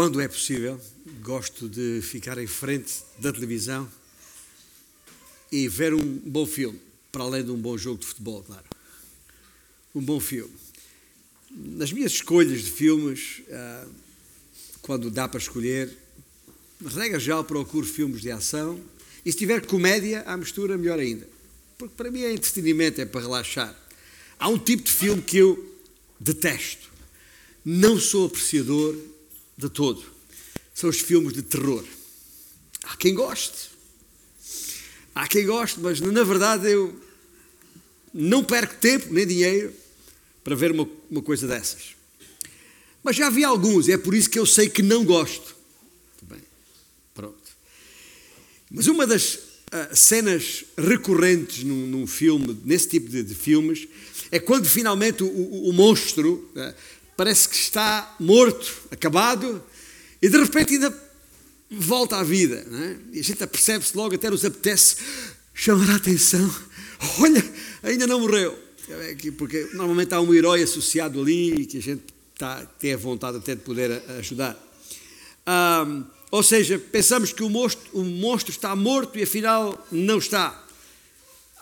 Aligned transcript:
quando 0.00 0.18
é 0.18 0.26
possível, 0.26 0.80
gosto 1.20 1.68
de 1.68 2.00
ficar 2.00 2.38
em 2.38 2.46
frente 2.46 3.02
da 3.18 3.30
televisão 3.30 3.86
e 5.52 5.68
ver 5.68 5.92
um 5.92 6.02
bom 6.24 6.46
filme, 6.46 6.80
para 7.12 7.22
além 7.22 7.44
de 7.44 7.50
um 7.50 7.58
bom 7.58 7.76
jogo 7.76 8.00
de 8.00 8.06
futebol, 8.06 8.42
claro. 8.42 8.64
Um 9.94 10.00
bom 10.00 10.18
filme. 10.18 10.54
Nas 11.50 11.92
minhas 11.92 12.12
escolhas 12.12 12.64
de 12.64 12.70
filmes, 12.70 13.42
ah, 13.50 13.86
quando 14.80 15.10
dá 15.10 15.28
para 15.28 15.38
escolher, 15.38 15.94
regra 16.82 17.20
já 17.20 17.44
procuro 17.44 17.86
filmes 17.86 18.22
de 18.22 18.30
ação 18.30 18.80
e 19.22 19.30
se 19.30 19.36
tiver 19.36 19.66
comédia 19.66 20.22
à 20.22 20.34
mistura, 20.34 20.78
melhor 20.78 20.98
ainda. 20.98 21.28
Porque 21.76 21.94
para 21.94 22.10
mim 22.10 22.22
é 22.22 22.32
entretenimento, 22.32 23.02
é 23.02 23.04
para 23.04 23.20
relaxar. 23.20 23.78
Há 24.38 24.48
um 24.48 24.58
tipo 24.58 24.82
de 24.82 24.92
filme 24.92 25.20
que 25.20 25.36
eu 25.36 25.78
detesto. 26.18 26.88
Não 27.62 28.00
sou 28.00 28.28
apreciador 28.28 28.96
de 29.60 29.68
todo. 29.68 30.02
São 30.74 30.88
os 30.88 31.00
filmes 31.00 31.32
de 31.32 31.42
terror. 31.42 31.84
Há 32.84 32.96
quem 32.96 33.14
goste. 33.14 33.70
Há 35.14 35.28
quem 35.28 35.46
goste, 35.46 35.78
mas 35.80 36.00
na 36.00 36.24
verdade 36.24 36.70
eu 36.70 36.98
não 38.12 38.42
perco 38.42 38.74
tempo 38.76 39.12
nem 39.12 39.26
dinheiro 39.26 39.72
para 40.42 40.56
ver 40.56 40.72
uma, 40.72 40.88
uma 41.10 41.22
coisa 41.22 41.46
dessas. 41.46 41.94
Mas 43.02 43.16
já 43.16 43.30
vi 43.30 43.44
alguns, 43.44 43.88
e 43.88 43.92
é 43.92 43.98
por 43.98 44.14
isso 44.14 44.28
que 44.28 44.38
eu 44.38 44.46
sei 44.46 44.68
que 44.68 44.82
não 44.82 45.04
gosto. 45.04 45.56
Bem, 46.22 46.40
pronto. 47.14 47.36
Mas 48.70 48.86
uma 48.86 49.06
das 49.06 49.34
uh, 49.34 49.94
cenas 49.94 50.64
recorrentes 50.76 51.64
num, 51.64 51.86
num, 51.86 52.06
filme, 52.06 52.58
nesse 52.64 52.88
tipo 52.88 53.08
de, 53.08 53.22
de, 53.22 53.34
filmes, 53.34 53.88
é 54.30 54.38
quando 54.38 54.66
finalmente 54.66 55.22
o, 55.22 55.26
o, 55.26 55.70
o 55.70 55.72
monstro 55.72 56.50
uh, 56.54 56.74
parece 57.20 57.50
que 57.50 57.54
está 57.54 58.16
morto, 58.18 58.66
acabado, 58.90 59.62
e 60.22 60.28
de 60.30 60.38
repente 60.38 60.72
ainda 60.72 61.10
volta 61.70 62.16
à 62.16 62.22
vida. 62.22 62.66
É? 62.72 62.96
E 63.12 63.20
a 63.20 63.22
gente 63.22 63.46
percebe-se 63.46 63.94
logo, 63.94 64.14
até 64.14 64.30
nos 64.30 64.42
apetece 64.42 64.96
chamar 65.52 65.90
a 65.90 65.96
atenção. 65.96 66.50
Olha, 67.20 67.44
ainda 67.82 68.06
não 68.06 68.20
morreu. 68.20 68.58
É 68.88 69.14
porque 69.36 69.68
normalmente 69.74 70.14
há 70.14 70.20
um 70.22 70.32
herói 70.32 70.62
associado 70.62 71.20
ali 71.20 71.66
que 71.66 71.76
a 71.76 71.82
gente 71.82 72.04
está, 72.32 72.64
tem 72.78 72.94
a 72.94 72.96
vontade 72.96 73.36
até 73.36 73.54
de 73.54 73.60
poder 73.60 74.02
ajudar. 74.18 74.58
Ou 76.30 76.42
seja, 76.42 76.78
pensamos 76.78 77.34
que 77.34 77.42
o 77.42 77.50
monstro, 77.50 77.82
o 77.92 78.02
monstro 78.02 78.50
está 78.50 78.74
morto 78.74 79.18
e 79.18 79.24
afinal 79.24 79.86
não 79.92 80.16
está. 80.16 80.66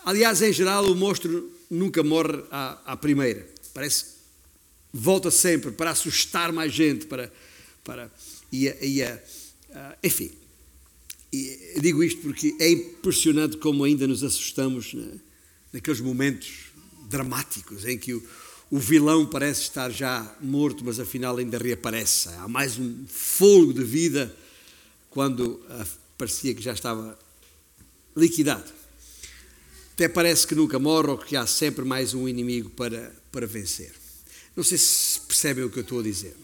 Aliás, 0.05 0.41
em 0.41 0.53
geral, 0.53 0.85
o 0.85 0.95
monstro 0.95 1.51
nunca 1.69 2.01
morre 2.01 2.45
à, 2.49 2.77
à 2.85 2.95
primeira. 2.95 3.45
Parece 3.73 4.18
volta 4.93 5.29
sempre 5.31 5.71
para 5.71 5.91
assustar 5.91 6.51
mais 6.51 6.73
gente, 6.73 7.05
para, 7.05 7.31
para 7.83 8.11
e, 8.51 8.67
e 8.67 9.03
uh, 9.03 9.97
enfim. 10.03 10.31
E 11.31 11.79
digo 11.79 12.03
isto 12.03 12.21
porque 12.21 12.55
é 12.59 12.69
impressionante 12.71 13.57
como 13.57 13.83
ainda 13.83 14.07
nos 14.07 14.23
assustamos 14.23 14.93
né, 14.93 15.19
naqueles 15.71 15.99
momentos 15.99 16.71
dramáticos 17.07 17.85
em 17.85 17.97
que 17.97 18.13
o, 18.13 18.23
o 18.71 18.79
vilão 18.79 19.25
parece 19.25 19.61
estar 19.61 19.91
já 19.91 20.35
morto, 20.41 20.83
mas 20.83 20.99
afinal 20.99 21.37
ainda 21.37 21.57
reaparece. 21.57 22.29
Há 22.29 22.47
mais 22.47 22.79
um 22.79 23.05
fogo 23.07 23.73
de 23.73 23.83
vida 23.83 24.35
quando 25.09 25.61
parecia 26.17 26.53
que 26.53 26.61
já 26.61 26.73
estava 26.73 27.17
liquidado. 28.15 28.71
Até 29.93 30.07
parece 30.07 30.47
que 30.47 30.55
nunca 30.55 30.79
morre 30.79 31.09
ou 31.09 31.17
que 31.17 31.35
há 31.35 31.45
sempre 31.45 31.83
mais 31.83 32.13
um 32.13 32.27
inimigo 32.27 32.69
para, 32.69 33.13
para 33.31 33.45
vencer. 33.45 33.98
Não 34.59 34.63
sei 34.65 34.77
se 34.77 35.21
percebem 35.21 35.63
o 35.63 35.69
que 35.69 35.79
eu 35.79 35.83
estou 35.83 36.01
a 36.01 36.03
dizer. 36.03 36.35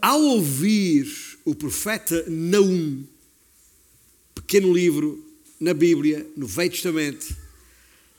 Ao 0.00 0.20
ouvir 0.20 1.06
o 1.44 1.54
profeta 1.54 2.24
Naum, 2.26 3.04
pequeno 4.34 4.74
livro 4.74 5.24
na 5.60 5.72
Bíblia, 5.72 6.28
no 6.36 6.48
Velho 6.48 6.72
Testamento, 6.72 7.36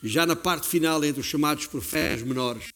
já 0.01 0.25
na 0.25 0.37
parte 0.37 0.69
final 0.69 1.03
entre 1.03 1.19
os 1.19 1.27
chamados 1.27 1.67
profetas 1.67 2.25
menores, 2.25 2.69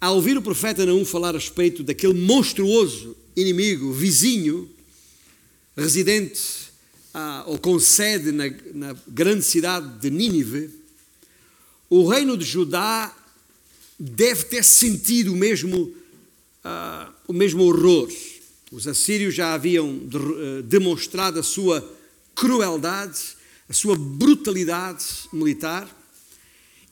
ao 0.00 0.16
ouvir 0.16 0.36
o 0.36 0.42
profeta 0.42 0.84
Naum 0.84 1.04
falar 1.04 1.36
a 1.36 1.38
respeito 1.38 1.84
daquele 1.84 2.14
monstruoso 2.14 3.16
inimigo, 3.36 3.92
vizinho, 3.92 4.68
residente 5.76 6.42
ah, 7.14 7.44
ou 7.46 7.60
com 7.60 7.78
sede 7.78 8.32
na, 8.32 8.46
na 8.74 8.96
grande 9.06 9.44
cidade 9.44 10.00
de 10.00 10.10
Nínive, 10.10 10.68
o 11.88 12.08
reino 12.08 12.36
de 12.36 12.44
Judá 12.44 13.14
deve 13.98 14.44
ter 14.44 14.64
sentido 14.64 15.32
o 15.32 15.36
mesmo, 15.36 15.94
ah, 16.62 17.12
o 17.26 17.32
mesmo 17.32 17.62
horror. 17.64 18.08
Os 18.70 18.86
assírios 18.88 19.34
já 19.34 19.54
haviam 19.54 19.98
de, 19.98 20.16
uh, 20.16 20.62
demonstrado 20.64 21.38
a 21.38 21.42
sua 21.42 21.80
crueldade, 22.34 23.20
a 23.68 23.72
sua 23.72 23.96
brutalidade 23.96 25.04
militar, 25.32 25.88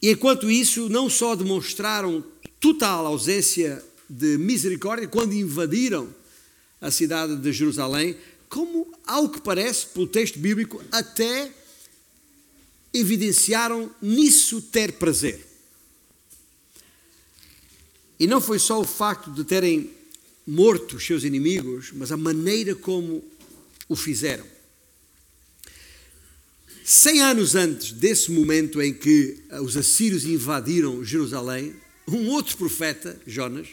e 0.02 0.10
enquanto 0.10 0.50
isso, 0.50 0.88
não 0.88 1.08
só 1.08 1.36
demonstraram 1.36 2.24
total 2.58 3.06
ausência 3.06 3.82
de 4.10 4.36
misericórdia 4.36 5.06
quando 5.06 5.32
invadiram 5.32 6.12
a 6.80 6.90
cidade 6.90 7.36
de 7.36 7.52
Jerusalém, 7.52 8.16
como, 8.48 8.92
ao 9.06 9.28
que 9.28 9.40
parece, 9.40 9.86
pelo 9.86 10.08
texto 10.08 10.40
bíblico, 10.40 10.82
até 10.90 11.52
evidenciaram 12.92 13.90
nisso 14.02 14.60
ter 14.60 14.94
prazer. 14.94 15.51
E 18.22 18.26
não 18.28 18.40
foi 18.40 18.60
só 18.60 18.80
o 18.80 18.84
facto 18.84 19.32
de 19.32 19.42
terem 19.42 19.90
morto 20.46 20.94
os 20.94 21.04
seus 21.04 21.24
inimigos, 21.24 21.90
mas 21.92 22.12
a 22.12 22.16
maneira 22.16 22.72
como 22.72 23.24
o 23.88 23.96
fizeram. 23.96 24.46
Cem 26.84 27.20
anos 27.20 27.56
antes 27.56 27.90
desse 27.90 28.30
momento 28.30 28.80
em 28.80 28.94
que 28.94 29.42
os 29.60 29.76
assírios 29.76 30.24
invadiram 30.24 31.04
Jerusalém, 31.04 31.74
um 32.06 32.28
outro 32.28 32.56
profeta, 32.56 33.20
Jonas, 33.26 33.70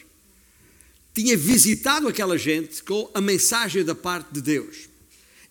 tinha 1.13 1.37
visitado 1.37 2.07
aquela 2.07 2.35
gente 2.35 2.81
com 2.81 3.07
a 3.13 3.21
mensagem 3.21 3.85
da 3.85 3.93
parte 3.93 4.33
de 4.33 4.41
Deus. 4.41 4.89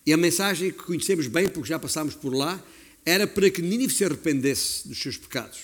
E 0.05 0.11
a 0.11 0.17
mensagem 0.17 0.71
que 0.71 0.83
conhecemos 0.83 1.27
bem, 1.27 1.47
porque 1.47 1.69
já 1.69 1.79
passámos 1.79 2.15
por 2.15 2.33
lá, 2.33 2.61
era 3.05 3.25
para 3.25 3.49
que 3.49 3.61
Nínive 3.61 3.93
se 3.93 4.03
arrependesse 4.03 4.89
dos 4.89 5.01
seus 5.01 5.15
pecados. 5.15 5.59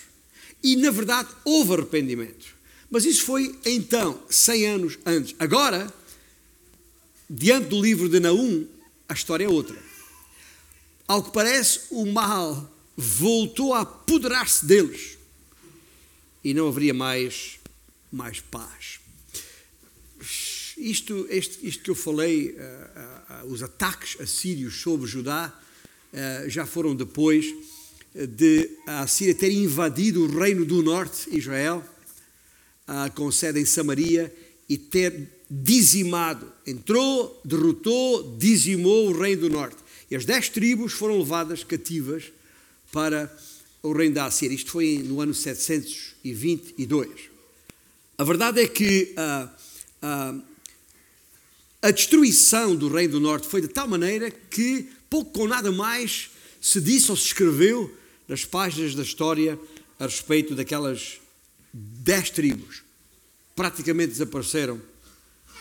E, 0.64 0.78
na 0.78 0.90
verdade, 0.90 1.28
houve 1.44 1.74
arrependimento. 1.74 2.55
Mas 2.90 3.06
isso 3.06 3.24
foi 3.24 3.58
então, 3.66 4.22
100 4.30 4.66
anos 4.68 5.00
antes. 5.06 5.36
Agora, 5.40 5.94
diante 7.30 7.68
do 7.68 7.82
livro 7.82 8.08
de 8.08 8.20
Naum, 8.20 8.68
a 9.08 9.14
história 9.14 9.46
é 9.46 9.50
outra. 9.50 9.78
Ao 11.08 11.24
que 11.24 11.32
parece, 11.32 11.82
o 11.92 12.06
mal 12.06 12.72
voltou 12.96 13.74
a 13.74 13.82
apoderar-se 13.82 14.66
deles 14.66 15.18
e 16.44 16.54
não 16.54 16.68
haveria 16.68 16.94
mais, 16.94 17.60
mais 18.12 18.40
paz 18.40 19.00
isto, 20.78 21.26
este, 21.30 21.66
isto 21.68 21.84
que 21.84 21.90
eu 21.90 21.96
falei, 21.96 22.52
uh, 22.52 23.46
uh, 23.46 23.52
os 23.52 23.64
ataques 23.64 24.20
assírios 24.20 24.82
sobre 24.82 25.08
Judá, 25.08 25.54
uh, 26.14 26.50
já 26.50 26.66
foram 26.66 26.96
depois 26.96 27.46
de 28.14 28.70
a 28.86 29.08
Síria 29.08 29.36
ter 29.36 29.52
invadido 29.52 30.24
o 30.24 30.40
reino 30.40 30.66
do 30.66 30.82
norte, 30.82 31.36
Israel, 31.36 31.84
com 33.16 33.32
sede 33.32 33.60
em 33.60 33.66
Samaria, 33.66 34.34
e 34.68 34.78
ter 34.78 35.30
dizimado, 35.50 36.52
entrou, 36.66 37.40
derrotou, 37.44 38.36
dizimou 38.38 39.10
o 39.10 39.20
reino 39.20 39.42
do 39.42 39.50
norte. 39.50 39.78
E 40.10 40.16
as 40.16 40.26
dez 40.26 40.50
tribos 40.50 40.94
foram 40.94 41.20
levadas 41.20 41.64
cativas 41.64 42.32
para 42.92 43.32
o 43.82 43.94
reino 43.94 44.16
da 44.16 44.26
Assíria. 44.26 44.56
Isto 44.56 44.72
foi 44.72 45.04
no 45.04 45.22
ano 45.22 45.34
722. 45.34 47.10
A 48.18 48.24
verdade 48.24 48.62
é 48.62 48.68
que 48.68 49.14
uh, 49.18 49.50
uh, 50.06 50.42
a 51.82 51.92
destruição 51.92 52.76
do 52.76 52.88
Reino 52.88 53.14
do 53.14 53.20
Norte 53.20 53.48
foi 53.48 53.62
de 53.62 53.68
tal 53.68 53.88
maneira 53.88 54.32
que 54.32 54.90
pouco 55.10 55.42
ou 55.42 55.48
nada 55.48 55.72
mais 55.72 56.32
se 56.62 56.82
disse 56.82 57.12
ou 57.12 57.18
se 57.18 57.28
escreveu 57.28 57.94
nas 58.28 58.46
páginas 58.46 58.96
da 58.96 59.04
história 59.04 59.60
a 60.00 60.06
respeito 60.06 60.56
daquelas 60.56 61.20
dez 61.78 62.30
tribos. 62.30 62.84
Praticamente 63.54 64.14
desapareceram 64.14 64.82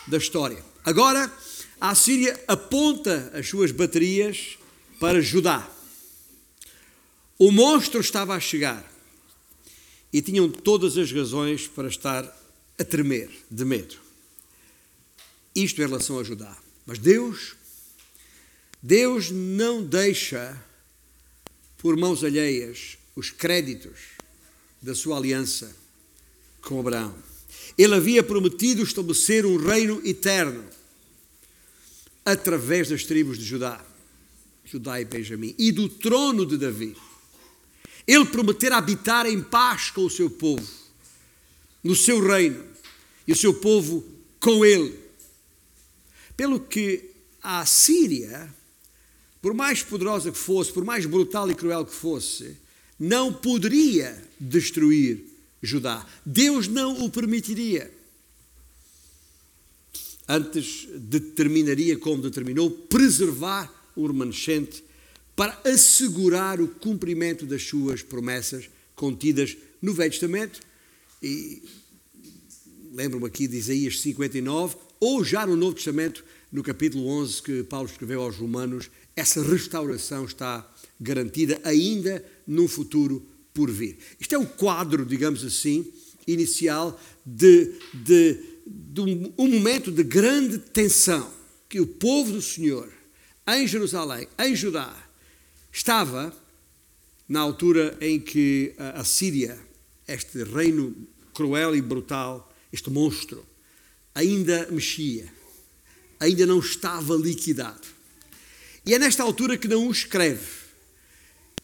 da 0.07 0.17
história. 0.17 0.65
Agora, 0.85 1.33
a 1.81 1.91
Assíria 1.91 2.41
aponta 2.47 3.33
as 3.35 3.49
suas 3.49 3.73
baterias 3.73 4.59
para 5.01 5.21
Judá. 5.21 5.69
O 7.37 7.51
monstro 7.51 8.01
estava 8.01 8.35
a 8.35 8.41
chegar 8.41 8.89
e 10.13 10.23
tinham 10.23 10.49
todas 10.49 10.97
as 10.97 11.11
razões 11.11 11.67
para 11.67 11.89
estar 11.89 12.25
a 12.79 12.85
tremer 12.85 13.31
de 13.51 13.65
medo. 13.65 13.97
Isto 15.55 15.83
em 15.83 15.87
relação 15.87 16.19
a 16.19 16.25
Judá. 16.25 16.57
Mas 16.87 16.99
Deus, 16.99 17.57
Deus 18.81 19.31
não 19.31 19.83
deixa 19.83 20.63
por 21.79 21.97
mãos 21.97 22.23
alheias 22.23 22.99
os 23.17 23.31
créditos 23.31 23.99
da 24.81 24.95
sua 24.95 25.17
aliança 25.17 25.75
com 26.65 26.81
Abraão. 26.81 27.15
Ele 27.77 27.95
havia 27.95 28.23
prometido 28.23 28.83
estabelecer 28.83 29.45
um 29.45 29.57
reino 29.57 30.01
eterno 30.05 30.65
através 32.25 32.89
das 32.89 33.05
tribos 33.05 33.39
de 33.39 33.45
Judá, 33.45 33.85
Judá 34.65 35.01
e 35.01 35.05
Benjamim, 35.05 35.55
e 35.59 35.71
do 35.71 35.89
trono 35.89 36.47
de 36.47 36.57
Davi. 36.57 36.97
Ele 38.07 38.25
prometera 38.25 38.77
habitar 38.77 39.27
em 39.27 39.43
paz 39.43 39.91
com 39.91 40.05
o 40.05 40.11
seu 40.11 40.31
povo, 40.31 40.67
no 41.83 41.95
seu 41.95 42.25
reino, 42.27 42.65
e 43.27 43.33
o 43.33 43.37
seu 43.37 43.55
povo 43.55 44.05
com 44.41 44.65
ele. 44.65 44.99
Pelo 46.37 46.61
que 46.61 47.11
a 47.43 47.65
Síria, 47.67 48.53
por 49.43 49.53
mais 49.53 49.83
poderosa 49.83 50.33
que 50.33 50.39
fosse, 50.39 50.73
por 50.73 50.85
mais 50.85 51.07
brutal 51.07 51.51
e 51.51 51.55
cruel 51.55 51.85
que 51.85 51.95
fosse, 51.95 52.57
não 52.99 53.33
poderia 53.33 54.23
destruir 54.39 55.34
Judá. 55.65 56.07
Deus 56.25 56.69
não 56.69 57.05
o 57.05 57.11
permitiria. 57.11 57.93
Antes 60.29 60.89
determinaria, 60.95 61.99
como 61.99 62.23
determinou, 62.23 62.71
preservar 62.71 63.73
o 63.95 64.07
remanescente 64.07 64.83
para 65.37 65.61
assegurar 65.65 66.61
o 66.61 66.69
cumprimento 66.69 67.45
das 67.45 67.63
suas 67.63 68.03
promessas 68.03 68.71
contidas 68.95 69.57
no 69.83 69.93
Velho 69.93 70.11
Testamento. 70.11 70.61
E 71.23 71.63
lembro-me 72.93 73.27
aqui 73.27 73.47
de 73.47 73.57
Isaías 73.57 74.01
59, 74.01 74.77
ou 75.01 75.25
já 75.25 75.47
no 75.47 75.57
Novo 75.57 75.75
Testamento, 75.75 76.25
no 76.51 76.63
capítulo 76.63 77.07
11 77.09 77.43
que 77.43 77.63
Paulo 77.65 77.89
escreveu 77.89 78.23
aos 78.23 78.37
Romanos, 78.37 78.89
essa 79.17 79.43
restauração 79.43 80.25
está 80.25 80.67
garantida 81.01 81.61
ainda 81.65 82.25
num 82.47 82.69
futuro 82.69 83.27
por 83.55 83.71
vir. 83.71 83.97
Isto 84.19 84.35
é 84.35 84.39
o 84.39 84.47
quadro, 84.47 85.07
digamos 85.07 85.45
assim, 85.45 85.91
inicial 86.27 87.01
de, 87.25 87.73
de, 87.95 88.39
de 88.67 89.01
um, 89.01 89.33
um 89.39 89.49
momento 89.49 89.93
de 89.93 90.03
grande 90.03 90.59
tensão 90.59 91.33
que 91.69 91.81
o 91.81 91.87
povo 91.87 92.33
do 92.33 92.43
Senhor, 92.43 92.93
em 93.47 93.67
Jerusalém, 93.67 94.27
em 94.39 94.57
Judá, 94.57 94.95
estava 95.73 96.35
na 97.29 97.41
altura 97.41 97.97
em 98.01 98.19
que 98.19 98.75
a 98.79 99.05
Síria, 99.05 99.59
este 100.07 100.43
reino 100.43 100.95
cruel 101.33 101.75
e 101.75 101.81
brutal, 101.81 102.53
este 102.73 102.91
monstro, 102.91 103.45
ainda 104.15 104.69
mexia, 104.71 105.33
ainda 106.19 106.45
não 106.45 106.59
estava 106.59 107.15
liquidado. 107.15 107.87
E 108.85 108.95
é 108.95 108.99
nesta 108.99 109.23
altura 109.23 109.57
que 109.57 109.69
não 109.69 109.89
o 109.89 109.93
escreve 109.93 110.64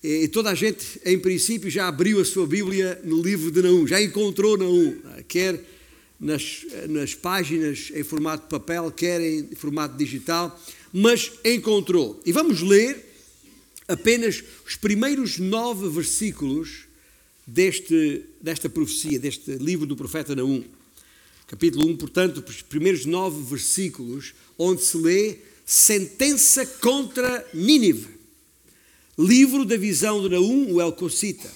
e 0.02 0.29
toda 0.29 0.50
a 0.50 0.55
gente, 0.55 1.00
em 1.05 1.19
princípio, 1.19 1.69
já 1.70 1.87
abriu 1.87 2.20
a 2.20 2.25
sua 2.25 2.47
Bíblia 2.47 3.00
no 3.05 3.20
livro 3.20 3.50
de 3.50 3.61
Naum, 3.61 3.87
já 3.87 4.00
encontrou 4.00 4.56
Naum, 4.56 4.97
quer 5.29 5.62
nas, 6.19 6.64
nas 6.88 7.14
páginas 7.14 7.93
em 7.94 8.02
formato 8.02 8.44
de 8.44 8.50
papel, 8.50 8.91
quer 8.91 9.20
em 9.20 9.55
formato 9.55 9.97
digital, 9.99 10.58
mas 10.93 11.32
encontrou. 11.44 12.20
E 12.25 12.32
vamos 12.32 12.62
ler 12.62 13.06
apenas 13.87 14.43
os 14.67 14.76
primeiros 14.76 15.38
nove 15.38 15.88
versículos 15.88 16.85
deste, 17.47 18.23
desta 18.41 18.69
profecia, 18.69 19.19
deste 19.19 19.52
livro 19.52 19.87
do 19.87 19.97
profeta 19.97 20.35
Naum. 20.35 20.64
Capítulo 21.47 21.88
1, 21.88 21.97
portanto, 21.97 22.44
os 22.49 22.62
primeiros 22.62 23.05
nove 23.05 23.43
versículos, 23.43 24.32
onde 24.56 24.82
se 24.82 24.97
lê 24.97 25.38
sentença 25.67 26.64
contra 26.64 27.47
Nínive. 27.52 28.19
Livro 29.22 29.67
da 29.67 29.76
visão 29.76 30.22
de 30.22 30.31
Naum, 30.31 30.72
o 30.72 30.81
Elcocita. 30.81 31.50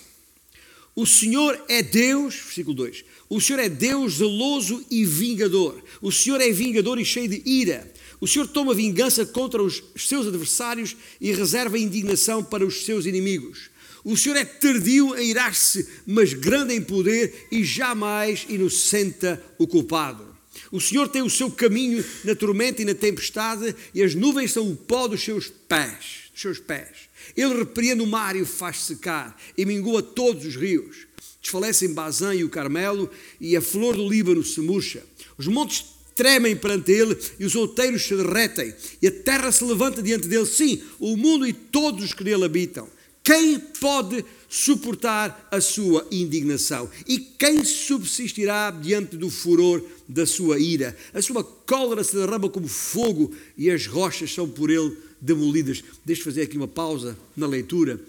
O 0.94 1.06
Senhor 1.06 1.58
é 1.66 1.82
Deus, 1.82 2.34
versículo 2.34 2.76
2. 2.76 3.06
O 3.30 3.40
Senhor 3.40 3.58
é 3.58 3.70
Deus 3.70 4.18
zeloso 4.18 4.84
e 4.90 5.02
vingador. 5.06 5.82
O 6.02 6.12
Senhor 6.12 6.42
é 6.42 6.50
vingador 6.50 7.00
e 7.00 7.06
cheio 7.06 7.26
de 7.26 7.42
ira. 7.48 7.90
O 8.20 8.28
Senhor 8.28 8.46
toma 8.48 8.74
vingança 8.74 9.24
contra 9.24 9.62
os 9.62 9.82
seus 9.96 10.26
adversários 10.26 10.94
e 11.18 11.32
reserva 11.32 11.78
indignação 11.78 12.44
para 12.44 12.66
os 12.66 12.84
seus 12.84 13.06
inimigos. 13.06 13.70
O 14.04 14.14
Senhor 14.14 14.36
é 14.36 14.44
tardio 14.44 15.18
em 15.18 15.30
irar-se, 15.30 15.88
mas 16.06 16.34
grande 16.34 16.74
em 16.74 16.82
poder 16.82 17.46
e 17.50 17.64
jamais 17.64 18.44
inocenta 18.46 19.42
o 19.56 19.66
culpado. 19.66 20.36
O 20.70 20.82
Senhor 20.82 21.08
tem 21.08 21.22
o 21.22 21.30
seu 21.30 21.50
caminho 21.50 22.04
na 22.24 22.34
tormenta 22.34 22.82
e 22.82 22.84
na 22.84 22.94
tempestade, 22.94 23.74
e 23.94 24.02
as 24.02 24.14
nuvens 24.14 24.52
são 24.52 24.70
o 24.70 24.76
pó 24.76 25.08
dos 25.08 25.24
seus 25.24 25.48
pés, 25.48 26.30
dos 26.30 26.42
seus 26.42 26.58
pés. 26.58 27.13
Ele 27.36 27.58
repreende 27.58 28.02
o 28.02 28.06
mar 28.06 28.36
e 28.36 28.42
o 28.42 28.46
faz 28.46 28.82
secar, 28.82 29.36
e 29.56 29.64
mingua 29.64 30.02
todos 30.02 30.44
os 30.44 30.56
rios. 30.56 31.06
Desfalecem 31.40 31.92
Bazã 31.92 32.34
e 32.34 32.44
o 32.44 32.48
Carmelo, 32.48 33.10
e 33.40 33.56
a 33.56 33.60
flor 33.60 33.96
do 33.96 34.08
Líbano 34.08 34.42
se 34.42 34.60
murcha. 34.60 35.02
Os 35.36 35.46
montes 35.46 35.84
tremem 36.14 36.56
perante 36.56 36.92
ele, 36.92 37.16
e 37.38 37.44
os 37.44 37.54
outeiros 37.54 38.02
se 38.02 38.16
derretem, 38.16 38.74
e 39.02 39.06
a 39.06 39.10
terra 39.10 39.52
se 39.52 39.64
levanta 39.64 40.02
diante 40.02 40.28
dele. 40.28 40.46
Sim, 40.46 40.82
o 40.98 41.16
mundo 41.16 41.46
e 41.46 41.52
todos 41.52 42.04
os 42.04 42.12
que 42.12 42.24
nele 42.24 42.44
habitam. 42.44 42.88
Quem 43.22 43.58
pode 43.58 44.22
suportar 44.50 45.48
a 45.50 45.58
sua 45.58 46.06
indignação? 46.10 46.90
E 47.08 47.18
quem 47.18 47.64
subsistirá 47.64 48.70
diante 48.70 49.16
do 49.16 49.30
furor 49.30 49.82
da 50.06 50.26
sua 50.26 50.58
ira? 50.58 50.94
A 51.12 51.22
sua 51.22 51.42
cólera 51.42 52.04
se 52.04 52.14
derrama 52.14 52.50
como 52.50 52.68
fogo, 52.68 53.34
e 53.56 53.70
as 53.70 53.86
rochas 53.86 54.32
são 54.32 54.46
por 54.46 54.70
ele 54.70 54.94
demolidas. 55.24 55.82
Deixe 56.04 56.22
fazer 56.22 56.42
aqui 56.42 56.56
uma 56.56 56.68
pausa 56.68 57.18
na 57.34 57.46
leitura, 57.46 58.00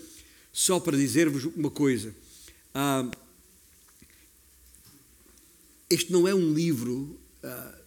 só 0.52 0.80
para 0.80 0.98
dizer-vos 0.98 1.46
uma 1.56 1.72
coisa. 1.72 2.14
Ah, 2.74 3.10
este 5.90 6.12
não 6.12 6.28
é 6.28 6.36
um 6.36 6.54
livro 6.54 7.18
ah, 7.42 7.80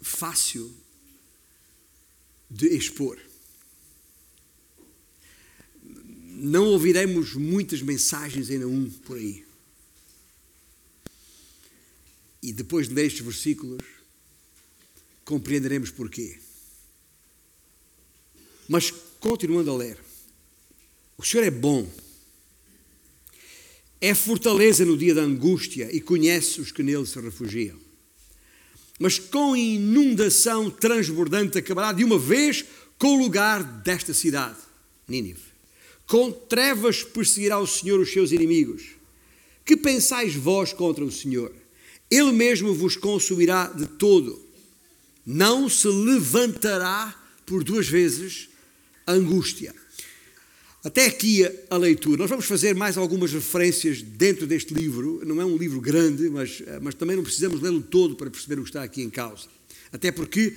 fácil 0.00 0.72
de 2.48 2.68
expor. 2.68 3.18
Não 6.42 6.66
ouviremos 6.66 7.34
muitas 7.34 7.82
mensagens 7.82 8.50
ainda 8.50 8.66
um 8.68 8.88
por 8.88 9.16
aí. 9.16 9.44
E 12.42 12.52
depois 12.52 12.88
de 12.88 12.94
ler 12.94 13.06
estes 13.06 13.22
versículos, 13.22 13.84
compreenderemos 15.24 15.90
porquê. 15.90 16.38
Mas 18.70 18.94
continuando 19.18 19.68
a 19.72 19.76
ler, 19.76 19.98
o 21.18 21.24
Senhor 21.24 21.42
é 21.42 21.50
bom, 21.50 21.90
é 24.00 24.14
fortaleza 24.14 24.84
no 24.84 24.96
dia 24.96 25.12
da 25.12 25.22
angústia 25.22 25.88
e 25.90 26.00
conhece 26.00 26.60
os 26.60 26.70
que 26.70 26.80
nele 26.80 27.04
se 27.04 27.18
refugiam. 27.18 27.76
Mas 28.96 29.18
com 29.18 29.56
inundação 29.56 30.70
transbordante 30.70 31.58
acabará 31.58 31.92
de 31.92 32.04
uma 32.04 32.16
vez 32.16 32.64
com 32.96 33.16
o 33.16 33.18
lugar 33.18 33.64
desta 33.64 34.14
cidade, 34.14 34.58
Nínive. 35.08 35.42
Com 36.06 36.30
trevas 36.30 37.02
perseguirá 37.02 37.58
o 37.58 37.66
Senhor 37.66 37.98
os 37.98 38.12
seus 38.12 38.30
inimigos. 38.30 38.90
Que 39.64 39.76
pensais 39.76 40.36
vós 40.36 40.72
contra 40.72 41.04
o 41.04 41.10
Senhor? 41.10 41.52
Ele 42.08 42.30
mesmo 42.30 42.72
vos 42.72 42.96
consumirá 42.96 43.66
de 43.66 43.86
todo. 43.86 44.40
Não 45.26 45.68
se 45.68 45.88
levantará 45.88 47.20
por 47.44 47.64
duas 47.64 47.88
vezes 47.88 48.49
angústia. 49.06 49.74
Até 50.82 51.06
aqui 51.06 51.44
a, 51.68 51.76
leitura. 51.76 52.18
Nós 52.18 52.30
vamos 52.30 52.46
fazer 52.46 52.74
mais 52.74 52.96
algumas 52.96 53.32
referências 53.32 54.00
dentro 54.00 54.46
deste 54.46 54.72
livro. 54.72 55.20
Não 55.26 55.40
é 55.40 55.44
um 55.44 55.56
livro 55.56 55.78
grande, 55.80 56.30
mas, 56.30 56.62
eh, 56.66 56.78
mas 56.80 56.94
também 56.94 57.16
não 57.16 57.22
precisamos 57.22 57.60
lê-lo 57.60 57.82
todo 57.82 58.16
para 58.16 58.30
perceber 58.30 58.58
o 58.58 58.62
que 58.62 58.70
está 58.70 58.82
aqui 58.82 59.02
em 59.02 59.10
causa. 59.10 59.46
Até 59.92 60.10
porque 60.10 60.54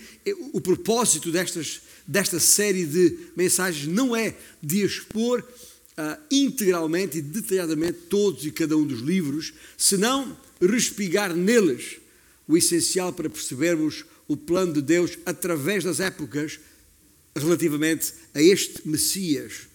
o 0.53 0.61
propósito 0.61 1.31
destas, 1.31 1.81
desta 2.07 2.39
série 2.39 2.85
de 2.85 3.17
mensagens 3.35 3.87
não 3.87 4.15
é 4.15 4.35
de 4.61 4.83
expor 4.85 5.43
uh, 5.97 6.23
integralmente 6.29 7.17
e 7.17 7.21
detalhadamente 7.21 7.99
todos 8.09 8.45
e 8.45 8.51
cada 8.51 8.77
um 8.77 8.85
dos 8.85 8.99
livros, 8.99 9.53
senão 9.77 10.37
respigar 10.61 11.35
neles 11.35 11.97
o 12.47 12.57
essencial 12.57 13.11
para 13.11 13.29
percebermos 13.29 14.05
o 14.27 14.37
plano 14.37 14.73
de 14.73 14.81
Deus 14.81 15.17
através 15.25 15.83
das 15.83 15.99
épocas 15.99 16.59
relativamente 17.35 18.13
a 18.33 18.41
este 18.41 18.87
Messias, 18.87 19.67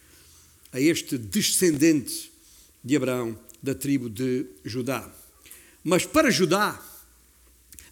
a 0.73 0.81
este 0.81 1.19
descendente 1.19 2.31
de 2.85 2.97
Abraão, 2.97 3.39
da 3.63 3.75
tribo 3.75 4.09
de 4.09 4.47
Judá. 4.65 5.13
Mas 5.83 6.07
para 6.07 6.31
Judá, 6.31 6.81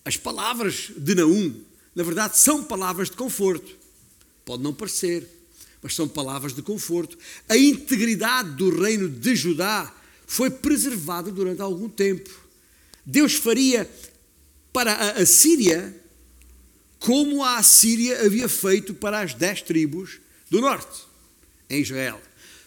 as 0.04 0.16
palavras 0.16 0.90
de 0.96 1.14
Naum, 1.14 1.64
na 1.94 2.02
verdade, 2.02 2.38
são 2.38 2.62
palavras 2.62 3.10
de 3.10 3.16
conforto. 3.16 3.76
Pode 4.44 4.62
não 4.62 4.72
parecer, 4.72 5.26
mas 5.82 5.94
são 5.94 6.06
palavras 6.06 6.54
de 6.54 6.62
conforto. 6.62 7.18
A 7.48 7.56
integridade 7.56 8.50
do 8.50 8.70
reino 8.70 9.08
de 9.08 9.34
Judá 9.34 9.92
foi 10.26 10.50
preservada 10.50 11.30
durante 11.30 11.60
algum 11.60 11.88
tempo. 11.88 12.30
Deus 13.04 13.34
faria 13.34 13.90
para 14.72 15.12
a 15.12 15.26
Síria 15.26 15.94
como 16.98 17.42
a 17.42 17.58
Assíria 17.58 18.24
havia 18.24 18.48
feito 18.48 18.94
para 18.94 19.20
as 19.20 19.34
dez 19.34 19.62
tribos 19.62 20.18
do 20.50 20.60
norte, 20.60 21.02
em 21.68 21.80
Israel. 21.80 22.20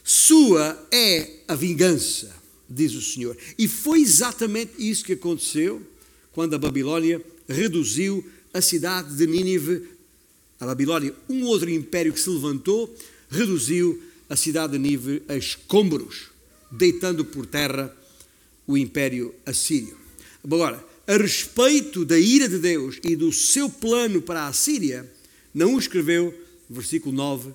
Sua 0.03 0.87
é 0.91 1.29
a 1.47 1.55
vingança, 1.55 2.35
diz 2.69 2.93
o 2.93 3.01
Senhor. 3.01 3.37
E 3.57 3.67
foi 3.67 4.01
exatamente 4.01 4.73
isso 4.77 5.03
que 5.03 5.13
aconteceu 5.13 5.85
quando 6.31 6.53
a 6.53 6.59
Babilônia 6.59 7.21
reduziu 7.47 8.27
a 8.53 8.61
cidade 8.61 9.15
de 9.15 9.27
Nínive. 9.27 9.87
A 10.59 10.65
Babilônia, 10.65 11.13
um 11.29 11.45
outro 11.45 11.69
império 11.69 12.11
que 12.11 12.19
se 12.19 12.29
levantou, 12.29 12.93
reduziu 13.29 14.01
a 14.29 14.35
cidade 14.35 14.73
de 14.73 14.79
Nínive 14.79 15.23
a 15.27 15.35
escombros, 15.35 16.27
deitando 16.71 17.23
por 17.23 17.45
terra 17.45 17.95
o 18.67 18.77
império 18.77 19.33
assírio. 19.45 19.97
Agora, 20.43 20.83
a 21.09 21.17
respeito 21.17 22.05
da 22.05 22.19
ira 22.19 22.47
de 22.47 22.59
Deus 22.59 22.99
e 23.03 23.15
do 23.15 23.33
seu 23.33 23.67
plano 23.67 24.21
para 24.21 24.45
a 24.45 24.53
Síria, 24.53 25.11
não 25.51 25.73
o 25.73 25.79
escreveu, 25.79 26.31
versículo 26.69 27.15
9, 27.15 27.51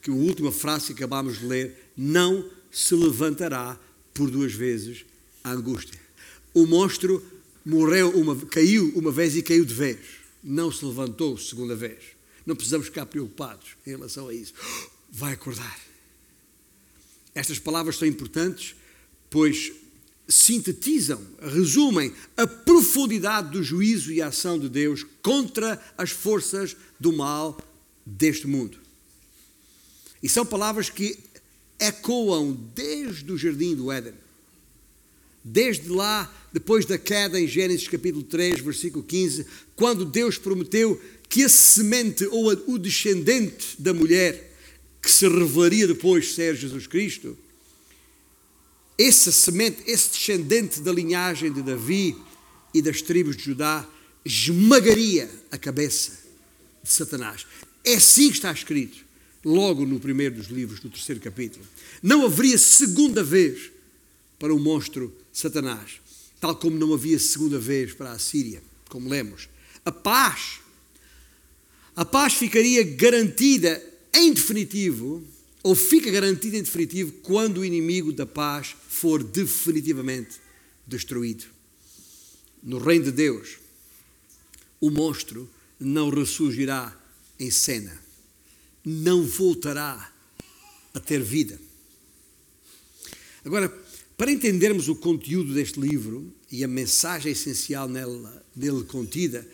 que 0.00 0.10
a 0.10 0.14
última 0.14 0.50
frase 0.50 0.86
que 0.86 0.92
acabámos 0.94 1.38
de 1.38 1.44
ler, 1.44 1.92
não 1.94 2.48
se 2.70 2.94
levantará 2.94 3.78
por 4.14 4.30
duas 4.30 4.54
vezes 4.54 5.04
a 5.44 5.52
angústia. 5.52 6.00
O 6.54 6.64
monstro 6.64 7.22
morreu 7.62 8.08
uma, 8.12 8.34
caiu 8.46 8.90
uma 8.96 9.12
vez 9.12 9.36
e 9.36 9.42
caiu 9.42 9.66
de 9.66 9.74
vez. 9.74 9.98
Não 10.42 10.72
se 10.72 10.82
levantou 10.82 11.36
segunda 11.36 11.76
vez. 11.76 11.98
Não 12.46 12.56
precisamos 12.56 12.86
ficar 12.86 13.04
preocupados 13.04 13.76
em 13.86 13.90
relação 13.90 14.28
a 14.28 14.34
isso. 14.34 14.54
Vai 15.10 15.34
acordar. 15.34 15.78
Estas 17.34 17.58
palavras 17.58 17.96
são 17.96 18.08
importantes, 18.08 18.74
pois 19.28 19.72
sintetizam, 20.28 21.20
resumem 21.40 22.12
a 22.36 22.46
profundidade 22.46 23.50
do 23.50 23.62
juízo 23.62 24.12
e 24.12 24.20
a 24.20 24.28
ação 24.28 24.58
de 24.58 24.68
Deus 24.68 25.04
contra 25.22 25.80
as 25.96 26.10
forças 26.10 26.76
do 27.00 27.12
mal 27.12 27.58
deste 28.04 28.46
mundo. 28.46 28.78
E 30.22 30.28
são 30.28 30.44
palavras 30.44 30.90
que 30.90 31.18
ecoam 31.78 32.52
desde 32.74 33.30
o 33.32 33.38
jardim 33.38 33.74
do 33.74 33.90
Éden. 33.90 34.14
Desde 35.42 35.88
lá, 35.88 36.30
depois 36.52 36.84
da 36.84 36.98
queda 36.98 37.40
em 37.40 37.46
Gênesis 37.46 37.88
capítulo 37.88 38.24
3, 38.24 38.60
versículo 38.60 39.02
15, 39.04 39.46
quando 39.76 40.04
Deus 40.04 40.36
prometeu 40.36 41.00
que 41.28 41.44
a 41.44 41.48
semente 41.48 42.26
ou 42.26 42.48
o 42.66 42.78
descendente 42.78 43.80
da 43.80 43.94
mulher, 43.94 44.52
que 45.00 45.10
se 45.10 45.26
revelaria 45.28 45.86
depois 45.86 46.34
ser 46.34 46.56
Jesus 46.56 46.86
Cristo, 46.86 47.36
essa 48.98 49.30
semente, 49.30 49.82
esse 49.86 50.10
descendente 50.10 50.80
da 50.80 50.92
linhagem 50.92 51.52
de 51.52 51.62
Davi 51.62 52.16
e 52.74 52.82
das 52.82 53.00
tribos 53.00 53.36
de 53.36 53.44
Judá, 53.44 53.88
esmagaria 54.24 55.30
a 55.50 55.56
cabeça 55.56 56.18
de 56.82 56.90
Satanás. 56.90 57.46
É 57.84 57.94
assim 57.94 58.28
que 58.28 58.36
está 58.36 58.52
escrito, 58.52 59.04
logo 59.44 59.86
no 59.86 60.00
primeiro 60.00 60.34
dos 60.34 60.48
livros, 60.48 60.80
do 60.80 60.90
terceiro 60.90 61.20
capítulo. 61.20 61.64
Não 62.02 62.26
haveria 62.26 62.58
segunda 62.58 63.22
vez 63.22 63.70
para 64.38 64.52
o 64.52 64.58
monstro 64.58 65.16
Satanás, 65.32 66.00
tal 66.40 66.56
como 66.56 66.76
não 66.76 66.92
havia 66.92 67.18
segunda 67.18 67.58
vez 67.58 67.94
para 67.94 68.12
a 68.12 68.18
Síria, 68.18 68.62
como 68.88 69.08
lemos. 69.08 69.48
A 69.84 69.92
paz, 69.92 70.60
a 71.94 72.04
paz 72.04 72.34
ficaria 72.34 72.82
garantida 72.82 73.82
em 74.12 74.32
definitivo 74.32 75.24
ou 75.62 75.74
fica 75.74 76.10
garantido 76.10 76.56
em 76.56 76.62
definitivo 76.62 77.12
quando 77.22 77.58
o 77.58 77.64
inimigo 77.64 78.12
da 78.12 78.26
paz 78.26 78.76
for 78.88 79.22
definitivamente 79.22 80.36
destruído. 80.86 81.44
No 82.62 82.78
reino 82.78 83.06
de 83.06 83.12
Deus, 83.12 83.58
o 84.80 84.90
monstro 84.90 85.48
não 85.78 86.10
ressurgirá 86.10 86.96
em 87.38 87.50
cena, 87.50 88.00
não 88.84 89.22
voltará 89.24 90.12
a 90.94 91.00
ter 91.00 91.22
vida. 91.22 91.58
Agora, 93.44 93.68
para 94.16 94.32
entendermos 94.32 94.88
o 94.88 94.96
conteúdo 94.96 95.54
deste 95.54 95.78
livro 95.78 96.32
e 96.50 96.64
a 96.64 96.68
mensagem 96.68 97.32
essencial 97.32 97.88
nele, 97.88 98.26
nele 98.54 98.82
contida, 98.84 99.46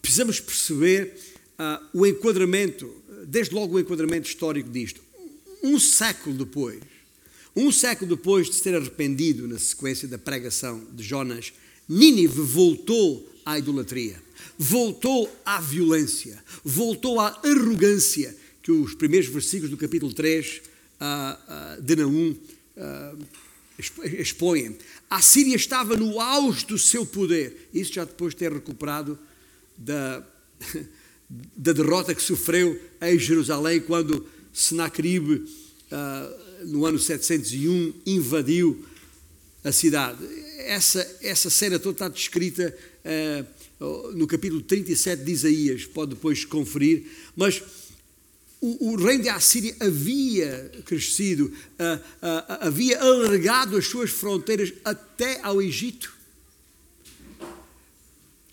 precisamos 0.00 0.38
perceber 0.38 1.16
uh, 1.58 1.84
o 1.92 2.06
enquadramento, 2.06 2.94
desde 3.26 3.54
logo 3.54 3.74
o 3.76 3.80
enquadramento 3.80 4.28
histórico 4.28 4.68
disto 4.70 5.02
um 5.62 5.78
século 5.78 6.36
depois, 6.36 6.80
um 7.54 7.70
século 7.70 8.16
depois 8.16 8.48
de 8.48 8.54
se 8.54 8.62
ter 8.62 8.74
arrependido 8.74 9.46
na 9.46 9.58
sequência 9.58 10.08
da 10.08 10.18
pregação 10.18 10.84
de 10.92 11.02
Jonas, 11.02 11.52
Nínive 11.88 12.40
voltou 12.40 13.28
à 13.44 13.58
idolatria, 13.58 14.22
voltou 14.58 15.30
à 15.44 15.60
violência, 15.60 16.42
voltou 16.64 17.20
à 17.20 17.40
arrogância 17.44 18.34
que 18.62 18.72
os 18.72 18.94
primeiros 18.94 19.28
versículos 19.28 19.70
do 19.70 19.76
capítulo 19.76 20.12
3 20.12 20.62
uh, 21.02 21.78
uh, 21.78 21.82
de 21.82 21.96
Naum 21.96 22.30
uh, 22.76 23.18
expõem. 24.18 24.78
A 25.10 25.20
Síria 25.20 25.56
estava 25.56 25.96
no 25.96 26.20
auge 26.20 26.64
do 26.64 26.78
seu 26.78 27.04
poder, 27.04 27.68
isso 27.74 27.92
já 27.92 28.04
depois 28.04 28.32
de 28.32 28.38
ter 28.38 28.52
recuperado 28.52 29.18
da, 29.76 30.24
da 31.56 31.72
derrota 31.72 32.14
que 32.14 32.22
sofreu 32.22 32.80
em 33.00 33.18
Jerusalém 33.18 33.80
quando 33.80 34.26
Senaqueribe, 34.52 35.34
uh, 35.34 36.66
no 36.66 36.84
ano 36.84 36.98
701, 36.98 37.94
invadiu 38.06 38.84
a 39.64 39.72
cidade. 39.72 40.18
Essa, 40.58 41.18
essa 41.22 41.50
cena 41.50 41.78
toda 41.78 41.94
está 41.94 42.08
descrita 42.08 42.76
uh, 43.80 44.12
no 44.12 44.26
capítulo 44.26 44.60
37 44.60 45.24
de 45.24 45.32
Isaías, 45.32 45.86
pode 45.86 46.14
depois 46.14 46.44
conferir, 46.44 47.04
mas 47.34 47.62
o, 48.60 48.92
o 48.92 48.96
reino 48.96 49.24
de 49.24 49.28
Assíria 49.28 49.74
havia 49.80 50.70
crescido, 50.84 51.46
uh, 51.46 52.02
havia 52.60 53.00
alargado 53.00 53.76
as 53.76 53.86
suas 53.86 54.10
fronteiras 54.10 54.72
até 54.84 55.40
ao 55.42 55.60
Egito. 55.60 56.14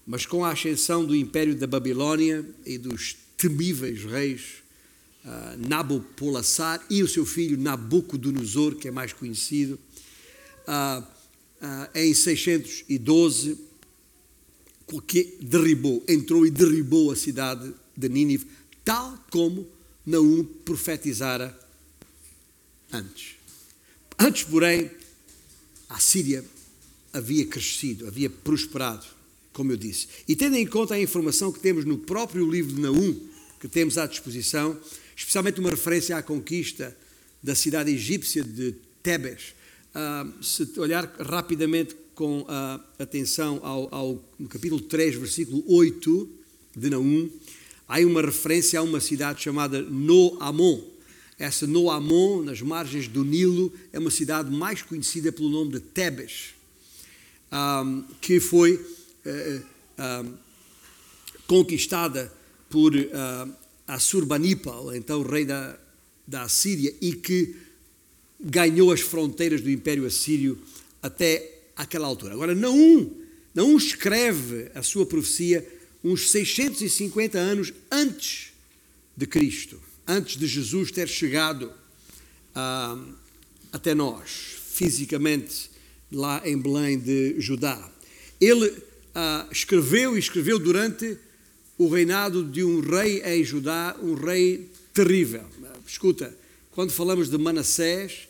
Mas 0.08 0.25
com 0.25 0.44
a 0.44 0.51
ascensão 0.51 1.06
do 1.06 1.15
império 1.15 1.56
da 1.56 1.68
Babilônia 1.68 2.44
e 2.65 2.79
dos 2.79 3.15
temíveis 3.38 4.03
reis 4.03 4.63
uh, 5.25 5.67
Nabopolassar 5.67 6.85
e 6.89 7.03
o 7.03 7.07
seu 7.07 7.25
filho 7.25 7.57
Nabucodonosor, 7.57 8.75
que 8.75 8.88
é 8.88 8.91
mais 8.91 9.13
conhecido, 9.13 9.79
uh, 10.67 11.01
uh, 11.01 11.89
em 11.95 12.13
612, 12.13 13.57
que 15.05 15.38
derribou, 15.41 16.03
entrou 16.07 16.45
e 16.45 16.49
derribou 16.49 17.11
a 17.11 17.15
cidade 17.15 17.73
de 17.95 18.09
Nínive, 18.09 18.47
tal 18.83 19.23
como 19.29 19.67
Naum 20.05 20.43
profetizara 20.43 21.57
antes. 22.91 23.35
Antes, 24.17 24.43
porém, 24.43 24.89
a 25.88 25.99
Síria 25.99 26.43
havia 27.13 27.45
crescido, 27.45 28.07
havia 28.07 28.29
prosperado, 28.29 29.05
como 29.53 29.71
eu 29.71 29.77
disse. 29.77 30.07
E 30.27 30.35
tendo 30.35 30.55
em 30.55 30.65
conta 30.65 30.95
a 30.95 31.01
informação 31.01 31.51
que 31.51 31.59
temos 31.59 31.85
no 31.85 31.97
próprio 31.97 32.49
livro 32.49 32.73
de 32.73 32.81
Naum, 32.81 33.29
que 33.59 33.67
temos 33.67 33.97
à 33.97 34.05
disposição, 34.07 34.79
especialmente 35.19 35.59
uma 35.59 35.69
referência 35.69 36.15
à 36.15 36.23
conquista 36.23 36.95
da 37.43 37.53
cidade 37.53 37.91
egípcia 37.91 38.41
de 38.41 38.73
Tebes. 39.03 39.53
Uh, 39.93 40.41
se 40.41 40.79
olhar 40.79 41.13
rapidamente 41.19 41.95
com 42.15 42.41
uh, 42.41 42.47
atenção 42.97 43.59
ao, 43.61 43.93
ao, 43.93 44.25
capítulo 44.47 44.79
3, 44.79 45.15
versículo 45.15 45.61
8 45.67 46.29
de 46.75 46.89
Naum, 46.89 47.29
há 47.88 47.99
uma 47.99 48.21
referência 48.21 48.79
a 48.79 48.83
uma 48.83 49.01
cidade 49.01 49.41
chamada 49.41 49.81
Noamon. 49.81 50.81
Essa 51.38 51.67
Noamon, 51.67 52.41
nas 52.41 52.61
margens 52.61 53.07
do 53.09 53.25
Nilo, 53.25 53.73
é 53.91 53.99
uma 53.99 54.11
cidade 54.11 54.49
mais 54.49 54.81
conhecida 54.81 55.33
pelo 55.33 55.49
nome 55.49 55.73
de 55.73 55.79
Tebes, 55.81 56.53
um, 57.51 57.55
ah, 57.55 58.03
que 58.21 58.39
foi 58.39 58.75
uh, 58.75 60.33
conquistada 61.45 62.31
por 62.69 62.95
uh, 62.95 63.58
Assurbanipal, 63.96 64.96
então 64.96 65.24
rei 65.24 65.46
da, 65.46 65.77
da 66.27 66.43
Assíria, 66.43 66.93
e 67.01 67.13
que 67.13 67.55
ganhou 68.39 68.91
as 68.91 69.01
fronteiras 69.01 69.62
do 69.62 69.69
Império 69.69 70.05
Assírio 70.05 70.58
até 71.01 71.60
aquela 71.75 72.08
altura. 72.08 72.34
Agora, 72.34 72.53
Naum, 72.53 73.12
Naum 73.53 73.77
escreve 73.77 74.69
a 74.75 74.84
sua 74.84 75.05
profecia 75.05 75.67
uns 76.03 76.29
650 76.29 77.38
anos 77.38 77.74
antes 77.91 78.51
de 79.17 79.25
Cristo, 79.25 79.79
antes 80.08 80.38
de 80.38 80.48
Jesus 80.48 80.91
ter 80.91 81.08
chegado 81.08 81.72
ah, 82.55 82.98
até 83.72 83.93
nós, 83.93 84.55
fisicamente, 84.72 85.69
lá 86.12 86.41
em 86.46 86.58
Belém 86.58 86.98
de 86.98 87.39
Judá. 87.39 87.91
Ele 88.39 88.72
ah, 89.13 89.48
escreveu 89.51 90.15
e 90.15 90.19
escreveu 90.19 90.60
durante 90.60 91.17
o 91.79 91.88
reinado 91.88 92.43
de 92.43 92.62
um 92.62 92.81
rei 92.81 93.24
em 93.24 93.41
Judá, 93.41 93.95
um 94.03 94.13
rei 94.13 94.69
terrível. 94.93 95.45
Escuta, 95.88 96.38
quando 96.71 96.91
falamos 96.91 97.29
de 97.29 97.38
Manassés, 97.38 98.27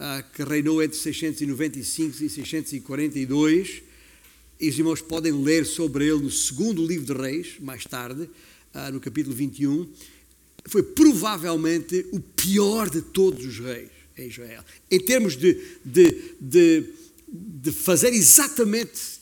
ah, 0.00 0.24
que 0.34 0.42
reinou 0.42 0.82
entre 0.82 0.98
695 0.98 2.24
e 2.24 2.28
642, 2.28 3.82
e 4.60 4.68
os 4.68 4.76
irmãos 4.76 5.00
podem 5.00 5.30
ler 5.30 5.64
sobre 5.64 6.08
ele 6.08 6.22
no 6.22 6.30
segundo 6.30 6.84
livro 6.84 7.06
de 7.06 7.12
Reis, 7.12 7.54
mais 7.60 7.84
tarde, 7.84 8.28
ah, 8.74 8.90
no 8.90 8.98
capítulo 8.98 9.34
21, 9.34 9.88
foi 10.66 10.82
provavelmente 10.82 12.04
o 12.10 12.18
pior 12.18 12.90
de 12.90 13.00
todos 13.00 13.46
os 13.46 13.60
reis 13.60 13.90
em 14.16 14.26
Israel. 14.26 14.64
Em 14.90 14.98
termos 14.98 15.36
de, 15.36 15.54
de, 15.84 16.34
de, 16.40 16.84
de 17.28 17.70
fazer 17.70 18.12
exatamente 18.12 19.20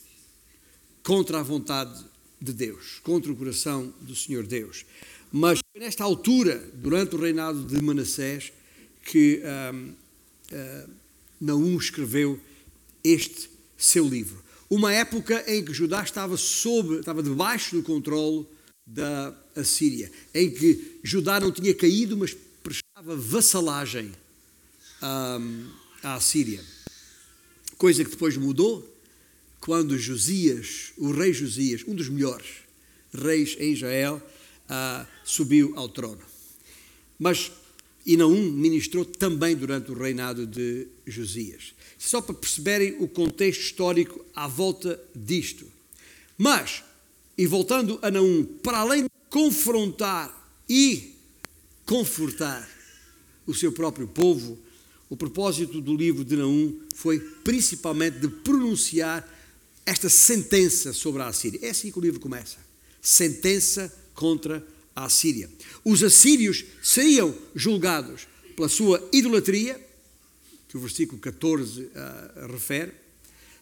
contra 1.03 1.41
a 1.41 1.43
vontade 1.43 2.06
de 2.41 2.53
Deus, 2.53 3.01
contra 3.03 3.33
o 3.33 3.37
coração 3.37 3.93
do 4.01 4.15
Senhor 4.15 4.47
Deus. 4.47 4.85
Mas 5.33 5.59
nesta 5.75 6.05
altura, 6.05 6.59
durante 6.75 7.15
o 7.15 7.21
reinado 7.21 7.65
de 7.65 7.83
Manassés, 7.83 8.53
que 9.05 9.43
um, 9.75 9.89
uh, 10.53 10.91
Naum 11.41 11.77
escreveu 11.77 12.41
este 13.03 13.51
seu 13.77 14.07
livro. 14.09 14.43
Uma 14.69 14.93
época 14.93 15.45
em 15.47 15.65
que 15.65 15.73
Judá 15.73 16.03
estava 16.03 16.37
sob, 16.37 16.99
estava 16.99 17.23
debaixo 17.23 17.77
do 17.77 17.83
controle 17.83 18.47
da 18.85 19.37
Assíria, 19.55 20.11
em 20.35 20.51
que 20.51 20.99
Judá 21.03 21.39
não 21.41 21.53
tinha 21.53 21.75
caído, 21.75 22.17
mas 22.17 22.37
prestava 22.63 23.17
vassalagem 23.17 24.13
um, 25.03 25.71
à 26.03 26.15
Assíria. 26.15 26.63
Coisa 27.77 28.05
que 28.05 28.11
depois 28.11 28.37
mudou 28.37 28.96
quando 29.67 29.99
Josias, 29.99 30.93
o 30.97 31.11
rei 31.11 31.33
Josias, 31.33 31.83
um 31.89 31.93
dos 31.93 32.09
melhores 32.09 32.47
reis 33.13 33.57
em 33.59 33.73
Israel, 33.73 34.23
uh, 34.71 35.05
subiu 35.25 35.73
ao 35.75 35.89
trono. 35.89 36.23
Mas 37.19 37.51
e 38.07 38.17
Naum 38.17 38.53
ministrou 38.53 39.05
também 39.05 39.57
durante 39.57 39.91
o 39.91 39.99
reinado 39.99 40.47
de 40.47 40.87
Josias. 41.05 41.75
Só 41.99 42.21
para 42.21 42.37
perceberem 42.37 42.95
o 43.01 43.09
contexto 43.09 43.63
histórico 43.63 44.25
à 44.37 44.47
volta 44.47 45.01
disto. 45.13 45.67
Mas, 46.39 46.85
e 47.37 47.45
voltando 47.45 47.99
a 48.03 48.09
Naum, 48.09 48.45
para 48.63 48.79
além 48.79 49.03
de 49.03 49.11
confrontar 49.29 50.63
e 50.69 51.13
confortar 51.85 52.71
o 53.45 53.53
seu 53.53 53.73
próprio 53.73 54.07
povo, 54.07 54.57
o 55.11 55.17
propósito 55.17 55.81
do 55.81 55.97
livro 55.97 56.25
de 56.25 56.37
Naum 56.37 56.79
foi 56.95 57.19
principalmente 57.19 58.21
de 58.21 58.29
pronunciar 58.29 59.36
esta 59.87 60.11
sentença 60.11 60.93
sobre 60.93 61.23
a 61.23 61.29
Assíria. 61.29 61.61
É 61.63 61.71
assim 61.71 61.91
que 61.91 61.99
o 61.99 62.03
livro 62.03 62.21
começa. 62.21 62.59
Sentença 63.01 63.91
contra 64.15 64.59
a 64.59 64.77
à 64.97 65.11
Síria. 65.11 65.51
Os 65.85 66.03
assírios 66.03 66.65
seriam 66.83 67.37
julgados 67.55 68.27
pela 68.57 68.69
sua 68.69 69.07
idolatria, 69.13 69.79
que 70.67 70.77
o 70.79 70.81
versículo 70.81 71.21
14 71.21 71.83
uh, 71.83 71.91
refere, 72.51 72.93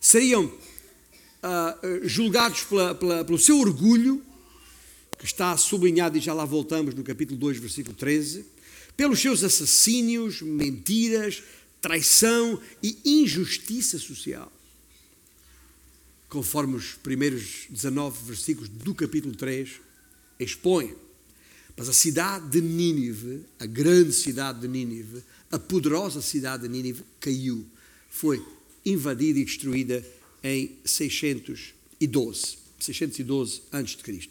seriam 0.00 0.44
uh, 0.44 2.08
julgados 2.08 2.62
pela, 2.62 2.94
pela, 2.94 3.24
pelo 3.24 3.38
seu 3.38 3.58
orgulho, 3.58 4.22
que 5.18 5.24
está 5.24 5.56
sublinhado 5.56 6.16
e 6.16 6.20
já 6.20 6.32
lá 6.32 6.44
voltamos 6.44 6.94
no 6.94 7.02
capítulo 7.02 7.38
2, 7.38 7.58
versículo 7.58 7.96
13, 7.96 8.46
pelos 8.96 9.20
seus 9.20 9.42
assassínios, 9.42 10.40
mentiras, 10.40 11.42
traição 11.80 12.60
e 12.80 12.96
injustiça 13.04 13.98
social. 13.98 14.52
Conforme 16.34 16.74
os 16.74 16.94
primeiros 16.94 17.68
19 17.70 18.24
versículos 18.24 18.68
do 18.68 18.92
capítulo 18.92 19.36
3 19.36 19.70
expõem. 20.40 20.92
Mas 21.76 21.88
a 21.88 21.92
cidade 21.92 22.48
de 22.48 22.60
Nínive, 22.60 23.44
a 23.56 23.66
grande 23.66 24.12
cidade 24.12 24.62
de 24.62 24.66
Nínive, 24.66 25.22
a 25.48 25.60
poderosa 25.60 26.20
cidade 26.20 26.64
de 26.64 26.68
Nínive, 26.68 27.04
caiu. 27.20 27.64
Foi 28.10 28.44
invadida 28.84 29.38
e 29.38 29.44
destruída 29.44 30.04
em 30.42 30.76
612, 30.84 32.58
612 32.80 33.62
a.C. 33.70 34.28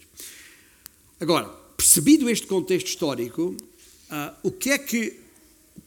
Agora, 1.22 1.48
percebido 1.78 2.30
este 2.30 2.46
contexto 2.48 2.88
histórico, 2.88 3.56
uh, 4.10 4.36
o 4.44 4.52
que 4.52 4.72
é 4.72 4.78
que, 4.78 5.22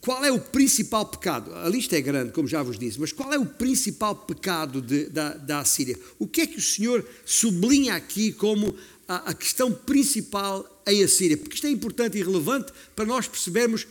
qual 0.01 0.23
é 0.23 0.31
o 0.31 0.39
principal 0.39 1.05
pecado? 1.05 1.53
A 1.53 1.67
lista 1.67 1.97
é 1.97 2.01
grande, 2.01 2.31
como 2.31 2.47
já 2.47 2.63
vos 2.63 2.77
disse, 2.77 2.99
mas 2.99 3.11
qual 3.11 3.33
é 3.33 3.37
o 3.37 3.45
principal 3.45 4.15
pecado 4.15 4.81
de, 4.81 5.05
da, 5.05 5.33
da 5.33 5.59
Assíria? 5.59 5.97
O 6.17 6.27
que 6.27 6.41
é 6.41 6.47
que 6.47 6.57
o 6.57 6.61
Senhor 6.61 7.05
sublinha 7.25 7.95
aqui 7.95 8.31
como 8.31 8.75
a, 9.07 9.31
a 9.31 9.33
questão 9.33 9.71
principal 9.71 10.83
em 10.87 11.03
Assíria, 11.03 11.37
porque 11.37 11.55
isto 11.55 11.67
é 11.67 11.69
importante 11.69 12.17
e 12.17 12.23
relevante 12.23 12.71
para 12.95 13.05
nós 13.05 13.27
percebermos, 13.27 13.87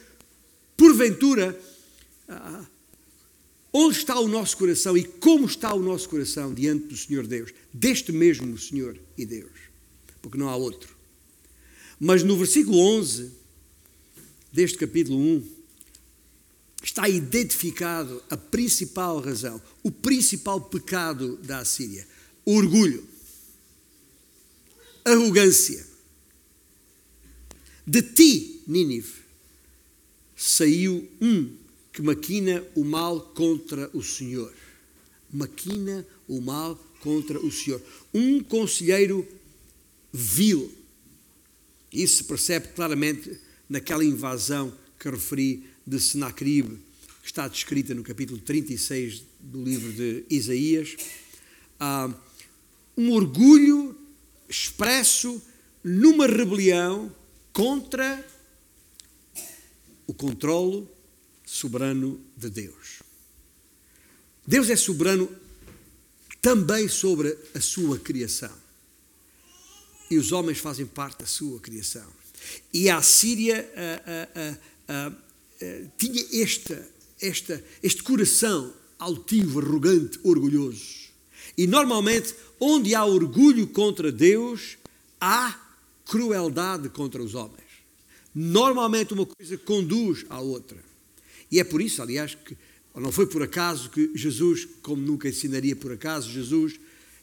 porventura, 0.76 1.58
ah, 2.28 2.64
onde 3.72 3.98
está 3.98 4.18
o 4.18 4.28
nosso 4.28 4.56
coração 4.56 4.96
e 4.96 5.04
como 5.04 5.44
está 5.44 5.74
o 5.74 5.82
nosso 5.82 6.08
coração 6.08 6.54
diante 6.54 6.86
do 6.86 6.96
Senhor 6.96 7.26
Deus, 7.26 7.52
deste 7.72 8.12
mesmo 8.12 8.56
Senhor 8.56 8.98
e 9.18 9.26
Deus, 9.26 9.52
porque 10.22 10.38
não 10.38 10.48
há 10.48 10.56
outro. 10.56 10.96
Mas 12.00 12.22
no 12.22 12.36
versículo 12.36 12.78
11 12.78 13.32
deste 14.52 14.78
capítulo 14.78 15.18
1, 15.18 15.55
está 16.82 17.08
identificado 17.08 18.22
a 18.30 18.36
principal 18.36 19.20
razão, 19.20 19.60
o 19.82 19.90
principal 19.90 20.60
pecado 20.60 21.36
da 21.38 21.58
Assíria: 21.58 22.06
orgulho, 22.44 23.06
arrogância 25.04 25.86
de 27.86 28.02
ti, 28.02 28.62
Nínive, 28.66 29.22
saiu 30.34 31.08
um 31.20 31.56
que 31.92 32.02
maquina 32.02 32.62
o 32.74 32.84
mal 32.84 33.20
contra 33.20 33.88
o 33.96 34.02
Senhor. 34.02 34.52
Maquina 35.32 36.04
o 36.26 36.40
mal 36.40 36.76
contra 37.00 37.38
o 37.38 37.50
Senhor. 37.50 37.80
Um 38.12 38.42
conselheiro 38.42 39.26
vil. 40.12 40.70
Isso 41.92 42.16
se 42.16 42.24
percebe 42.24 42.68
claramente 42.68 43.38
naquela 43.68 44.04
invasão 44.04 44.76
que 44.98 45.08
referi 45.08 45.64
de 45.86 46.00
Senacribe, 46.00 46.78
que 47.22 47.26
está 47.26 47.46
descrita 47.46 47.94
no 47.94 48.02
capítulo 48.02 48.40
36 48.40 49.22
do 49.38 49.62
livro 49.62 49.92
de 49.92 50.24
Isaías. 50.28 50.96
Ah, 51.78 52.12
um 52.96 53.12
orgulho 53.12 53.96
expresso 54.48 55.40
numa 55.84 56.26
rebelião 56.26 57.14
contra 57.52 58.26
o 60.06 60.14
controlo 60.14 60.90
soberano 61.44 62.20
de 62.36 62.50
Deus. 62.50 63.02
Deus 64.46 64.70
é 64.70 64.76
soberano 64.76 65.28
também 66.40 66.88
sobre 66.88 67.36
a 67.54 67.60
sua 67.60 67.98
criação. 67.98 68.52
E 70.10 70.16
os 70.16 70.30
homens 70.32 70.58
fazem 70.58 70.86
parte 70.86 71.18
da 71.18 71.26
sua 71.26 71.58
criação. 71.60 72.06
E 72.72 72.88
a 72.88 73.02
Síria 73.02 73.68
tinha 75.96 76.42
esta, 76.42 76.88
esta, 77.20 77.64
este 77.82 78.02
coração 78.02 78.72
altivo, 78.98 79.60
arrogante, 79.60 80.18
orgulhoso. 80.22 81.06
E 81.56 81.66
normalmente, 81.66 82.34
onde 82.60 82.94
há 82.94 83.04
orgulho 83.04 83.66
contra 83.66 84.12
Deus, 84.12 84.76
há 85.20 85.58
crueldade 86.04 86.88
contra 86.88 87.22
os 87.22 87.34
homens. 87.34 87.66
Normalmente 88.34 89.14
uma 89.14 89.26
coisa 89.26 89.56
conduz 89.58 90.24
à 90.28 90.40
outra. 90.40 90.78
E 91.50 91.58
é 91.58 91.64
por 91.64 91.80
isso, 91.80 92.02
aliás, 92.02 92.34
que 92.34 92.56
não 92.94 93.12
foi 93.12 93.26
por 93.26 93.42
acaso 93.42 93.90
que 93.90 94.10
Jesus, 94.14 94.66
como 94.82 95.00
nunca 95.00 95.28
ensinaria 95.28 95.76
por 95.76 95.92
acaso, 95.92 96.30
Jesus 96.30 96.78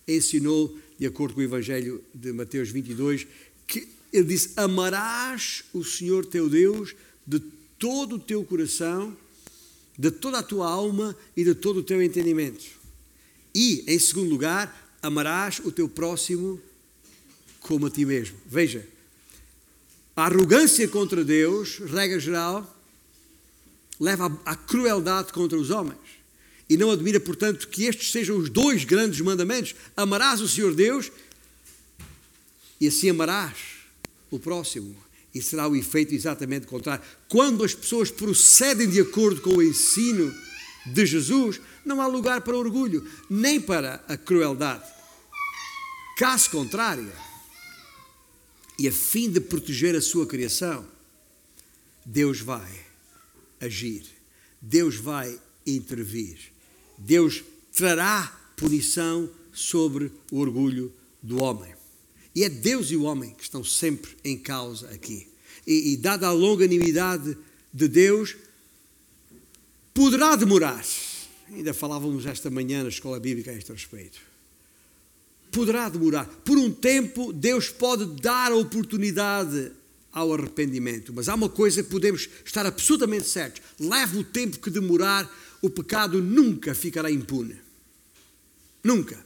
ensinou, 0.07 0.77
de 0.99 1.05
acordo 1.05 1.33
com 1.33 1.39
o 1.39 1.43
Evangelho 1.43 2.03
de 2.13 2.31
Mateus 2.31 2.69
22, 2.69 3.27
que 3.67 3.87
ele 4.11 4.25
disse: 4.25 4.51
Amarás 4.55 5.63
o 5.73 5.83
Senhor 5.83 6.25
teu 6.25 6.49
Deus 6.49 6.95
de 7.25 7.41
todo 7.83 8.15
o 8.15 8.19
teu 8.19 8.45
coração, 8.45 9.13
de 9.99 10.09
toda 10.09 10.39
a 10.39 10.43
tua 10.43 10.65
alma 10.69 11.13
e 11.35 11.43
de 11.43 11.53
todo 11.53 11.81
o 11.81 11.83
teu 11.83 12.01
entendimento. 12.01 12.63
E, 13.53 13.83
em 13.85 13.99
segundo 13.99 14.29
lugar, 14.29 14.95
amarás 15.01 15.59
o 15.65 15.69
teu 15.69 15.89
próximo 15.89 16.61
como 17.59 17.87
a 17.87 17.89
ti 17.89 18.05
mesmo. 18.05 18.37
Veja, 18.45 18.87
a 20.15 20.23
arrogância 20.23 20.87
contra 20.87 21.25
Deus, 21.25 21.79
regra 21.79 22.21
geral, 22.21 22.73
leva 23.99 24.27
à 24.45 24.55
crueldade 24.55 25.33
contra 25.33 25.59
os 25.59 25.69
homens. 25.69 25.99
E 26.69 26.77
não 26.77 26.89
admira, 26.89 27.19
portanto, 27.19 27.67
que 27.67 27.83
estes 27.83 28.13
sejam 28.13 28.37
os 28.37 28.49
dois 28.49 28.85
grandes 28.85 29.19
mandamentos: 29.19 29.75
amarás 29.93 30.39
o 30.39 30.47
Senhor 30.47 30.73
Deus 30.73 31.11
e 32.79 32.87
assim 32.87 33.09
amarás 33.09 33.57
o 34.31 34.39
próximo. 34.39 34.95
E 35.33 35.41
será 35.41 35.67
o 35.67 35.75
efeito 35.75 36.13
exatamente 36.13 36.67
contrário. 36.67 37.03
Quando 37.27 37.63
as 37.63 37.73
pessoas 37.73 38.11
procedem 38.11 38.87
de 38.87 39.01
acordo 39.01 39.41
com 39.41 39.55
o 39.55 39.63
ensino 39.63 40.33
de 40.85 41.05
Jesus, 41.05 41.59
não 41.85 42.01
há 42.01 42.07
lugar 42.07 42.41
para 42.41 42.57
orgulho, 42.57 43.07
nem 43.29 43.59
para 43.59 44.03
a 44.07 44.15
crueldade. 44.15 44.83
Caso 46.17 46.49
contrário, 46.51 47.11
e 48.77 48.87
a 48.87 48.91
fim 48.91 49.29
de 49.29 49.39
proteger 49.39 49.95
a 49.95 50.01
sua 50.01 50.27
criação, 50.27 50.85
Deus 52.05 52.39
vai 52.39 52.85
agir, 53.59 54.03
Deus 54.61 54.95
vai 54.95 55.39
intervir, 55.65 56.37
Deus 56.97 57.43
trará 57.71 58.39
punição 58.55 59.29
sobre 59.51 60.11
o 60.31 60.39
orgulho 60.39 60.93
do 61.21 61.41
homem. 61.41 61.73
E 62.35 62.43
é 62.43 62.49
Deus 62.49 62.89
e 62.91 62.95
o 62.95 63.03
homem 63.03 63.31
que 63.31 63.43
estão 63.43 63.63
sempre 63.63 64.11
em 64.23 64.37
causa 64.37 64.89
aqui. 64.89 65.27
E, 65.65 65.93
e 65.93 65.97
dada 65.97 66.27
a 66.27 66.31
longanimidade 66.31 67.37
de 67.73 67.87
Deus, 67.87 68.35
poderá 69.93 70.35
demorar. 70.35 70.83
Ainda 71.51 71.73
falávamos 71.73 72.25
esta 72.25 72.49
manhã 72.49 72.83
na 72.83 72.89
escola 72.89 73.19
bíblica 73.19 73.51
a 73.51 73.53
este 73.53 73.71
respeito. 73.71 74.19
poderá 75.51 75.87
demorar. 75.87 76.25
Por 76.43 76.57
um 76.57 76.71
tempo, 76.71 77.31
Deus 77.31 77.69
pode 77.69 78.05
dar 78.19 78.51
a 78.51 78.55
oportunidade 78.55 79.71
ao 80.11 80.33
arrependimento. 80.33 81.13
Mas 81.13 81.29
há 81.29 81.35
uma 81.35 81.49
coisa 81.49 81.83
que 81.83 81.89
podemos 81.89 82.27
estar 82.43 82.65
absolutamente 82.65 83.27
certos: 83.27 83.61
leve 83.79 84.17
o 84.17 84.23
tempo 84.23 84.59
que 84.59 84.69
demorar, 84.69 85.31
o 85.61 85.69
pecado 85.69 86.21
nunca 86.21 86.73
ficará 86.73 87.11
impune. 87.11 87.55
Nunca. 88.83 89.23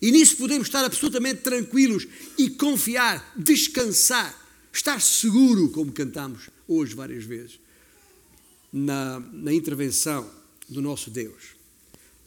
E 0.00 0.10
nisso 0.10 0.36
podemos 0.36 0.68
estar 0.68 0.84
absolutamente 0.84 1.42
tranquilos 1.42 2.06
e 2.38 2.50
confiar, 2.50 3.32
descansar, 3.36 4.34
estar 4.72 5.00
seguro, 5.00 5.70
como 5.70 5.92
cantamos 5.92 6.50
hoje 6.68 6.94
várias 6.94 7.24
vezes, 7.24 7.58
na, 8.72 9.20
na 9.32 9.52
intervenção 9.52 10.30
do 10.68 10.82
nosso 10.82 11.10
Deus. 11.10 11.56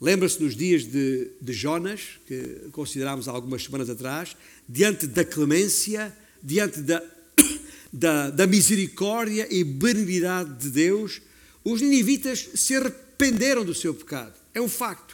Lembra-se 0.01 0.41
nos 0.41 0.55
dias 0.55 0.85
de, 0.85 1.29
de 1.41 1.53
Jonas, 1.53 2.01
que 2.25 2.69
considerámos 2.71 3.27
há 3.27 3.31
algumas 3.31 3.63
semanas 3.63 3.89
atrás, 3.89 4.35
diante 4.67 5.05
da 5.05 5.25
clemência, 5.25 6.15
diante 6.41 6.79
da, 6.81 7.03
da, 7.91 8.29
da 8.29 8.47
misericórdia 8.47 9.47
e 9.51 9.63
benignidade 9.63 10.53
de 10.55 10.69
Deus, 10.69 11.21
os 11.63 11.81
ninivitas 11.81 12.49
se 12.55 12.75
arrependeram 12.75 13.65
do 13.65 13.73
seu 13.73 13.93
pecado. 13.93 14.33
É 14.53 14.61
um 14.61 14.69
facto. 14.69 15.08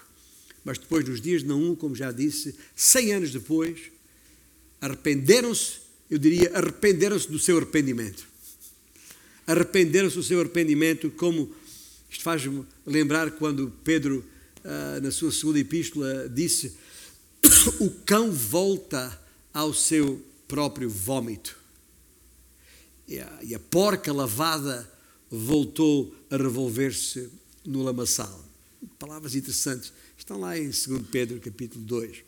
Mas 0.65 0.79
depois 0.79 1.05
dos 1.05 1.21
dias 1.21 1.43
de 1.43 1.47
Naum, 1.47 1.75
como 1.75 1.95
já 1.95 2.11
disse, 2.11 2.55
cem 2.75 3.13
anos 3.13 3.31
depois, 3.31 3.79
arrependeram-se, 4.81 5.73
eu 6.09 6.17
diria, 6.17 6.51
arrependeram-se 6.57 7.29
do 7.29 7.37
seu 7.37 7.57
arrependimento. 7.57 8.27
Arrependeram-se 9.45 10.15
do 10.15 10.23
seu 10.23 10.39
arrependimento, 10.39 11.11
como 11.11 11.53
isto 12.09 12.23
faz-me 12.23 12.65
lembrar 12.83 13.29
quando 13.31 13.71
Pedro 13.83 14.25
uh, 14.63 15.01
na 15.01 15.11
sua 15.11 15.31
segunda 15.31 15.59
epístola, 15.59 16.27
disse: 16.27 16.75
O 17.79 17.91
cão 18.03 18.31
volta 18.31 19.21
ao 19.53 19.71
seu 19.71 20.19
próprio 20.47 20.89
vômito. 20.89 21.55
E 23.07 23.53
a 23.53 23.59
porca 23.59 24.11
lavada 24.11 24.91
voltou 25.29 26.15
a 26.31 26.37
revolver-se 26.37 27.29
no 27.63 27.83
lamaçal. 27.83 28.43
Palavras 28.97 29.35
interessantes. 29.35 29.93
Estão 30.25 30.39
lá 30.39 30.57
em 30.57 30.63
2 30.63 31.03
Pedro, 31.11 31.39
capítulo 31.39 31.85
2. 31.85 32.23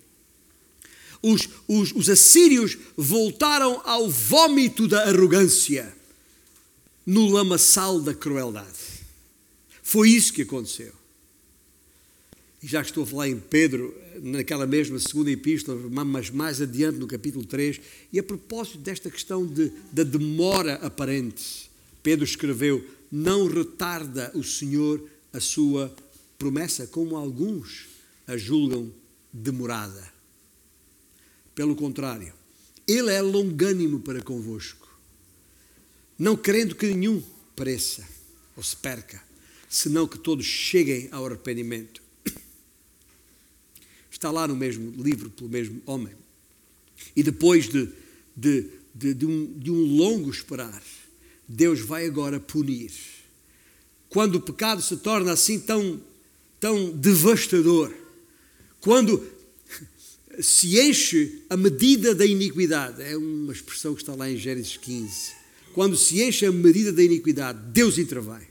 Os, 1.19 1.49
os, 1.67 1.91
os 1.93 2.07
assírios 2.07 2.77
voltaram 2.95 3.81
ao 3.83 4.07
vômito 4.07 4.87
da 4.87 5.09
arrogância, 5.09 5.91
no 7.03 7.27
lamaçal 7.27 7.99
da 7.99 8.13
crueldade. 8.13 9.01
Foi 9.81 10.11
isso 10.11 10.31
que 10.31 10.43
aconteceu 10.43 10.93
e 12.61 12.67
já 12.67 12.81
estou 12.81 13.03
a 13.03 13.07
falar 13.07 13.29
em 13.29 13.39
Pedro, 13.39 13.95
naquela 14.21 14.65
mesma 14.65 14.99
segunda 14.99 15.29
epístola, 15.29 15.79
mas 15.89 16.29
mais 16.29 16.61
adiante 16.61 16.97
no 16.97 17.07
capítulo 17.07 17.45
3, 17.45 17.79
e 18.11 18.19
a 18.19 18.23
propósito 18.23 18.79
desta 18.79 19.09
questão 19.09 19.45
de, 19.45 19.71
da 19.91 20.03
demora 20.03 20.75
aparente, 20.75 21.69
Pedro 22.01 22.25
escreveu: 22.25 22.85
Não 23.11 23.47
retarda 23.47 24.31
o 24.33 24.43
Senhor 24.43 25.03
a 25.31 25.39
sua 25.39 25.93
promessa, 26.37 26.87
como 26.87 27.15
alguns 27.15 27.86
a 28.27 28.35
julgam 28.35 28.93
demorada. 29.31 30.11
Pelo 31.55 31.75
contrário, 31.75 32.33
Ele 32.87 33.11
é 33.11 33.21
longânimo 33.21 34.01
para 34.01 34.21
convosco, 34.21 34.87
não 36.19 36.35
querendo 36.35 36.75
que 36.75 36.87
nenhum 36.87 37.23
pereça 37.55 38.07
ou 38.55 38.61
se 38.61 38.75
perca, 38.75 39.23
senão 39.69 40.07
que 40.07 40.19
todos 40.19 40.45
cheguem 40.45 41.09
ao 41.11 41.25
arrependimento. 41.25 42.01
Está 44.11 44.29
lá 44.29 44.47
no 44.47 44.55
mesmo 44.55 44.91
livro, 45.01 45.29
pelo 45.29 45.49
mesmo 45.49 45.81
homem. 45.85 46.13
E 47.15 47.23
depois 47.23 47.67
de, 47.69 47.89
de, 48.35 48.69
de, 48.93 49.13
de, 49.13 49.25
um, 49.25 49.59
de 49.59 49.71
um 49.71 49.83
longo 49.97 50.29
esperar, 50.29 50.81
Deus 51.47 51.79
vai 51.79 52.05
agora 52.05 52.39
punir. 52.39 52.91
Quando 54.09 54.35
o 54.35 54.41
pecado 54.41 54.81
se 54.81 54.97
torna 54.97 55.31
assim 55.31 55.59
tão, 55.59 56.01
tão 56.59 56.91
devastador, 56.91 57.93
quando 58.87 59.21
se 60.39 60.79
enche 60.79 61.41
a 61.49 61.57
medida 61.57 62.15
da 62.15 62.25
iniquidade, 62.25 63.03
é 63.03 63.17
uma 63.17 63.51
expressão 63.51 63.93
que 63.93 64.01
está 64.01 64.15
lá 64.15 64.31
em 64.31 64.37
Gênesis 64.37 64.77
15. 64.77 65.33
Quando 65.73 65.97
se 65.97 66.21
enche 66.21 66.45
a 66.45 66.51
medida 66.53 66.93
da 66.93 67.03
iniquidade, 67.03 67.59
Deus 67.73 67.97
intervém. 67.97 68.47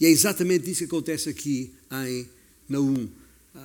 E 0.00 0.06
é 0.06 0.08
exatamente 0.08 0.68
isso 0.68 0.80
que 0.80 0.86
acontece 0.86 1.28
aqui 1.28 1.72
em 2.04 2.28
Naum 2.68 3.08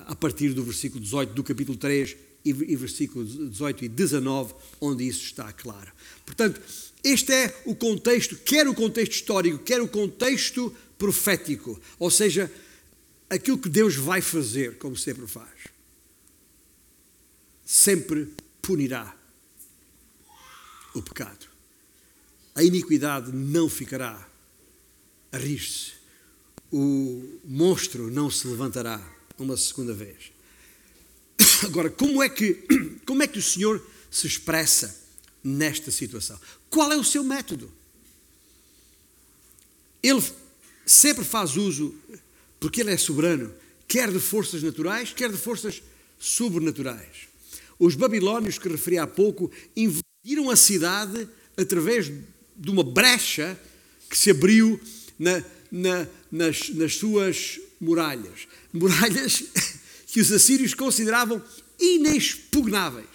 a 0.06 0.14
partir 0.14 0.50
do 0.50 0.62
versículo 0.62 1.02
18 1.02 1.34
do 1.34 1.42
capítulo 1.42 1.76
3 1.76 2.16
e, 2.44 2.52
versículo 2.52 3.24
18 3.24 3.86
e 3.86 3.88
19, 3.88 4.54
onde 4.80 5.08
isso 5.08 5.24
está 5.24 5.52
claro. 5.52 5.90
Portanto, 6.24 6.60
este 7.02 7.32
é 7.32 7.62
o 7.66 7.74
contexto, 7.74 8.36
quer 8.36 8.68
o 8.68 8.74
contexto 8.74 9.14
histórico, 9.14 9.58
quer 9.58 9.80
o 9.80 9.88
contexto 9.88 10.72
profético, 10.96 11.80
ou 11.98 12.12
seja, 12.12 12.48
aquilo 13.28 13.58
que 13.58 13.68
Deus 13.68 13.96
vai 13.96 14.20
fazer, 14.20 14.78
como 14.78 14.96
sempre 14.96 15.26
faz. 15.26 15.68
Sempre 17.64 18.32
punirá 18.60 19.16
o 20.94 21.02
pecado. 21.02 21.46
A 22.54 22.62
iniquidade 22.62 23.32
não 23.32 23.68
ficará 23.68 24.28
a 25.32 25.38
rir-se. 25.38 25.92
O 26.70 27.40
monstro 27.44 28.10
não 28.10 28.30
se 28.30 28.46
levantará 28.46 29.02
uma 29.38 29.56
segunda 29.56 29.92
vez. 29.92 30.32
Agora, 31.64 31.90
como 31.90 32.22
é 32.22 32.28
que, 32.28 32.54
como 33.04 33.22
é 33.22 33.26
que 33.26 33.38
o 33.38 33.42
Senhor 33.42 33.84
se 34.10 34.26
expressa 34.26 35.02
nesta 35.42 35.90
situação? 35.90 36.38
Qual 36.70 36.92
é 36.92 36.96
o 36.96 37.04
seu 37.04 37.24
método? 37.24 37.70
Ele 40.02 40.22
sempre 40.84 41.24
faz 41.24 41.56
uso, 41.56 41.94
porque 42.64 42.80
ele 42.80 42.92
é 42.92 42.96
soberano, 42.96 43.52
quer 43.86 44.10
de 44.10 44.18
forças 44.18 44.62
naturais, 44.62 45.12
quer 45.12 45.30
de 45.30 45.36
forças 45.36 45.82
sobrenaturais. 46.18 47.28
Os 47.78 47.94
babilónios 47.94 48.56
que 48.56 48.70
referi 48.70 48.96
há 48.96 49.06
pouco 49.06 49.50
invadiram 49.76 50.48
a 50.48 50.56
cidade 50.56 51.28
através 51.58 52.06
de 52.56 52.70
uma 52.70 52.82
brecha 52.82 53.60
que 54.08 54.16
se 54.16 54.30
abriu 54.30 54.80
na, 55.18 55.44
na, 55.70 56.08
nas, 56.32 56.70
nas 56.70 56.96
suas 56.96 57.60
muralhas. 57.78 58.48
Muralhas 58.72 59.44
que 60.08 60.22
os 60.22 60.32
assírios 60.32 60.72
consideravam 60.72 61.44
inexpugnáveis. 61.78 63.06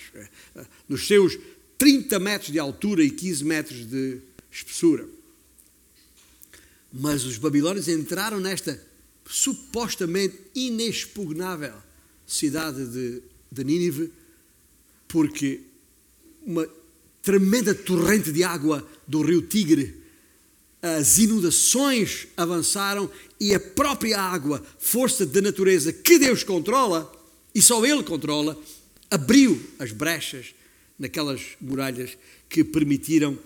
Nos 0.87 1.07
seus 1.07 1.39
30 1.75 2.19
metros 2.19 2.51
de 2.51 2.59
altura 2.59 3.03
e 3.03 3.09
15 3.09 3.43
metros 3.45 3.89
de 3.89 4.19
espessura. 4.51 5.09
Mas 6.93 7.23
os 7.23 7.39
babilônios 7.39 7.87
entraram 7.87 8.39
nesta 8.39 8.88
supostamente 9.29 10.37
inexpugnável 10.55 11.73
cidade 12.25 12.85
de, 12.85 13.21
de 13.51 13.63
Nínive, 13.63 14.11
porque 15.07 15.61
uma 16.45 16.67
tremenda 17.21 17.73
torrente 17.73 18.31
de 18.31 18.43
água 18.43 18.87
do 19.07 19.21
rio 19.21 19.41
Tigre 19.41 19.99
as 20.81 21.17
inundações 21.17 22.27
avançaram 22.37 23.11
e 23.39 23.53
a 23.53 23.59
própria 23.59 24.19
água, 24.19 24.63
força 24.79 25.25
da 25.25 25.41
natureza 25.41 25.91
que 25.91 26.17
Deus 26.17 26.43
controla, 26.43 27.11
e 27.53 27.61
só 27.61 27.85
Ele 27.85 28.03
controla, 28.03 28.57
abriu 29.11 29.61
as 29.77 29.91
brechas 29.91 30.53
naquelas 30.97 31.41
muralhas 31.59 32.17
que 32.47 32.63
permitiram 32.63 33.37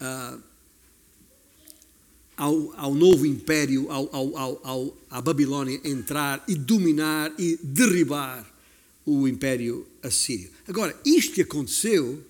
ah, 0.00 0.38
ao, 2.42 2.74
ao, 2.76 2.92
novo 2.92 3.24
império, 3.24 3.88
ao, 3.88 4.08
ao, 4.12 4.60
ao, 4.66 4.98
à 5.08 5.20
Babilónia, 5.20 5.80
entrar 5.84 6.42
e 6.48 6.56
dominar 6.56 7.32
e 7.38 7.56
derribar 7.62 8.44
o 9.06 9.28
império 9.28 9.86
assírio. 10.02 10.50
Agora, 10.66 10.98
isto 11.06 11.34
que 11.34 11.42
aconteceu, 11.42 12.20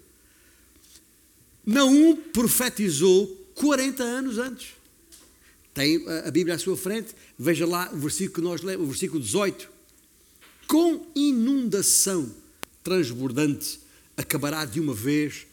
Naum 1.65 2.15
profetizou 2.15 3.27
40 3.55 4.03
anos 4.03 4.37
antes. 4.37 4.75
Tem 5.73 6.05
a 6.27 6.31
Bíblia 6.31 6.57
à 6.57 6.59
sua 6.59 6.77
frente, 6.77 7.15
veja 7.39 7.65
lá 7.65 7.91
o 7.91 7.97
versículo 7.97 8.35
que 8.35 8.41
nós 8.43 8.61
lemos, 8.61 8.85
o 8.85 8.91
versículo 8.91 9.19
18. 9.19 9.67
Com 10.67 11.07
inundação 11.15 12.31
transbordante 12.85 13.81
acabará 14.15 14.67
de 14.67 14.79
uma 14.79 14.93
vez 14.93 15.47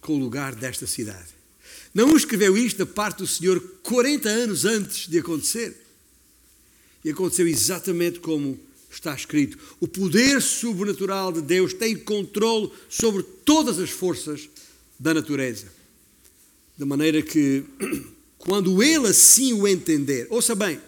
com 0.00 0.14
o 0.14 0.18
lugar 0.18 0.56
desta 0.56 0.84
cidade. 0.84 1.39
Não 1.92 2.16
escreveu 2.16 2.56
isto 2.56 2.78
da 2.78 2.86
parte 2.86 3.18
do 3.18 3.26
Senhor 3.26 3.60
40 3.82 4.28
anos 4.28 4.64
antes 4.64 5.08
de 5.08 5.18
acontecer. 5.18 5.76
E 7.04 7.10
aconteceu 7.10 7.48
exatamente 7.48 8.20
como 8.20 8.58
está 8.90 9.14
escrito. 9.14 9.58
O 9.80 9.88
poder 9.88 10.40
sobrenatural 10.40 11.32
de 11.32 11.40
Deus 11.40 11.72
tem 11.72 11.96
controle 11.96 12.70
sobre 12.88 13.22
todas 13.22 13.78
as 13.78 13.90
forças 13.90 14.48
da 14.98 15.14
natureza. 15.14 15.66
De 16.76 16.84
maneira 16.84 17.22
que, 17.22 17.64
quando 18.38 18.82
ele 18.82 19.08
assim 19.08 19.52
o 19.52 19.66
entender, 19.66 20.26
ouça 20.30 20.54
bem, 20.54 20.80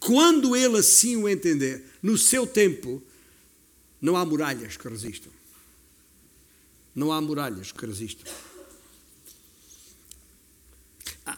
quando 0.00 0.54
ele 0.54 0.78
assim 0.78 1.16
o 1.16 1.28
entender, 1.28 1.84
no 2.02 2.16
seu 2.16 2.46
tempo, 2.46 3.02
Não 4.00 4.16
há 4.16 4.24
muralhas 4.24 4.76
que 4.76 4.88
resistam. 4.88 5.32
Não 6.94 7.12
há 7.12 7.20
muralhas 7.20 7.72
que 7.72 7.84
resistam. 7.84 8.32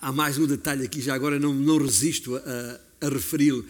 Há 0.00 0.12
mais 0.12 0.38
um 0.38 0.46
detalhe 0.46 0.84
aqui, 0.84 1.00
já 1.00 1.14
agora 1.14 1.40
não, 1.40 1.52
não 1.52 1.78
resisto 1.78 2.36
a, 2.36 2.80
a 3.00 3.08
referi-lo. 3.08 3.66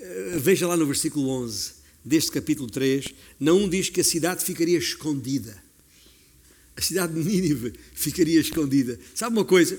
Eh, 0.00 0.36
veja 0.38 0.64
lá 0.68 0.76
no 0.76 0.86
versículo 0.86 1.28
11 1.28 1.72
deste 2.04 2.30
capítulo 2.30 2.70
3. 2.70 3.06
Não 3.40 3.68
diz 3.68 3.88
que 3.88 4.00
a 4.00 4.04
cidade 4.04 4.44
ficaria 4.44 4.78
escondida. 4.78 5.60
A 6.76 6.80
cidade 6.80 7.14
de 7.14 7.28
Nínive 7.28 7.72
ficaria 7.94 8.38
escondida. 8.38 8.96
Sabe 9.12 9.36
uma 9.36 9.44
coisa? 9.44 9.76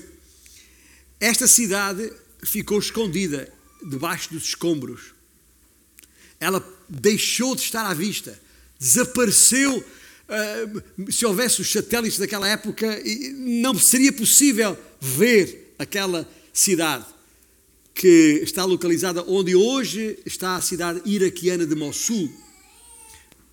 Esta 1.18 1.46
cidade 1.46 2.12
ficou 2.42 2.78
escondida 2.78 3.50
debaixo 3.82 4.30
dos 4.30 4.44
escombros. 4.44 5.14
Ela 6.38 6.62
deixou 6.86 7.54
de 7.54 7.62
estar 7.62 7.86
à 7.86 7.94
vista, 7.94 8.38
desapareceu. 8.78 9.78
Uh, 9.78 11.10
se 11.10 11.24
houvesse 11.24 11.62
os 11.62 11.72
satélites 11.72 12.18
daquela 12.18 12.46
época, 12.46 13.00
não 13.36 13.78
seria 13.78 14.12
possível 14.12 14.76
ver 15.00 15.67
aquela 15.78 16.28
cidade 16.52 17.06
que 17.94 18.40
está 18.42 18.64
localizada 18.64 19.24
onde 19.26 19.54
hoje 19.54 20.18
está 20.24 20.56
a 20.56 20.60
cidade 20.60 21.00
iraquiana 21.04 21.66
de 21.66 21.74
Mossul, 21.74 22.30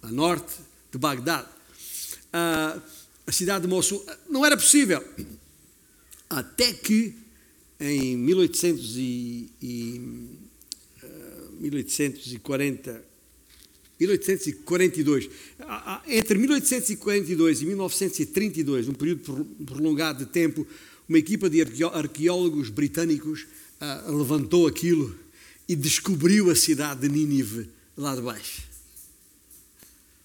a 0.01 0.11
norte 0.11 0.53
de 0.91 0.97
Bagdad. 0.97 1.45
Uh, 1.45 2.81
a 3.27 3.31
cidade 3.31 3.63
de 3.63 3.67
Mossul 3.67 4.05
não 4.29 4.45
era 4.45 4.55
possível 4.55 5.03
até 6.29 6.73
que 6.73 7.15
em 7.79 8.17
1800 8.17 8.97
e, 8.97 9.49
e, 9.61 10.01
uh, 11.03 11.61
1840, 11.61 13.03
1842, 13.99 15.29
entre 16.07 16.37
1842 16.37 17.61
e 17.61 17.65
1932, 17.65 18.89
um 18.89 18.93
período 18.93 19.45
prolongado 19.65 20.25
de 20.25 20.31
tempo, 20.31 20.67
uma 21.07 21.17
equipa 21.17 21.49
de 21.49 21.61
arqueólogos 21.61 22.69
britânicos 22.69 23.45
uh, 23.81 24.15
levantou 24.15 24.67
aquilo 24.67 25.15
e 25.67 25.75
descobriu 25.75 26.49
a 26.49 26.55
cidade 26.55 27.01
de 27.01 27.09
Nínive 27.09 27.69
lá 27.97 28.15
de 28.15 28.21
baixo. 28.21 28.63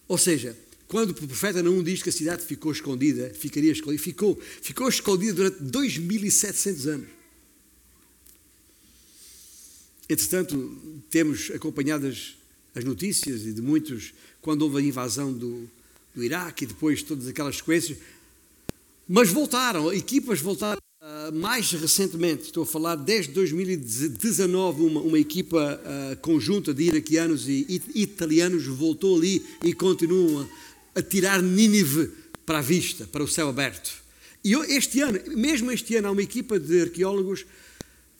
Ou 0.08 0.18
seja, 0.18 0.56
quando 0.88 1.10
o 1.10 1.14
profeta 1.14 1.62
não 1.62 1.82
diz 1.82 2.02
que 2.02 2.08
a 2.08 2.12
cidade 2.12 2.44
ficou 2.44 2.72
escondida, 2.72 3.32
ficaria 3.32 3.70
escondida, 3.70 4.02
ficou, 4.02 4.40
ficou 4.60 4.88
escondida 4.88 5.34
durante 5.34 5.62
2700 5.62 6.86
anos. 6.88 7.08
Entretanto, 10.08 11.02
temos 11.08 11.52
acompanhado 11.52 12.08
as, 12.08 12.34
as 12.74 12.82
notícias 12.82 13.46
e 13.46 13.52
de 13.52 13.62
muitos, 13.62 14.12
quando 14.42 14.62
houve 14.62 14.78
a 14.78 14.80
invasão 14.80 15.32
do, 15.32 15.70
do 16.12 16.24
Iraque 16.24 16.64
e 16.64 16.66
depois 16.66 17.04
todas 17.04 17.28
aquelas 17.28 17.58
sequências, 17.58 17.98
mas 19.12 19.28
voltaram, 19.28 19.92
equipas 19.92 20.40
voltaram. 20.40 20.80
Uh, 21.02 21.34
mais 21.34 21.72
recentemente, 21.72 22.44
estou 22.44 22.62
a 22.62 22.66
falar 22.66 22.94
desde 22.94 23.32
2019, 23.32 24.82
uma, 24.82 25.00
uma 25.00 25.18
equipa 25.18 25.80
uh, 25.82 26.16
conjunta 26.18 26.72
de 26.72 26.84
iraquianos 26.84 27.48
e 27.48 27.66
it, 27.68 27.90
italianos 27.92 28.66
voltou 28.66 29.16
ali 29.16 29.44
e 29.64 29.72
continuam 29.72 30.46
a, 30.94 31.00
a 31.00 31.02
tirar 31.02 31.42
Nínive 31.42 32.12
para 32.46 32.58
a 32.58 32.62
vista, 32.62 33.04
para 33.10 33.24
o 33.24 33.26
céu 33.26 33.48
aberto. 33.48 33.90
E 34.44 34.54
este 34.72 35.00
ano, 35.00 35.18
mesmo 35.36 35.72
este 35.72 35.96
ano, 35.96 36.08
há 36.08 36.10
uma 36.12 36.22
equipa 36.22 36.60
de 36.60 36.82
arqueólogos 36.82 37.46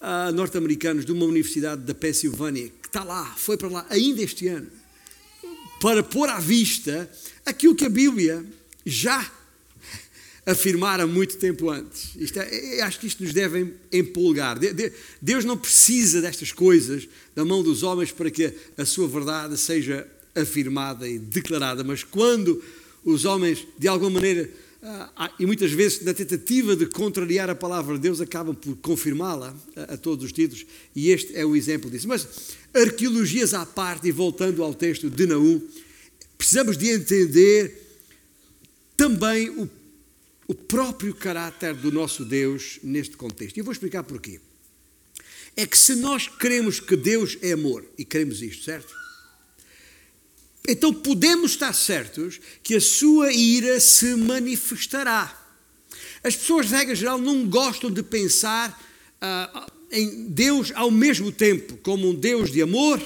uh, 0.01 0.33
norte-americanos 0.35 1.05
de 1.05 1.13
uma 1.13 1.25
universidade 1.27 1.83
da 1.83 1.95
Pensilvânia, 1.95 2.69
que 2.83 2.89
está 2.89 3.05
lá, 3.05 3.27
foi 3.37 3.57
para 3.57 3.69
lá, 3.69 3.87
ainda 3.91 4.23
este 4.23 4.49
ano, 4.49 4.67
para 5.81 6.03
pôr 6.03 6.29
à 6.29 6.41
vista 6.41 7.09
aquilo 7.47 7.77
que 7.77 7.85
a 7.85 7.91
Bíblia 7.91 8.45
já 8.85 9.31
afirmara 10.47 11.07
muito 11.07 11.37
tempo 11.37 11.71
antes. 11.71 12.11
Isto 12.17 12.41
é, 12.41 12.81
acho 12.83 13.01
que 13.01 13.07
isto 13.07 13.23
nos 13.23 13.33
deve 13.33 13.75
empolgar. 13.93 14.59
Deus 15.21 15.45
não 15.45 15.57
precisa 15.57 16.21
destas 16.21 16.53
coisas 16.53 17.09
da 17.35 17.45
mão 17.45 17.63
dos 17.63 17.83
homens 17.83 18.11
para 18.11 18.31
que 18.31 18.53
a 18.77 18.85
sua 18.85 19.07
verdade 19.07 19.57
seja 19.57 20.07
afirmada 20.35 21.09
e 21.09 21.19
declarada, 21.19 21.83
mas 21.83 22.05
quando 22.05 22.63
os 23.05 23.25
homens, 23.25 23.67
de 23.79 23.89
alguma 23.89 24.11
maneira, 24.11 24.49
ah, 24.83 25.11
ah, 25.17 25.35
e 25.39 25.45
muitas 25.45 25.73
vezes 25.73 26.03
na 26.03 26.15
tentativa 26.15 26.75
de 26.75 26.87
contrariar 26.87 27.51
a 27.51 27.55
palavra 27.55 27.97
de 27.97 28.03
Deus, 28.03 28.21
acabam 28.21 28.55
por 28.55 28.77
confirmá-la 28.77 29.55
a, 29.77 29.97
todos 29.97 30.25
os 30.25 30.33
títulos, 30.33 30.65
e 30.95 31.11
este 31.11 31.37
é 31.37 31.45
o 31.45 31.57
exemplo 31.57 31.91
disso. 31.91 32.09
Mas 32.09 32.27
arqueologias 32.73 33.53
à 33.55 33.67
parte, 33.67 34.09
e 34.09 34.13
voltando 34.13 34.63
ao 34.63 34.73
texto 34.73 35.11
de 35.11 35.27
Naum, 35.27 35.61
precisamos 36.39 36.79
de 36.79 36.89
entender 36.91 37.89
também 38.97 39.51
o, 39.51 39.69
o 40.51 40.55
próprio 40.55 41.15
caráter 41.15 41.75
do 41.75 41.93
nosso 41.93 42.25
Deus 42.25 42.81
neste 42.83 43.17
contexto. 43.17 43.57
E 43.57 43.61
eu 43.61 43.65
vou 43.65 43.71
explicar 43.71 44.03
porquê. 44.03 44.41
É 45.57 45.65
que 45.65 45.79
se 45.79 45.95
nós 45.95 46.27
queremos 46.27 46.81
que 46.81 46.97
Deus 46.97 47.39
é 47.41 47.53
amor, 47.53 47.87
e 47.97 48.05
queremos 48.05 48.43
isto, 48.43 48.65
certo? 48.65 48.93
Então 50.67 50.93
podemos 50.93 51.53
estar 51.53 51.73
certos 51.73 52.41
que 52.65 52.75
a 52.75 52.81
sua 52.81 53.33
ira 53.33 53.79
se 53.79 54.17
manifestará. 54.17 55.41
As 56.25 56.35
pessoas, 56.35 56.67
de 56.67 56.75
regra 56.75 56.97
geral, 56.97 57.19
não 57.19 57.49
gostam 57.49 57.89
de 57.89 58.03
pensar 58.03 58.77
uh, 59.23 59.73
em 59.89 60.27
Deus 60.27 60.73
ao 60.75 60.91
mesmo 60.91 61.31
tempo 61.31 61.77
como 61.77 62.11
um 62.11 62.15
Deus 62.15 62.51
de 62.51 62.61
amor 62.61 63.01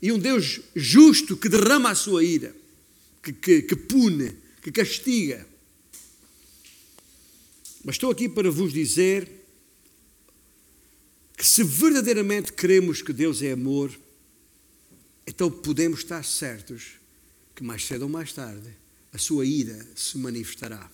e 0.00 0.10
um 0.10 0.18
Deus 0.18 0.62
justo 0.74 1.36
que 1.36 1.50
derrama 1.50 1.90
a 1.90 1.94
sua 1.94 2.24
ira, 2.24 2.56
que, 3.22 3.30
que, 3.34 3.60
que 3.60 3.76
pune, 3.76 4.32
que 4.62 4.72
castiga. 4.72 5.46
Mas 7.88 7.94
estou 7.94 8.10
aqui 8.10 8.28
para 8.28 8.50
vos 8.50 8.70
dizer 8.70 9.26
que 11.34 11.46
se 11.46 11.64
verdadeiramente 11.64 12.52
queremos 12.52 13.00
que 13.00 13.14
Deus 13.14 13.40
é 13.40 13.52
amor, 13.52 13.90
então 15.26 15.50
podemos 15.50 16.00
estar 16.00 16.22
certos 16.22 16.88
que 17.56 17.64
mais 17.64 17.86
cedo 17.86 18.02
ou 18.02 18.08
mais 18.10 18.30
tarde 18.30 18.68
a 19.10 19.16
sua 19.16 19.46
ira 19.46 19.86
se 19.96 20.18
manifestará. 20.18 20.90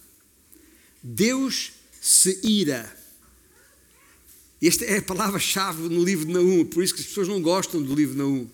Deus 1.03 1.73
se 2.01 2.39
ira. 2.45 2.97
Esta 4.63 4.85
é 4.85 4.99
a 4.99 5.03
palavra-chave 5.03 5.89
no 5.89 6.05
livro 6.05 6.27
de 6.27 6.33
Naum, 6.33 6.65
por 6.65 6.85
isso 6.85 6.95
que 6.95 7.01
as 7.01 7.09
pessoas 7.09 7.27
não 7.27 7.43
gostam 7.43 7.83
do 7.83 7.93
livro 7.93 8.15
de 8.15 8.19
Naum. 8.21 8.49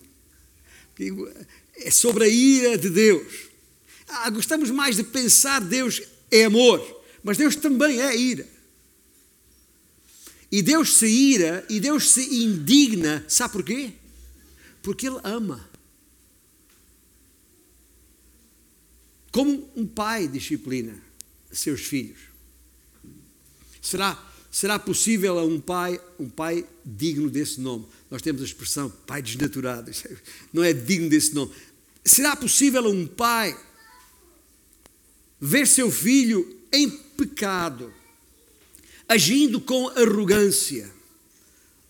É 1.75 1.91
sobre 1.91 2.23
a 2.23 2.27
ira 2.27 2.75
de 2.75 2.89
Deus. 2.89 3.51
Ah, 4.07 4.31
gostamos 4.31 4.71
mais 4.71 4.95
de 4.95 5.03
pensar 5.03 5.61
Deus 5.61 6.01
é 6.31 6.45
amor, 6.45 7.00
mas 7.23 7.37
Deus 7.37 7.55
também 7.55 8.01
é 8.01 8.15
ira. 8.15 8.47
E 10.51 10.61
Deus 10.61 10.97
se 10.97 11.07
ira 11.07 11.65
e 11.69 11.79
Deus 11.79 12.11
se 12.11 12.43
indigna, 12.43 13.23
sabe 13.27 13.53
porquê? 13.53 13.93
Porque 14.81 15.07
Ele 15.07 15.19
ama. 15.23 15.69
Como 19.31 19.71
um 19.75 19.87
pai 19.87 20.27
disciplina 20.27 21.01
seus 21.51 21.81
filhos? 21.81 22.19
Será, 23.81 24.21
será 24.51 24.77
possível 24.77 25.39
a 25.39 25.45
um 25.45 25.59
pai, 25.59 26.01
um 26.19 26.29
pai 26.29 26.67
digno 26.85 27.29
desse 27.29 27.61
nome? 27.61 27.87
Nós 28.09 28.21
temos 28.21 28.41
a 28.41 28.45
expressão 28.45 28.89
pai 28.89 29.21
desnaturado, 29.21 29.89
não 30.51 30.63
é 30.63 30.73
digno 30.73 31.09
desse 31.09 31.33
nome. 31.33 31.53
Será 32.03 32.35
possível 32.35 32.85
a 32.85 32.89
um 32.89 33.07
pai 33.07 33.57
ver 35.39 35.65
seu 35.65 35.89
filho 35.89 36.60
em 36.71 36.89
pecado, 36.89 37.93
agindo 39.07 39.59
com 39.59 39.89
arrogância, 39.89 40.91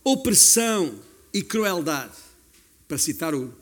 opressão 0.03 0.99
e 1.33 1.41
crueldade? 1.41 2.17
Para 2.87 2.97
citar 2.97 3.33
o, 3.33 3.53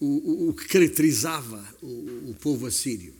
o, 0.00 0.48
o 0.48 0.54
que 0.54 0.66
caracterizava 0.66 1.62
o, 1.82 2.30
o 2.30 2.36
povo 2.40 2.66
assírio. 2.66 3.14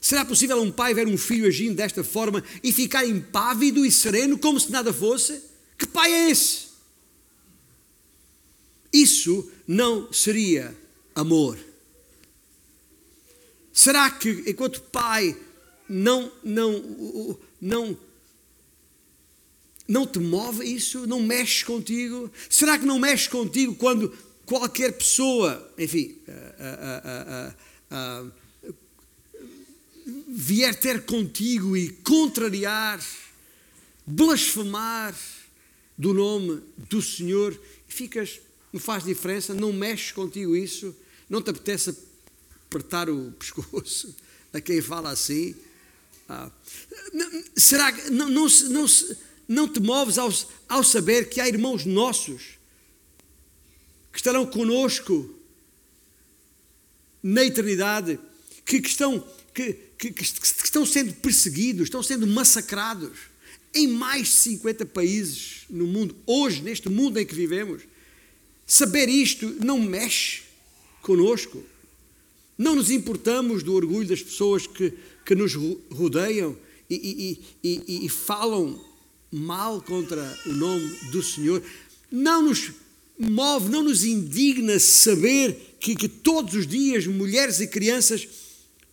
Será 0.00 0.24
possível 0.24 0.62
um 0.62 0.70
pai 0.70 0.94
ver 0.94 1.06
um 1.06 1.18
filho 1.18 1.46
agindo 1.46 1.74
desta 1.74 2.04
forma 2.04 2.42
e 2.62 2.72
ficar 2.72 3.06
impávido 3.06 3.84
e 3.84 3.90
sereno 3.90 4.38
como 4.38 4.58
se 4.58 4.70
nada 4.70 4.92
fosse? 4.92 5.42
Que 5.76 5.86
pai 5.86 6.12
é 6.12 6.30
esse? 6.30 6.68
Isso 8.92 9.50
não 9.66 10.12
seria 10.12 10.74
amor. 11.14 11.58
Será 13.72 14.10
que 14.10 14.44
enquanto 14.46 14.80
pai 14.80 15.36
não 15.88 16.30
não 16.44 17.38
não 17.60 17.98
não 19.88 20.06
te 20.06 20.18
move 20.18 20.64
isso? 20.66 21.06
Não 21.06 21.22
mexe 21.22 21.64
contigo? 21.64 22.30
Será 22.50 22.78
que 22.78 22.84
não 22.84 22.98
mexe 22.98 23.28
contigo 23.28 23.74
quando 23.74 24.12
qualquer 24.44 24.92
pessoa, 24.92 25.72
enfim, 25.78 26.16
uh, 26.28 27.52
uh, 27.92 28.28
uh, 28.28 28.32
vier 30.28 30.74
ter 30.74 31.04
contigo 31.06 31.76
e 31.76 31.90
contrariar, 31.90 33.02
blasfemar 34.06 35.14
do 35.96 36.14
nome 36.14 36.62
do 36.76 37.02
Senhor, 37.02 37.58
ficas, 37.86 38.40
não 38.72 38.80
faz 38.80 39.04
diferença, 39.04 39.54
não 39.54 39.72
mexes 39.72 40.12
contigo 40.12 40.54
isso, 40.54 40.94
não 41.28 41.42
te 41.42 41.50
apetece 41.50 41.96
apertar 42.66 43.08
o 43.08 43.32
pescoço 43.32 44.14
a 44.52 44.60
quem 44.60 44.80
fala 44.80 45.10
assim. 45.10 45.54
Ah, 46.28 46.50
será 47.56 47.90
que 47.90 48.10
não, 48.10 48.28
não, 48.28 48.46
não, 48.46 48.86
não 49.48 49.68
te 49.68 49.80
moves 49.80 50.18
ao, 50.18 50.32
ao 50.68 50.84
saber 50.84 51.30
que 51.30 51.40
há 51.40 51.48
irmãos 51.48 51.86
nossos 51.86 52.58
que 54.12 54.18
estarão 54.18 54.44
conosco 54.44 55.34
na 57.22 57.44
eternidade, 57.44 58.18
que, 58.64 58.80
que 58.80 58.88
estão, 58.88 59.26
que, 59.54 59.72
que, 59.98 60.10
que, 60.12 60.22
estão 60.22 60.84
sendo 60.84 61.14
perseguidos, 61.14 61.84
estão 61.84 62.02
sendo 62.02 62.26
massacrados 62.26 63.18
em 63.74 63.86
mais 63.86 64.28
de 64.28 64.34
50 64.34 64.86
países 64.86 65.62
no 65.68 65.86
mundo, 65.86 66.16
hoje, 66.26 66.62
neste 66.62 66.88
mundo 66.88 67.18
em 67.18 67.26
que 67.26 67.34
vivemos. 67.34 67.82
Saber 68.66 69.08
isto 69.08 69.56
não 69.64 69.78
mexe 69.78 70.42
conosco. 71.00 71.64
Não 72.56 72.74
nos 72.74 72.90
importamos 72.90 73.62
do 73.62 73.72
orgulho 73.72 74.08
das 74.08 74.22
pessoas 74.22 74.66
que, 74.66 74.92
que 75.28 75.34
nos 75.34 75.52
rodeiam 75.90 76.56
e, 76.88 77.38
e, 77.62 77.70
e, 77.86 78.06
e 78.06 78.08
falam 78.08 78.82
mal 79.30 79.82
contra 79.82 80.22
o 80.46 80.54
nome 80.54 80.88
do 81.12 81.22
Senhor. 81.22 81.62
Não 82.10 82.40
nos 82.40 82.72
move, 83.18 83.68
não 83.68 83.82
nos 83.82 84.04
indigna 84.04 84.80
saber 84.80 85.76
que, 85.78 85.94
que 85.94 86.08
todos 86.08 86.54
os 86.54 86.66
dias 86.66 87.06
mulheres 87.06 87.60
e 87.60 87.68
crianças 87.68 88.26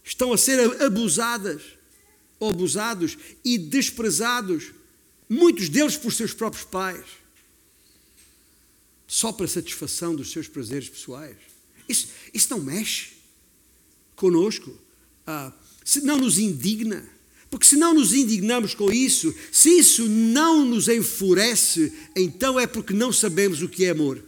estão 0.04 0.34
a 0.34 0.38
ser 0.38 0.60
abusadas, 0.84 1.62
abusados 2.41 3.17
e 3.41 3.58
desprezados, 3.58 4.74
muitos 5.30 5.69
deles 5.69 5.95
por 5.95 6.12
seus 6.12 6.34
próprios 6.34 6.65
pais, 6.65 7.06
só 9.08 9.32
para 9.32 9.48
satisfação 9.48 10.13
dos 10.13 10.34
seus 10.34 10.50
prazeres 10.50 10.89
pessoais. 10.89 11.38
Isso, 11.88 12.10
isso 12.34 12.50
não 12.50 12.60
mexe 12.60 13.13
conosco, 14.17 14.78
ah, 15.26 15.54
se 15.86 16.02
não 16.02 16.17
nos 16.17 16.39
indigna. 16.39 17.08
Porque 17.50 17.67
se 17.67 17.78
não 17.78 17.93
nos 17.93 18.12
indignamos 18.12 18.74
com 18.74 18.91
isso, 18.91 19.34
se 19.52 19.69
isso 19.69 20.10
não 20.10 20.65
nos 20.65 20.89
enfurece, 20.89 21.93
então 22.15 22.60
é 22.60 22.67
porque 22.67 22.93
não 22.93 23.13
sabemos 23.13 23.62
o 23.62 23.69
que 23.69 23.86
é 23.86 23.91
amor. 23.91 24.21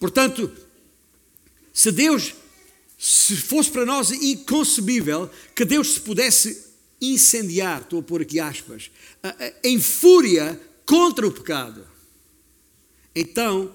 Portanto, 0.00 0.50
se 1.74 1.92
Deus, 1.92 2.34
se 2.98 3.36
fosse 3.36 3.70
para 3.70 3.84
nós 3.84 4.10
inconcebível 4.10 5.30
que 5.54 5.66
Deus 5.66 5.92
se 5.92 6.00
pudesse 6.00 6.64
incendiar, 7.00 7.82
estou 7.82 8.00
a 8.00 8.02
pôr 8.02 8.22
aqui 8.22 8.40
aspas, 8.40 8.90
em 9.62 9.78
fúria 9.78 10.58
contra 10.86 11.28
o 11.28 11.30
pecado, 11.30 11.86
então, 13.14 13.74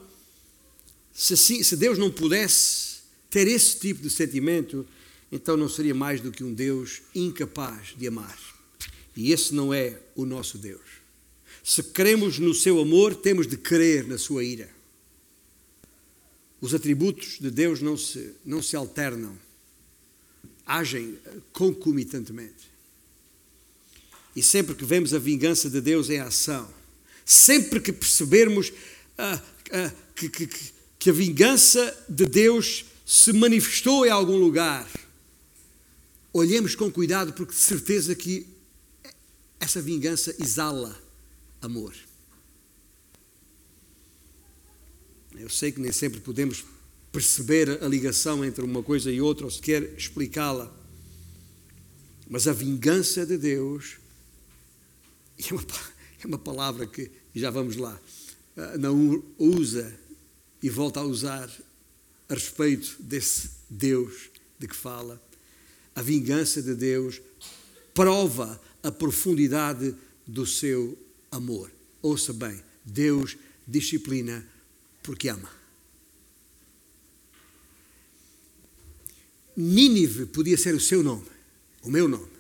se, 1.16 1.64
se 1.64 1.78
Deus 1.78 1.98
não 1.98 2.12
pudesse 2.12 2.98
ter 3.30 3.48
esse 3.48 3.80
tipo 3.80 4.02
de 4.02 4.10
sentimento, 4.10 4.86
então 5.32 5.56
não 5.56 5.70
seria 5.70 5.96
mais 5.96 6.20
do 6.20 6.30
que 6.30 6.44
um 6.44 6.54
Deus 6.54 7.02
incapaz 7.16 7.96
de 7.98 8.06
amar. 8.06 8.38
E 9.16 9.32
esse 9.32 9.56
não 9.56 9.74
é 9.74 9.98
o 10.14 10.26
nosso 10.26 10.58
Deus. 10.58 10.82
Se 11.64 11.82
cremos 11.82 12.38
no 12.38 12.54
seu 12.54 12.80
amor, 12.82 13.16
temos 13.16 13.48
de 13.48 13.56
crer 13.56 14.06
na 14.06 14.18
sua 14.18 14.44
ira. 14.44 14.70
Os 16.60 16.74
atributos 16.74 17.40
de 17.40 17.50
Deus 17.50 17.82
não 17.82 17.96
se, 17.96 18.34
não 18.46 18.62
se 18.62 18.76
alternam, 18.76 19.38
agem 20.66 21.18
concomitantemente. 21.54 22.70
E 24.36 24.44
sempre 24.44 24.76
que 24.76 24.84
vemos 24.84 25.14
a 25.14 25.20
vingança 25.20 25.70
de 25.70 25.80
Deus 25.80 26.10
em 26.10 26.20
ação, 26.20 26.70
sempre 27.26 27.80
que 27.80 27.94
percebermos 27.94 28.74
ah, 29.18 29.42
ah, 29.72 29.92
que, 30.14 30.28
que, 30.28 30.75
que 31.06 31.12
a 31.12 31.14
vingança 31.14 31.96
de 32.10 32.26
Deus 32.26 32.84
se 33.06 33.32
manifestou 33.32 34.08
em 34.08 34.10
algum 34.10 34.38
lugar, 34.38 34.90
olhemos 36.34 36.74
com 36.74 36.92
cuidado, 36.92 37.32
porque 37.34 37.54
de 37.54 37.60
certeza 37.60 38.16
que 38.16 38.48
essa 39.60 39.80
vingança 39.80 40.36
exala 40.40 41.00
amor. 41.62 41.94
Eu 45.38 45.48
sei 45.48 45.72
que 45.72 45.80
nem 45.80 45.92
sempre 45.92 46.20
podemos 46.22 46.66
perceber 47.12 47.84
a 47.84 47.88
ligação 47.88 48.44
entre 48.44 48.66
uma 48.66 48.82
coisa 48.82 49.12
e 49.12 49.22
outra, 49.22 49.46
ou 49.46 49.52
sequer 49.52 49.84
explicá-la. 49.96 50.76
Mas 52.28 52.48
a 52.48 52.52
vingança 52.52 53.28
de 53.28 53.38
Deus 53.38 53.98
é 55.38 55.54
uma, 55.54 55.66
é 56.24 56.26
uma 56.26 56.40
palavra 56.40 56.88
que, 56.88 57.12
já 57.36 57.52
vamos 57.52 57.76
lá, 57.76 57.96
ah, 58.58 58.76
não 58.80 59.24
usa 59.38 60.04
e 60.66 60.70
volta 60.70 61.00
a 61.00 61.04
usar 61.04 61.48
a 62.28 62.34
respeito 62.34 62.96
desse 63.00 63.52
Deus 63.70 64.32
de 64.58 64.68
que 64.68 64.76
fala. 64.76 65.22
A 65.94 66.02
vingança 66.02 66.60
de 66.60 66.74
Deus 66.74 67.22
prova 67.94 68.60
a 68.82 68.92
profundidade 68.92 69.94
do 70.26 70.44
seu 70.44 70.98
amor. 71.30 71.72
Ouça 72.02 72.34
bem, 72.34 72.60
Deus 72.84 73.38
disciplina 73.68 74.44
porque 75.04 75.30
ama. 75.30 75.52
Nínive 79.56 80.26
podia 80.26 80.58
ser 80.58 80.74
o 80.74 80.82
seu 80.82 81.04
nome, 81.04 81.30
o 81.84 81.92
meu 81.92 82.08
nome. 82.08 82.34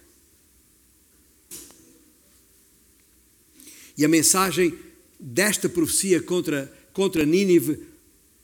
E 3.95 4.03
a 4.03 4.07
mensagem 4.07 4.75
desta 5.19 5.69
profecia 5.69 6.23
contra, 6.23 6.65
contra 6.91 7.23
Nínive 7.23 7.93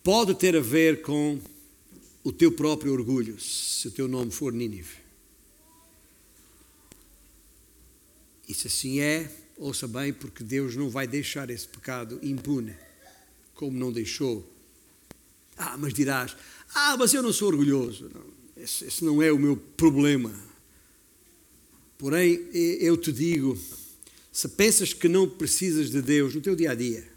pode 0.03 0.35
ter 0.35 0.55
a 0.55 0.61
ver 0.61 1.01
com 1.01 1.39
o 2.23 2.31
teu 2.31 2.51
próprio 2.51 2.93
orgulho, 2.93 3.39
se 3.39 3.87
o 3.87 3.91
teu 3.91 4.07
nome 4.07 4.31
for 4.31 4.53
Nínive. 4.53 5.01
E 8.47 8.53
se 8.53 8.67
assim 8.67 8.99
é, 8.99 9.31
ouça 9.57 9.87
bem, 9.87 10.11
porque 10.11 10.43
Deus 10.43 10.75
não 10.75 10.89
vai 10.89 11.07
deixar 11.07 11.49
esse 11.49 11.67
pecado 11.67 12.19
impune, 12.21 12.75
como 13.53 13.77
não 13.77 13.91
deixou. 13.91 14.47
Ah, 15.57 15.77
mas 15.77 15.93
dirás, 15.93 16.35
ah, 16.73 16.97
mas 16.97 17.13
eu 17.13 17.21
não 17.21 17.31
sou 17.31 17.49
orgulhoso. 17.49 18.09
Não, 18.13 18.63
esse, 18.63 18.85
esse 18.85 19.03
não 19.03 19.21
é 19.21 19.31
o 19.31 19.39
meu 19.39 19.55
problema. 19.55 20.33
Porém, 21.97 22.49
eu 22.51 22.97
te 22.97 23.11
digo, 23.11 23.57
se 24.31 24.47
pensas 24.49 24.91
que 24.91 25.07
não 25.07 25.29
precisas 25.29 25.91
de 25.91 26.01
Deus 26.01 26.33
no 26.33 26.41
teu 26.41 26.55
dia 26.55 26.71
a 26.71 26.75
dia, 26.75 27.10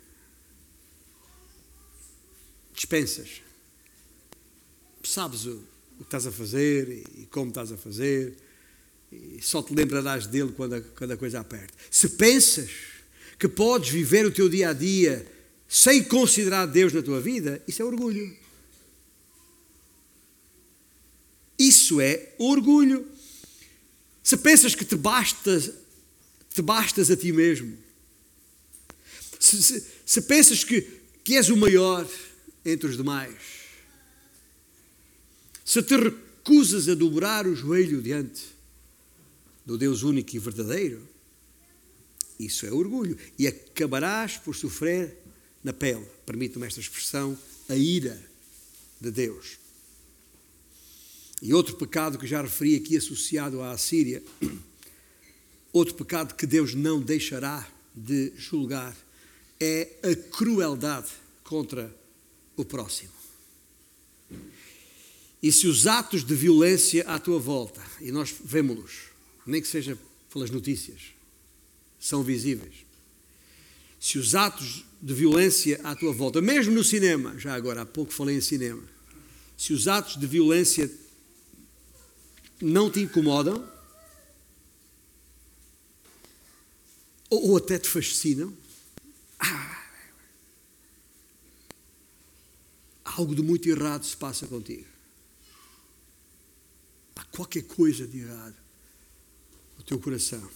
dispensas. 2.74 3.42
Sabes 5.02 5.46
o, 5.46 5.62
o 5.98 5.98
que 5.98 6.04
estás 6.04 6.26
a 6.26 6.32
fazer 6.32 6.88
e 7.16 7.26
como 7.30 7.48
estás 7.48 7.70
a 7.72 7.76
fazer, 7.76 8.37
e 9.12 9.40
só 9.40 9.62
te 9.62 9.74
lembrarás 9.74 10.26
dele 10.26 10.52
quando 10.52 10.74
a, 10.74 10.80
quando 10.80 11.12
a 11.12 11.16
coisa 11.16 11.40
aperta. 11.40 11.72
Se 11.90 12.08
pensas 12.10 12.70
que 13.38 13.48
podes 13.48 13.90
viver 13.90 14.26
o 14.26 14.30
teu 14.30 14.48
dia 14.48 14.70
a 14.70 14.72
dia 14.72 15.26
sem 15.68 16.02
considerar 16.02 16.66
Deus 16.66 16.92
na 16.92 17.02
tua 17.02 17.20
vida, 17.20 17.62
isso 17.66 17.82
é 17.82 17.84
orgulho. 17.84 18.37
Isso 21.58 22.00
é 22.00 22.34
orgulho. 22.38 23.06
Se 24.22 24.37
pensas 24.37 24.74
que 24.74 24.84
te 24.84 24.96
bastas, 24.96 25.70
te 26.52 26.62
bastas 26.62 27.10
a 27.10 27.16
ti 27.16 27.32
mesmo, 27.32 27.76
se, 29.38 29.62
se, 29.62 29.87
se 30.06 30.22
pensas 30.22 30.64
que, 30.64 30.80
que 31.22 31.37
és 31.37 31.50
o 31.50 31.56
maior, 31.56 32.08
entre 32.65 32.88
os 32.88 32.96
demais. 32.96 33.35
Se 35.65 35.83
te 35.83 35.96
recusas 35.96 36.88
a 36.88 36.94
dobrar 36.94 37.46
o 37.46 37.54
joelho 37.54 38.02
diante 38.02 38.42
do 39.65 39.79
Deus 39.79 40.02
único 40.02 40.37
e 40.37 40.38
verdadeiro, 40.38 41.08
isso 42.38 42.67
é 42.67 42.73
orgulho. 42.73 43.17
E 43.38 43.46
acabarás 43.46 44.37
por 44.37 44.54
sofrer 44.54 45.17
na 45.62 45.73
pele, 45.73 46.06
permite-me 46.27 46.67
esta 46.67 46.81
expressão, 46.81 47.38
a 47.69 47.75
ira 47.75 48.21
de 49.00 49.10
Deus. 49.10 49.58
E 51.40 51.52
outro 51.54 51.77
pecado 51.77 52.19
que 52.19 52.27
já 52.27 52.42
referi 52.42 52.77
aqui 52.77 52.96
associado 52.96 53.62
à 53.62 53.73
Assíria, 53.73 54.23
outro 55.73 55.94
pecado 55.94 56.35
que 56.35 56.46
Deus 56.46 56.75
não 56.75 57.00
deixará 57.00 57.67
de 57.94 58.33
julgar, 58.37 58.94
é 59.58 59.88
a 60.02 60.15
crueldade 60.15 61.08
contra 61.42 61.94
o 62.57 62.65
próximo. 62.65 63.13
E 65.42 65.52
se 65.52 65.67
os 65.67 65.87
atos 65.87 66.25
de 66.25 66.35
violência 66.35 67.05
à 67.07 67.19
tua 67.19 67.38
volta, 67.38 67.83
e 68.00 68.11
nós 68.11 68.35
vemos-los, 68.42 69.11
nem 69.46 69.61
que 69.61 69.69
seja 69.69 69.98
pelas 70.33 70.50
notícias, 70.50 71.15
são 72.00 72.23
visíveis. 72.23 72.87
Se 74.00 74.19
os 74.19 74.35
atos 74.35 74.85
de 75.00 75.13
violência 75.13 75.81
à 75.85 75.94
tua 75.94 76.13
volta, 76.13 76.40
mesmo 76.40 76.73
no 76.73 76.83
cinema, 76.83 77.38
já 77.38 77.55
agora 77.55 77.83
há 77.83 77.87
pouco 77.87 78.13
falei 78.13 78.37
em 78.37 78.40
cinema, 78.40 78.83
se 79.57 79.73
os 79.73 79.87
atos 79.87 80.19
de 80.19 80.27
violência 80.27 80.90
não 82.61 82.90
te 82.90 83.00
incomodam, 83.00 83.69
ou, 87.29 87.57
até 87.57 87.79
te 87.79 87.88
fascinam, 87.88 88.57
ah, 89.38 89.83
algo 93.17 93.35
de 93.35 93.42
muito 93.42 93.69
errado 93.69 94.04
se 94.04 94.17
passa 94.17 94.46
contigo. 94.46 94.87
Há 97.17 97.25
qualquer 97.25 97.62
coisa 97.62 98.06
de 98.06 98.21
errado 98.21 98.56
no 99.79 99.85
teu 99.85 99.98
coração. 99.98 100.48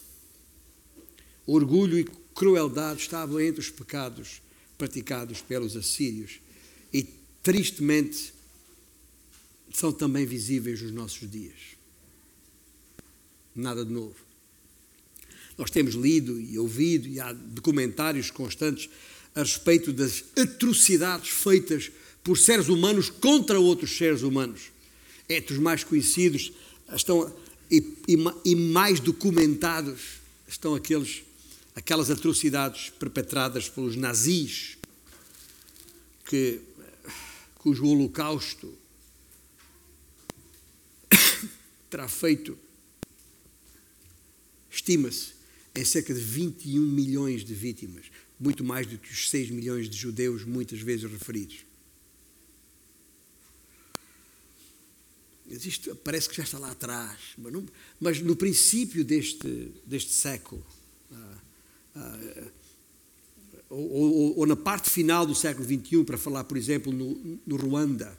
Orgulho 1.46 1.98
e 1.98 2.04
crueldade 2.34 3.00
estavam 3.00 3.40
entre 3.40 3.60
os 3.60 3.70
pecados 3.70 4.42
praticados 4.76 5.40
pelos 5.40 5.76
assírios 5.76 6.40
e, 6.92 7.02
tristemente, 7.42 8.32
são 9.72 9.92
também 9.92 10.24
visíveis 10.24 10.80
nos 10.82 10.92
nossos 10.92 11.28
dias. 11.28 11.76
Nada 13.54 13.84
de 13.84 13.92
novo. 13.92 14.14
Nós 15.56 15.70
temos 15.70 15.94
lido 15.94 16.40
e 16.40 16.56
ouvido, 16.58 17.08
e 17.08 17.18
há 17.18 17.32
documentários 17.32 18.30
constantes 18.30 18.88
a 19.34 19.40
respeito 19.40 19.92
das 19.92 20.24
atrocidades 20.36 21.30
feitas 21.30 21.90
por 22.22 22.36
seres 22.36 22.68
humanos 22.68 23.10
contra 23.10 23.58
outros 23.58 23.96
seres 23.96 24.22
humanos. 24.22 24.70
Entre 25.28 25.54
os 25.54 25.58
mais 25.58 25.84
conhecidos 25.84 26.52
estão, 26.94 27.32
e, 27.70 27.78
e, 28.08 28.16
e 28.44 28.54
mais 28.54 29.00
documentados 29.00 30.18
estão 30.46 30.74
aqueles, 30.74 31.22
aquelas 31.74 32.10
atrocidades 32.10 32.90
perpetradas 32.90 33.68
pelos 33.68 33.96
nazis, 33.96 34.78
que, 36.26 36.60
cujo 37.56 37.86
holocausto 37.86 38.72
terá 41.90 42.08
feito, 42.08 42.58
estima-se, 44.70 45.38
em 45.74 45.84
cerca 45.84 46.12
de 46.12 46.20
21 46.20 46.80
milhões 46.80 47.44
de 47.44 47.54
vítimas, 47.54 48.06
muito 48.38 48.64
mais 48.64 48.86
do 48.86 48.98
que 48.98 49.12
os 49.12 49.30
6 49.30 49.50
milhões 49.50 49.88
de 49.88 49.96
judeus 49.96 50.44
muitas 50.44 50.80
vezes 50.80 51.10
referidos. 51.10 51.67
Isto 55.48 55.96
parece 55.96 56.28
que 56.28 56.36
já 56.36 56.42
está 56.42 56.58
lá 56.58 56.70
atrás, 56.70 57.18
mas, 57.38 57.52
não, 57.52 57.66
mas 57.98 58.20
no 58.20 58.36
princípio 58.36 59.02
deste, 59.02 59.72
deste 59.86 60.12
século, 60.12 60.64
ah, 61.10 61.38
ah, 61.96 62.18
ou, 63.70 63.90
ou, 63.90 64.38
ou, 64.38 64.46
na 64.46 64.56
parte 64.56 64.90
final 64.90 65.26
do 65.26 65.34
século 65.34 65.66
XXI, 65.66 66.04
para 66.04 66.18
falar, 66.18 66.44
por 66.44 66.56
exemplo, 66.56 66.92
no, 66.92 67.40
no 67.46 67.56
Ruanda, 67.56 68.18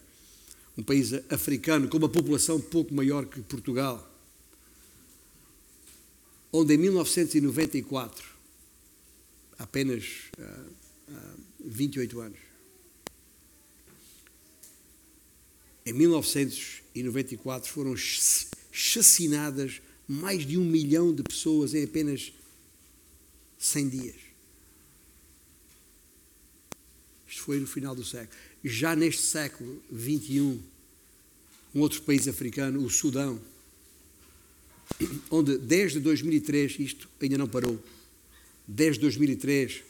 um 0.78 0.84
país 0.84 1.14
africano 1.30 1.88
com 1.88 1.98
uma 1.98 2.10
população 2.10 2.60
pouco 2.60 2.94
maior 2.94 3.26
que 3.26 3.42
Portugal, 3.42 4.06
onde 6.52 6.74
em 6.74 6.78
1994, 6.78 8.26
apenas 9.58 10.30
uh, 10.38 11.40
28 11.60 12.22
anos, 12.22 12.49
em 15.90 15.94
1994 15.94 17.72
foram 17.72 17.96
chacinadas 18.72 19.82
mais 20.08 20.46
de 20.46 20.58
um 20.58 20.64
milhão 20.64 21.14
de 21.14 21.24
pessoas 21.24 21.74
em 21.74 21.84
apenas 21.84 22.32
100 23.58 23.90
dias. 23.90 24.16
Isto 27.28 27.42
foi 27.42 27.60
no 27.60 27.68
final 27.68 27.96
do 27.96 28.04
século. 28.04 28.38
Já 28.64 28.96
neste 28.96 29.22
século 29.22 29.82
XXI, 29.92 30.60
um 31.74 31.80
outro 31.82 32.02
país 32.04 32.28
africano, 32.28 32.84
o 32.84 32.90
Sudão, 32.90 33.40
onde 35.30 35.58
desde 35.58 36.00
2003, 36.00 36.80
isto 36.80 37.10
ainda 37.20 37.38
não 37.38 37.48
parou, 37.48 37.84
desde 38.68 39.02
2003, 39.02 39.84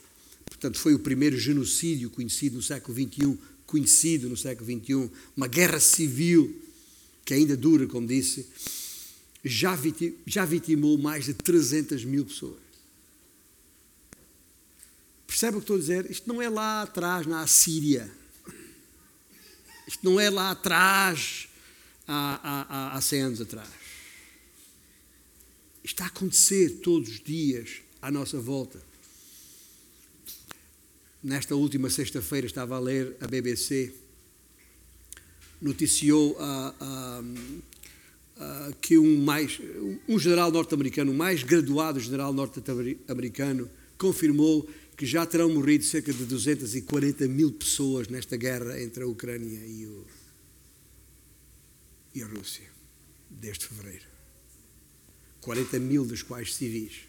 portanto 0.46 0.78
foi 0.80 0.94
o 0.94 1.00
primeiro 1.00 1.38
genocídio 1.38 2.10
conhecido 2.10 2.56
no 2.58 2.62
século 2.62 2.98
XXI, 2.98 3.38
conhecido 3.70 4.28
no 4.28 4.36
século 4.36 4.66
XXI, 4.66 5.12
uma 5.38 5.48
guerra 5.48 5.80
civil 5.80 6.60
que 7.24 7.36
ainda 7.36 7.56
dura, 7.56 7.86
como 7.86 8.08
disse, 8.08 8.48
já, 9.46 9.78
já 10.26 10.44
vitimou 10.44 10.98
mais 10.98 11.26
de 11.26 11.36
300 11.36 12.04
mil 12.04 12.26
pessoas. 12.26 12.58
Percebe 15.28 15.58
o 15.58 15.60
que 15.60 15.66
estou 15.66 15.76
a 15.76 15.80
dizer? 15.80 16.10
Isto 16.10 16.28
não 16.28 16.42
é 16.42 16.50
lá 16.50 16.82
atrás, 16.82 17.28
na 17.28 17.46
Síria. 17.46 18.12
Isto 19.88 20.04
não 20.04 20.20
é 20.20 20.30
lá 20.32 20.50
atrás, 20.50 21.48
há, 22.08 22.90
há, 22.92 22.98
há 22.98 23.02
100 23.02 23.22
anos 23.22 23.42
atrás. 23.42 23.70
Isto 25.84 25.94
está 25.94 26.06
a 26.06 26.08
acontecer 26.08 26.80
todos 26.82 27.10
os 27.10 27.20
dias 27.20 27.82
à 28.02 28.10
nossa 28.10 28.40
volta. 28.40 28.89
Nesta 31.22 31.54
última 31.54 31.90
sexta-feira 31.90 32.48
estava 32.48 32.78
a 32.78 32.80
ler 32.80 33.18
a 33.20 33.28
BBC, 33.28 33.94
noticiou 35.62 36.38
que 38.80 38.98
um, 38.98 39.22
mais, 39.22 39.60
um 40.08 40.18
general 40.18 40.50
norte-americano, 40.50 41.12
o 41.12 41.16
mais 41.16 41.44
graduado 41.44 42.00
general 42.00 42.32
norte-americano, 42.32 43.70
confirmou 43.98 44.70
que 44.96 45.06
já 45.06 45.26
terão 45.26 45.50
morrido 45.50 45.84
cerca 45.84 46.14
de 46.14 46.24
240 46.24 47.28
mil 47.28 47.52
pessoas 47.52 48.08
nesta 48.08 48.38
guerra 48.38 48.82
entre 48.82 49.04
a 49.04 49.08
Ucrânia 49.08 49.60
e, 49.66 49.86
o, 49.86 50.06
e 52.16 52.24
a 52.24 52.28
Rússia, 52.28 52.68
desde 53.30 53.66
fevereiro. 53.66 54.06
40 55.42 55.80
mil 55.80 56.06
dos 56.06 56.22
quais 56.22 56.56
civis. 56.56 57.00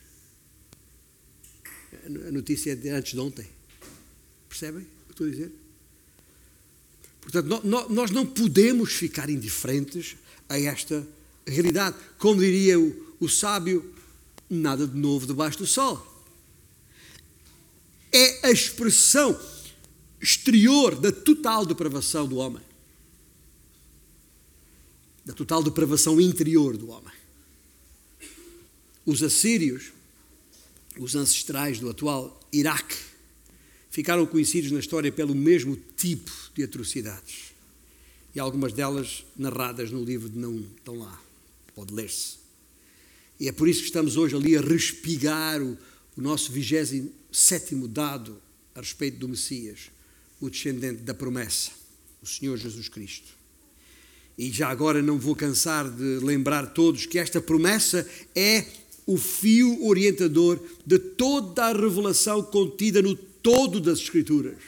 A 2.04 2.30
notícia 2.32 2.72
é 2.72 2.74
de 2.74 2.88
antes 2.88 3.12
de 3.12 3.20
ontem. 3.20 3.59
Percebem 4.50 4.82
o 4.82 5.06
que 5.06 5.12
estou 5.12 5.26
a 5.28 5.30
dizer? 5.30 5.52
Portanto, 7.20 7.62
nós 7.88 8.10
não 8.10 8.26
podemos 8.26 8.92
ficar 8.92 9.30
indiferentes 9.30 10.16
a 10.48 10.58
esta 10.58 11.06
realidade. 11.46 11.96
Como 12.18 12.40
diria 12.40 12.78
o, 12.78 13.16
o 13.20 13.28
sábio, 13.28 13.94
nada 14.48 14.88
de 14.88 14.96
novo 14.96 15.26
debaixo 15.26 15.58
do 15.58 15.66
sol. 15.66 16.04
É 18.12 18.48
a 18.48 18.50
expressão 18.50 19.40
exterior 20.20 20.96
da 20.96 21.12
total 21.12 21.64
depravação 21.64 22.26
do 22.26 22.36
homem. 22.36 22.62
Da 25.24 25.32
total 25.32 25.62
depravação 25.62 26.20
interior 26.20 26.76
do 26.76 26.90
homem. 26.90 27.14
Os 29.06 29.22
assírios, 29.22 29.92
os 30.98 31.14
ancestrais 31.14 31.78
do 31.78 31.88
atual 31.88 32.40
Iraque, 32.52 33.09
ficaram 33.90 34.24
conhecidos 34.24 34.70
na 34.70 34.78
história 34.78 35.10
pelo 35.10 35.34
mesmo 35.34 35.76
tipo 35.96 36.30
de 36.54 36.62
atrocidades. 36.62 37.50
E 38.34 38.38
algumas 38.38 38.72
delas 38.72 39.24
narradas 39.36 39.90
no 39.90 40.04
livro 40.04 40.28
de 40.28 40.38
Naum, 40.38 40.64
estão 40.76 40.96
lá, 40.96 41.20
pode 41.74 41.92
ler-se. 41.92 42.38
E 43.38 43.48
é 43.48 43.52
por 43.52 43.68
isso 43.68 43.80
que 43.80 43.86
estamos 43.86 44.16
hoje 44.16 44.36
ali 44.36 44.56
a 44.56 44.60
respigar 44.60 45.60
o, 45.60 45.76
o 46.16 46.20
nosso 46.20 46.52
27 46.52 47.74
dado 47.88 48.40
a 48.74 48.80
respeito 48.80 49.18
do 49.18 49.28
Messias, 49.28 49.90
o 50.40 50.48
descendente 50.48 51.02
da 51.02 51.12
promessa, 51.12 51.72
o 52.22 52.26
Senhor 52.26 52.56
Jesus 52.56 52.88
Cristo. 52.88 53.40
E 54.38 54.50
já 54.50 54.68
agora 54.68 55.02
não 55.02 55.18
vou 55.18 55.34
cansar 55.34 55.90
de 55.90 56.24
lembrar 56.24 56.68
todos 56.68 57.06
que 57.06 57.18
esta 57.18 57.40
promessa 57.40 58.08
é 58.34 58.64
o 59.04 59.16
fio 59.16 59.84
orientador 59.84 60.60
de 60.86 60.98
toda 60.98 61.64
a 61.64 61.72
revelação 61.72 62.42
contida 62.42 63.02
no 63.02 63.16
todo 63.42 63.80
das 63.80 64.00
Escrituras. 64.00 64.58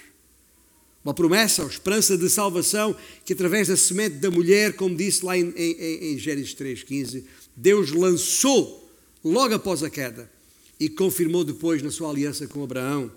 Uma 1.04 1.12
promessa, 1.12 1.62
uma 1.62 1.70
esperança 1.70 2.16
de 2.16 2.30
salvação 2.30 2.96
que, 3.24 3.32
através 3.32 3.68
da 3.68 3.76
semente 3.76 4.16
da 4.16 4.30
mulher, 4.30 4.74
como 4.74 4.96
disse 4.96 5.24
lá 5.24 5.36
em, 5.36 5.52
em, 5.56 6.12
em 6.12 6.18
Gênesis 6.18 6.54
3,15, 6.54 7.24
Deus 7.56 7.90
lançou 7.90 8.88
logo 9.24 9.54
após 9.54 9.82
a 9.82 9.90
queda 9.90 10.30
e 10.78 10.88
confirmou 10.88 11.44
depois 11.44 11.82
na 11.82 11.90
sua 11.90 12.10
aliança 12.10 12.46
com 12.46 12.62
Abraão, 12.62 13.10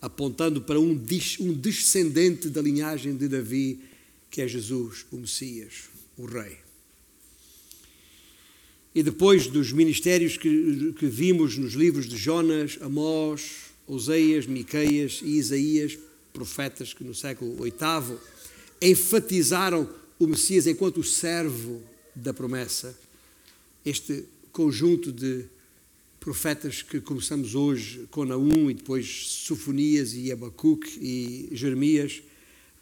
apontando 0.00 0.60
para 0.60 0.78
um, 0.78 0.90
um 1.40 1.52
descendente 1.52 2.48
da 2.48 2.60
linhagem 2.60 3.16
de 3.16 3.28
Davi, 3.28 3.80
que 4.30 4.40
é 4.40 4.48
Jesus, 4.48 5.06
o 5.10 5.16
Messias, 5.16 5.88
o 6.16 6.26
Rei. 6.26 6.58
E 8.94 9.02
depois 9.02 9.46
dos 9.46 9.72
ministérios 9.72 10.36
que, 10.36 10.92
que 10.98 11.06
vimos 11.06 11.56
nos 11.56 11.74
livros 11.74 12.08
de 12.08 12.16
Jonas, 12.16 12.78
Amós, 12.80 13.67
Oseias, 13.88 14.46
Miqueias 14.46 15.20
e 15.22 15.38
Isaías, 15.38 15.98
profetas 16.32 16.92
que 16.92 17.02
no 17.02 17.14
século 17.14 17.56
VIII 17.56 18.18
enfatizaram 18.80 19.88
o 20.18 20.26
Messias 20.26 20.66
enquanto 20.66 20.98
o 20.98 21.04
servo 21.04 21.82
da 22.14 22.34
promessa. 22.34 22.96
Este 23.84 24.24
conjunto 24.52 25.10
de 25.10 25.46
profetas 26.20 26.82
que 26.82 27.00
começamos 27.00 27.54
hoje 27.54 28.06
com 28.10 28.24
Naum 28.24 28.70
e 28.70 28.74
depois 28.74 29.28
Sofonias 29.28 30.12
e 30.12 30.30
Abacuque 30.30 30.98
e 31.00 31.48
Jeremias, 31.52 32.22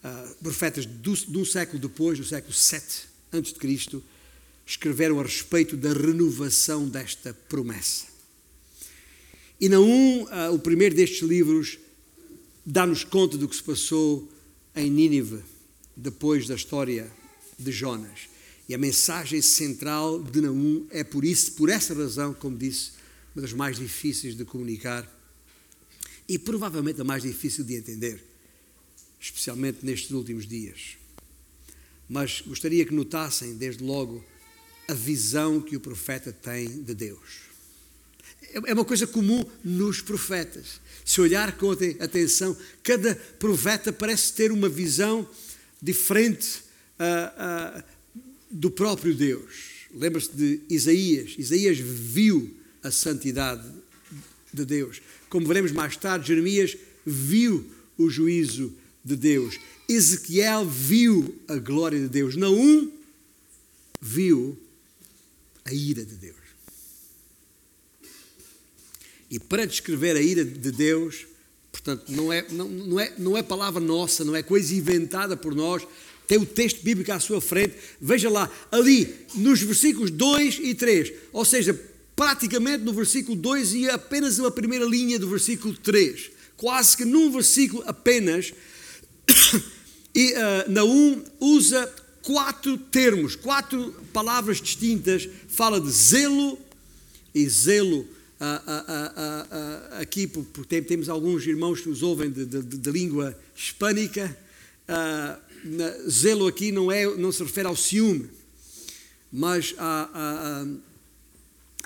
uh, 0.02 0.34
profetas 0.42 0.84
do, 0.84 1.14
do 1.14 1.46
século 1.46 1.78
depois, 1.78 2.18
do 2.18 2.24
século 2.24 2.52
VII 2.52 2.80
antes 3.32 3.52
de 3.52 3.58
Cristo, 3.58 4.02
escreveram 4.66 5.20
a 5.20 5.22
respeito 5.22 5.76
da 5.76 5.92
renovação 5.92 6.88
desta 6.88 7.32
promessa. 7.32 8.15
E 9.58 9.68
Naum, 9.68 10.24
uh, 10.24 10.52
o 10.52 10.58
primeiro 10.58 10.94
destes 10.94 11.26
livros, 11.26 11.78
dá-nos 12.64 13.04
conta 13.04 13.38
do 13.38 13.48
que 13.48 13.56
se 13.56 13.62
passou 13.62 14.28
em 14.74 14.90
Nínive 14.90 15.42
depois 15.96 16.46
da 16.46 16.54
história 16.54 17.10
de 17.58 17.72
Jonas. 17.72 18.28
E 18.68 18.74
a 18.74 18.78
mensagem 18.78 19.40
central 19.40 20.22
de 20.22 20.42
Naum 20.42 20.86
é 20.90 21.02
por 21.02 21.24
isso, 21.24 21.52
por 21.52 21.70
essa 21.70 21.94
razão, 21.94 22.34
como 22.34 22.56
disse, 22.56 22.90
uma 23.34 23.40
das 23.42 23.54
mais 23.54 23.78
difíceis 23.78 24.36
de 24.36 24.44
comunicar 24.44 25.10
e 26.28 26.38
provavelmente 26.38 27.00
a 27.00 27.04
mais 27.04 27.22
difícil 27.22 27.64
de 27.64 27.76
entender, 27.76 28.22
especialmente 29.18 29.78
nestes 29.82 30.10
últimos 30.10 30.46
dias. 30.46 30.98
Mas 32.08 32.42
gostaria 32.42 32.84
que 32.84 32.94
notassem, 32.94 33.56
desde 33.56 33.82
logo, 33.82 34.22
a 34.88 34.92
visão 34.92 35.60
que 35.60 35.76
o 35.76 35.80
profeta 35.80 36.32
tem 36.32 36.82
de 36.82 36.94
Deus. 36.94 37.45
É 38.52 38.72
uma 38.72 38.84
coisa 38.84 39.06
comum 39.06 39.44
nos 39.62 40.00
profetas. 40.00 40.80
Se 41.04 41.20
olhar 41.20 41.56
com 41.56 41.70
atenção, 41.70 42.56
cada 42.82 43.14
profeta 43.38 43.92
parece 43.92 44.32
ter 44.32 44.50
uma 44.50 44.68
visão 44.68 45.28
diferente 45.80 46.62
uh, 46.98 47.78
uh, 47.78 47.84
do 48.50 48.70
próprio 48.70 49.14
Deus. 49.14 49.76
Lembra-se 49.94 50.34
de 50.34 50.60
Isaías. 50.68 51.34
Isaías 51.38 51.78
viu 51.78 52.54
a 52.82 52.90
santidade 52.90 53.68
de 54.52 54.64
Deus. 54.64 55.00
Como 55.28 55.46
veremos 55.46 55.72
mais 55.72 55.96
tarde, 55.96 56.28
Jeremias 56.28 56.76
viu 57.04 57.64
o 57.98 58.08
juízo 58.08 58.72
de 59.04 59.16
Deus. 59.16 59.58
Ezequiel 59.88 60.66
viu 60.66 61.36
a 61.46 61.56
glória 61.56 62.00
de 62.00 62.08
Deus. 62.08 62.36
Naum 62.36 62.90
viu 64.00 64.58
a 65.64 65.72
ira 65.72 66.04
de 66.04 66.14
Deus. 66.14 66.45
E 69.30 69.38
para 69.38 69.66
descrever 69.66 70.16
a 70.16 70.20
ira 70.20 70.44
de 70.44 70.70
Deus, 70.70 71.26
portanto, 71.72 72.04
não 72.08 72.32
é, 72.32 72.46
não, 72.50 72.68
não, 72.68 73.00
é, 73.00 73.12
não 73.18 73.36
é 73.36 73.42
palavra 73.42 73.80
nossa, 73.80 74.24
não 74.24 74.36
é 74.36 74.42
coisa 74.42 74.74
inventada 74.74 75.36
por 75.36 75.54
nós, 75.54 75.86
tem 76.26 76.38
o 76.38 76.46
texto 76.46 76.82
bíblico 76.82 77.12
à 77.12 77.20
sua 77.20 77.40
frente, 77.40 77.74
veja 78.00 78.28
lá, 78.28 78.50
ali 78.70 79.14
nos 79.34 79.62
versículos 79.62 80.10
2 80.10 80.58
e 80.62 80.74
3, 80.74 81.12
ou 81.32 81.44
seja, 81.44 81.78
praticamente 82.16 82.82
no 82.82 82.92
versículo 82.92 83.36
2 83.36 83.74
e 83.74 83.90
apenas 83.90 84.38
na 84.38 84.50
primeira 84.50 84.84
linha 84.84 85.18
do 85.18 85.28
versículo 85.28 85.74
3, 85.74 86.30
quase 86.56 86.96
que 86.96 87.04
num 87.04 87.30
versículo 87.30 87.82
apenas, 87.86 88.52
e 90.14 90.32
uh, 90.32 91.24
usa 91.38 91.92
quatro 92.22 92.76
termos, 92.78 93.36
quatro 93.36 93.94
palavras 94.12 94.60
distintas, 94.60 95.28
fala 95.48 95.80
de 95.80 95.90
zelo, 95.90 96.58
e 97.34 97.48
zelo 97.48 98.08
uh, 98.40 100.00
aqui, 100.00 100.26
porque 100.26 100.82
temos 100.82 101.08
alguns 101.08 101.46
irmãos 101.46 101.80
que 101.80 101.88
nos 101.88 102.02
ouvem 102.02 102.30
de, 102.30 102.44
de, 102.44 102.62
de 102.62 102.90
língua 102.90 103.36
hispânica, 103.54 104.36
zelo 106.08 106.46
aqui 106.46 106.70
não, 106.70 106.92
é, 106.92 107.06
não 107.16 107.32
se 107.32 107.42
refere 107.42 107.66
ao 107.66 107.76
ciúme, 107.76 108.30
mas 109.32 109.74
a, 109.78 110.10
a, 110.12 110.62
a, 110.62 110.66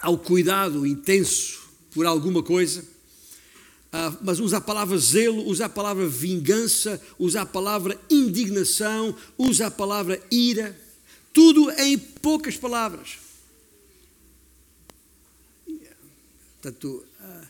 ao 0.03 0.18
cuidado 0.18 0.86
intenso 0.86 1.61
por 1.92 2.07
alguma 2.07 2.42
coisa. 2.42 2.84
Uh, 3.92 4.16
mas 4.22 4.38
usa 4.38 4.59
a 4.59 4.61
palavra 4.61 4.96
zelo, 4.98 5.44
usa 5.48 5.66
a 5.66 5.68
palavra 5.68 6.07
vingança, 6.07 7.01
usa 7.18 7.40
a 7.40 7.46
palavra 7.46 8.01
indignação, 8.09 9.16
usa 9.36 9.66
a 9.66 9.70
palavra 9.70 10.22
ira, 10.30 10.78
tudo 11.32 11.68
em 11.72 11.98
poucas 11.98 12.57
palavras. 12.57 13.18
Portanto, 16.61 17.02
uh, 17.20 17.46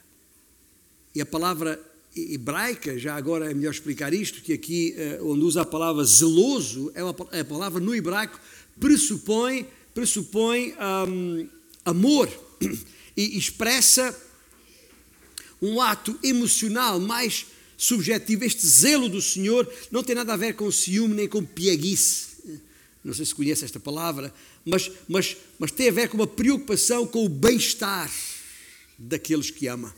e 1.12 1.20
a 1.20 1.26
palavra 1.26 1.80
hebraica, 2.14 2.96
já 2.96 3.16
agora 3.16 3.50
é 3.50 3.54
melhor 3.54 3.72
explicar 3.72 4.14
isto, 4.14 4.40
que 4.40 4.52
aqui, 4.52 4.94
uh, 5.18 5.32
onde 5.32 5.42
usa 5.44 5.62
a 5.62 5.64
palavra 5.64 6.04
zeloso, 6.04 6.92
é, 6.94 7.02
uma, 7.02 7.14
é 7.32 7.40
a 7.40 7.44
palavra 7.44 7.80
no 7.80 7.92
hebraico 7.92 8.38
pressupõe, 8.78 9.66
pressupõe 9.92 10.74
um, 11.08 11.48
amor 11.84 12.28
e 13.16 13.36
expressa 13.36 14.16
um 15.60 15.80
ato 15.80 16.16
emocional 16.22 17.00
mais 17.00 17.46
subjetivo. 17.76 18.44
Este 18.44 18.64
zelo 18.64 19.08
do 19.08 19.20
Senhor 19.20 19.70
não 19.90 20.04
tem 20.04 20.14
nada 20.14 20.34
a 20.34 20.36
ver 20.36 20.54
com 20.54 20.70
ciúme 20.70 21.14
nem 21.14 21.28
com 21.28 21.44
pieguice. 21.44 22.30
Não 23.02 23.12
sei 23.12 23.26
se 23.26 23.34
conhece 23.34 23.64
esta 23.64 23.80
palavra, 23.80 24.32
mas, 24.64 24.90
mas, 25.08 25.36
mas 25.58 25.72
tem 25.72 25.88
a 25.88 25.92
ver 25.92 26.08
com 26.08 26.16
uma 26.16 26.26
preocupação 26.26 27.06
com 27.06 27.24
o 27.24 27.28
bem-estar 27.28 28.10
daqueles 29.00 29.50
que 29.50 29.66
ama. 29.66 29.94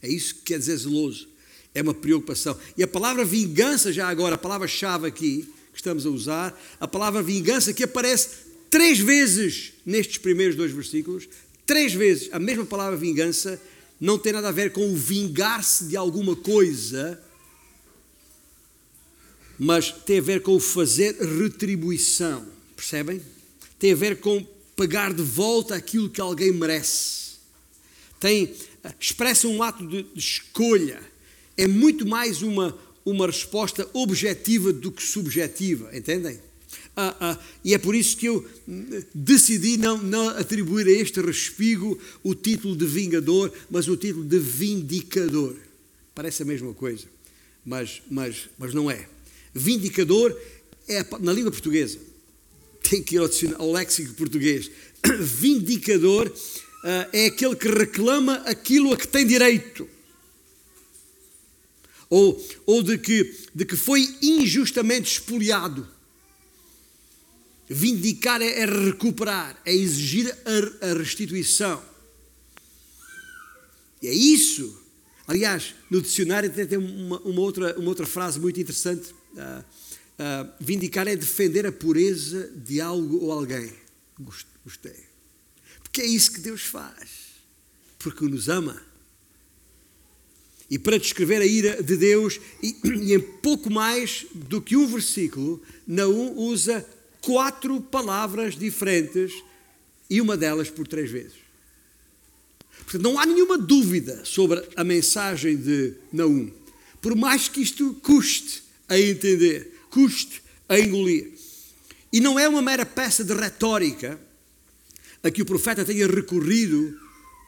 É 0.00 0.08
isso 0.08 0.36
que 0.36 0.42
quer 0.42 0.58
dizer 0.58 0.76
zeloso. 0.78 1.28
É 1.74 1.82
uma 1.82 1.94
preocupação. 1.94 2.58
E 2.76 2.82
a 2.82 2.88
palavra 2.88 3.24
vingança, 3.24 3.92
já 3.92 4.08
agora, 4.08 4.36
a 4.36 4.38
palavra-chave 4.38 5.06
aqui 5.06 5.46
que 5.72 5.76
estamos 5.76 6.06
a 6.06 6.10
usar, 6.10 6.60
a 6.80 6.88
palavra 6.88 7.22
vingança 7.22 7.72
que 7.72 7.84
aparece 7.84 8.30
três 8.70 8.98
vezes 8.98 9.74
nestes 9.84 10.18
primeiros 10.18 10.56
dois 10.56 10.72
versículos, 10.72 11.28
três 11.66 11.92
vezes 11.92 12.28
a 12.32 12.38
mesma 12.38 12.64
palavra 12.64 12.96
vingança 12.96 13.60
não 14.00 14.18
tem 14.18 14.32
nada 14.32 14.48
a 14.48 14.52
ver 14.52 14.72
com 14.72 14.90
o 14.90 14.96
vingar-se 14.96 15.84
de 15.84 15.96
alguma 15.96 16.34
coisa, 16.34 17.20
mas 19.58 19.90
tem 19.90 20.18
a 20.18 20.22
ver 20.22 20.42
com 20.42 20.56
o 20.56 20.60
fazer 20.60 21.16
retribuição, 21.16 22.46
percebem? 22.74 23.20
Tem 23.78 23.92
a 23.92 23.96
ver 23.96 24.20
com 24.20 24.44
pagar 24.76 25.12
de 25.12 25.22
volta 25.22 25.74
aquilo 25.74 26.08
que 26.08 26.20
alguém 26.20 26.52
merece. 26.52 27.27
Tem, 28.20 28.52
expressa 29.00 29.46
um 29.48 29.62
ato 29.62 29.86
de, 29.86 30.02
de 30.02 30.18
escolha. 30.18 31.00
É 31.56 31.66
muito 31.66 32.06
mais 32.06 32.42
uma, 32.42 32.76
uma 33.04 33.26
resposta 33.26 33.88
objetiva 33.92 34.72
do 34.72 34.92
que 34.92 35.02
subjetiva, 35.02 35.96
entendem? 35.96 36.38
Ah, 36.96 37.16
ah, 37.20 37.38
e 37.64 37.74
é 37.74 37.78
por 37.78 37.94
isso 37.94 38.16
que 38.16 38.26
eu 38.26 38.44
hum, 38.66 39.02
decidi 39.14 39.76
não, 39.76 39.98
não 40.02 40.30
atribuir 40.30 40.86
a 40.86 40.90
este 40.90 41.20
respigo 41.20 41.98
o 42.22 42.34
título 42.34 42.76
de 42.76 42.84
vingador, 42.84 43.52
mas 43.70 43.88
o 43.88 43.96
título 43.96 44.24
de 44.24 44.38
vindicador. 44.38 45.54
Parece 46.14 46.42
a 46.42 46.44
mesma 46.44 46.74
coisa, 46.74 47.06
mas, 47.64 48.02
mas, 48.10 48.48
mas 48.58 48.74
não 48.74 48.90
é. 48.90 49.08
Vindicador 49.54 50.36
é 50.88 51.04
na 51.20 51.32
língua 51.32 51.52
portuguesa. 51.52 51.98
Tem 52.82 53.02
que 53.02 53.14
ir 53.14 53.18
ao, 53.18 53.30
ao 53.58 53.72
léxico 53.72 54.14
português. 54.14 54.70
Vindicador 55.20 56.32
é 57.12 57.26
aquele 57.26 57.56
que 57.56 57.68
reclama 57.68 58.34
aquilo 58.46 58.92
a 58.92 58.96
que 58.96 59.08
tem 59.08 59.26
direito. 59.26 59.88
Ou, 62.10 62.42
ou 62.64 62.82
de, 62.82 62.96
que, 62.96 63.36
de 63.54 63.64
que 63.66 63.76
foi 63.76 64.16
injustamente 64.22 65.12
expoliado 65.12 65.86
Vindicar 67.68 68.40
é, 68.40 68.60
é 68.60 68.64
recuperar, 68.64 69.60
é 69.64 69.74
exigir 69.74 70.34
a, 70.44 70.86
a 70.86 70.94
restituição. 70.94 71.82
E 74.00 74.08
é 74.08 74.14
isso. 74.14 74.80
Aliás, 75.26 75.74
no 75.90 76.00
dicionário 76.00 76.50
tem 76.50 76.78
uma, 76.78 77.20
uma, 77.20 77.40
outra, 77.42 77.78
uma 77.78 77.90
outra 77.90 78.06
frase 78.06 78.40
muito 78.40 78.58
interessante. 78.58 79.12
Uh, 79.34 79.60
uh, 79.60 80.52
vindicar 80.58 81.06
é 81.06 81.14
defender 81.14 81.66
a 81.66 81.72
pureza 81.72 82.50
de 82.56 82.80
algo 82.80 83.22
ou 83.22 83.32
alguém. 83.32 83.70
Gostei. 84.64 85.06
Porque 85.98 86.08
é 86.08 86.14
isso 86.14 86.30
que 86.30 86.38
Deus 86.38 86.62
faz. 86.62 87.08
Porque 87.98 88.24
nos 88.24 88.48
ama. 88.48 88.80
E 90.70 90.78
para 90.78 90.96
descrever 90.96 91.42
a 91.42 91.44
ira 91.44 91.82
de 91.82 91.96
Deus, 91.96 92.38
e, 92.62 92.76
e 93.02 93.14
em 93.14 93.18
pouco 93.18 93.68
mais 93.68 94.24
do 94.32 94.62
que 94.62 94.76
um 94.76 94.86
versículo, 94.86 95.60
Naum 95.84 96.36
usa 96.36 96.88
quatro 97.20 97.80
palavras 97.80 98.56
diferentes 98.56 99.32
e 100.08 100.20
uma 100.20 100.36
delas 100.36 100.70
por 100.70 100.86
três 100.86 101.10
vezes. 101.10 101.34
Portanto, 102.84 103.02
não 103.02 103.18
há 103.18 103.26
nenhuma 103.26 103.58
dúvida 103.58 104.24
sobre 104.24 104.64
a 104.76 104.84
mensagem 104.84 105.56
de 105.56 105.94
Naum. 106.12 106.48
Por 107.02 107.16
mais 107.16 107.48
que 107.48 107.60
isto 107.60 107.92
custe 107.94 108.62
a 108.88 108.96
entender, 108.96 109.80
custe 109.90 110.42
a 110.68 110.78
engolir. 110.78 111.32
E 112.12 112.20
não 112.20 112.38
é 112.38 112.48
uma 112.48 112.62
mera 112.62 112.86
peça 112.86 113.24
de 113.24 113.34
retórica 113.34 114.27
a 115.22 115.30
que 115.30 115.42
o 115.42 115.46
profeta 115.46 115.84
tenha 115.84 116.06
recorrido 116.06 116.98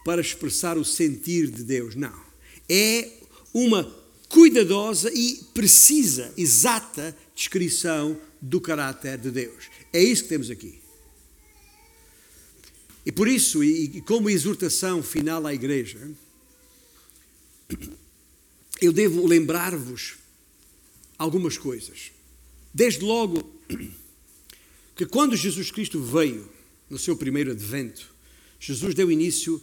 para 0.04 0.20
expressar 0.20 0.78
o 0.78 0.84
sentir 0.84 1.50
de 1.50 1.62
Deus. 1.62 1.94
Não. 1.94 2.18
É 2.68 3.10
uma 3.52 3.84
cuidadosa 4.28 5.12
e 5.12 5.40
precisa, 5.52 6.32
exata 6.36 7.16
descrição 7.34 8.18
do 8.40 8.60
caráter 8.60 9.18
de 9.18 9.30
Deus. 9.30 9.64
É 9.92 10.02
isso 10.02 10.22
que 10.22 10.28
temos 10.28 10.50
aqui. 10.50 10.80
E 13.04 13.10
por 13.10 13.26
isso, 13.26 13.64
e 13.64 14.00
como 14.02 14.30
exortação 14.30 15.02
final 15.02 15.46
à 15.46 15.54
igreja, 15.54 15.98
eu 18.80 18.92
devo 18.92 19.26
lembrar-vos 19.26 20.14
algumas 21.18 21.58
coisas. 21.58 22.12
Desde 22.72 23.02
logo, 23.04 23.42
que 24.94 25.06
quando 25.06 25.34
Jesus 25.34 25.70
Cristo 25.70 26.00
veio 26.00 26.48
no 26.90 26.98
seu 26.98 27.16
primeiro 27.16 27.52
advento, 27.52 28.12
Jesus 28.58 28.94
deu 28.94 29.10
início, 29.10 29.62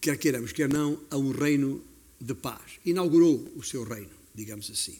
quer 0.00 0.16
queiramos, 0.16 0.52
quer 0.52 0.68
não, 0.68 0.98
a 1.10 1.18
um 1.18 1.30
reino 1.30 1.84
de 2.18 2.32
paz. 2.32 2.62
Inaugurou 2.86 3.52
o 3.54 3.62
seu 3.62 3.84
reino, 3.84 4.10
digamos 4.34 4.70
assim. 4.70 4.98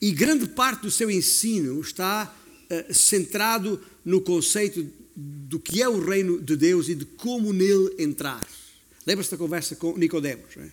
E 0.00 0.12
grande 0.12 0.46
parte 0.48 0.82
do 0.82 0.90
seu 0.90 1.10
ensino 1.10 1.80
está 1.80 2.32
uh, 2.70 2.94
centrado 2.94 3.80
no 4.04 4.20
conceito 4.20 4.86
do 5.14 5.58
que 5.58 5.82
é 5.82 5.88
o 5.88 6.00
reino 6.00 6.40
de 6.40 6.56
Deus 6.56 6.88
e 6.88 6.94
de 6.94 7.04
como 7.04 7.52
nele 7.52 7.94
entrar. 7.98 8.46
Lembra-se 9.06 9.30
da 9.30 9.36
conversa 9.36 9.76
com 9.76 9.96
Nicodemos? 9.96 10.56
É? 10.56 10.64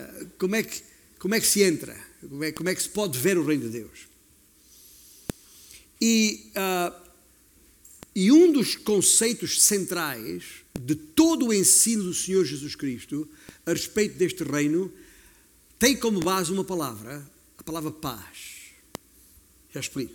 Uh, 0.00 0.30
como, 0.38 0.56
é 0.56 0.62
que, 0.62 0.82
como 1.18 1.34
é 1.34 1.40
que 1.40 1.46
se 1.46 1.62
entra? 1.62 1.96
Como 2.20 2.44
é, 2.44 2.52
como 2.52 2.68
é, 2.68 2.74
que 2.74 2.82
se 2.82 2.88
pode 2.88 3.18
ver 3.18 3.38
o 3.38 3.44
reino 3.44 3.64
de 3.64 3.70
Deus? 3.70 4.08
E, 6.00 6.50
uh, 6.56 6.99
e 8.14 8.32
um 8.32 8.50
dos 8.52 8.74
conceitos 8.76 9.62
centrais 9.62 10.44
de 10.80 10.94
todo 10.94 11.46
o 11.46 11.54
ensino 11.54 12.04
do 12.04 12.14
Senhor 12.14 12.44
Jesus 12.44 12.74
Cristo 12.74 13.28
a 13.64 13.72
respeito 13.72 14.16
deste 14.16 14.42
reino 14.42 14.92
tem 15.78 15.96
como 15.96 16.20
base 16.20 16.52
uma 16.52 16.64
palavra, 16.64 17.26
a 17.56 17.62
palavra 17.62 17.90
paz. 17.90 18.72
Já 19.72 19.80
explico. 19.80 20.14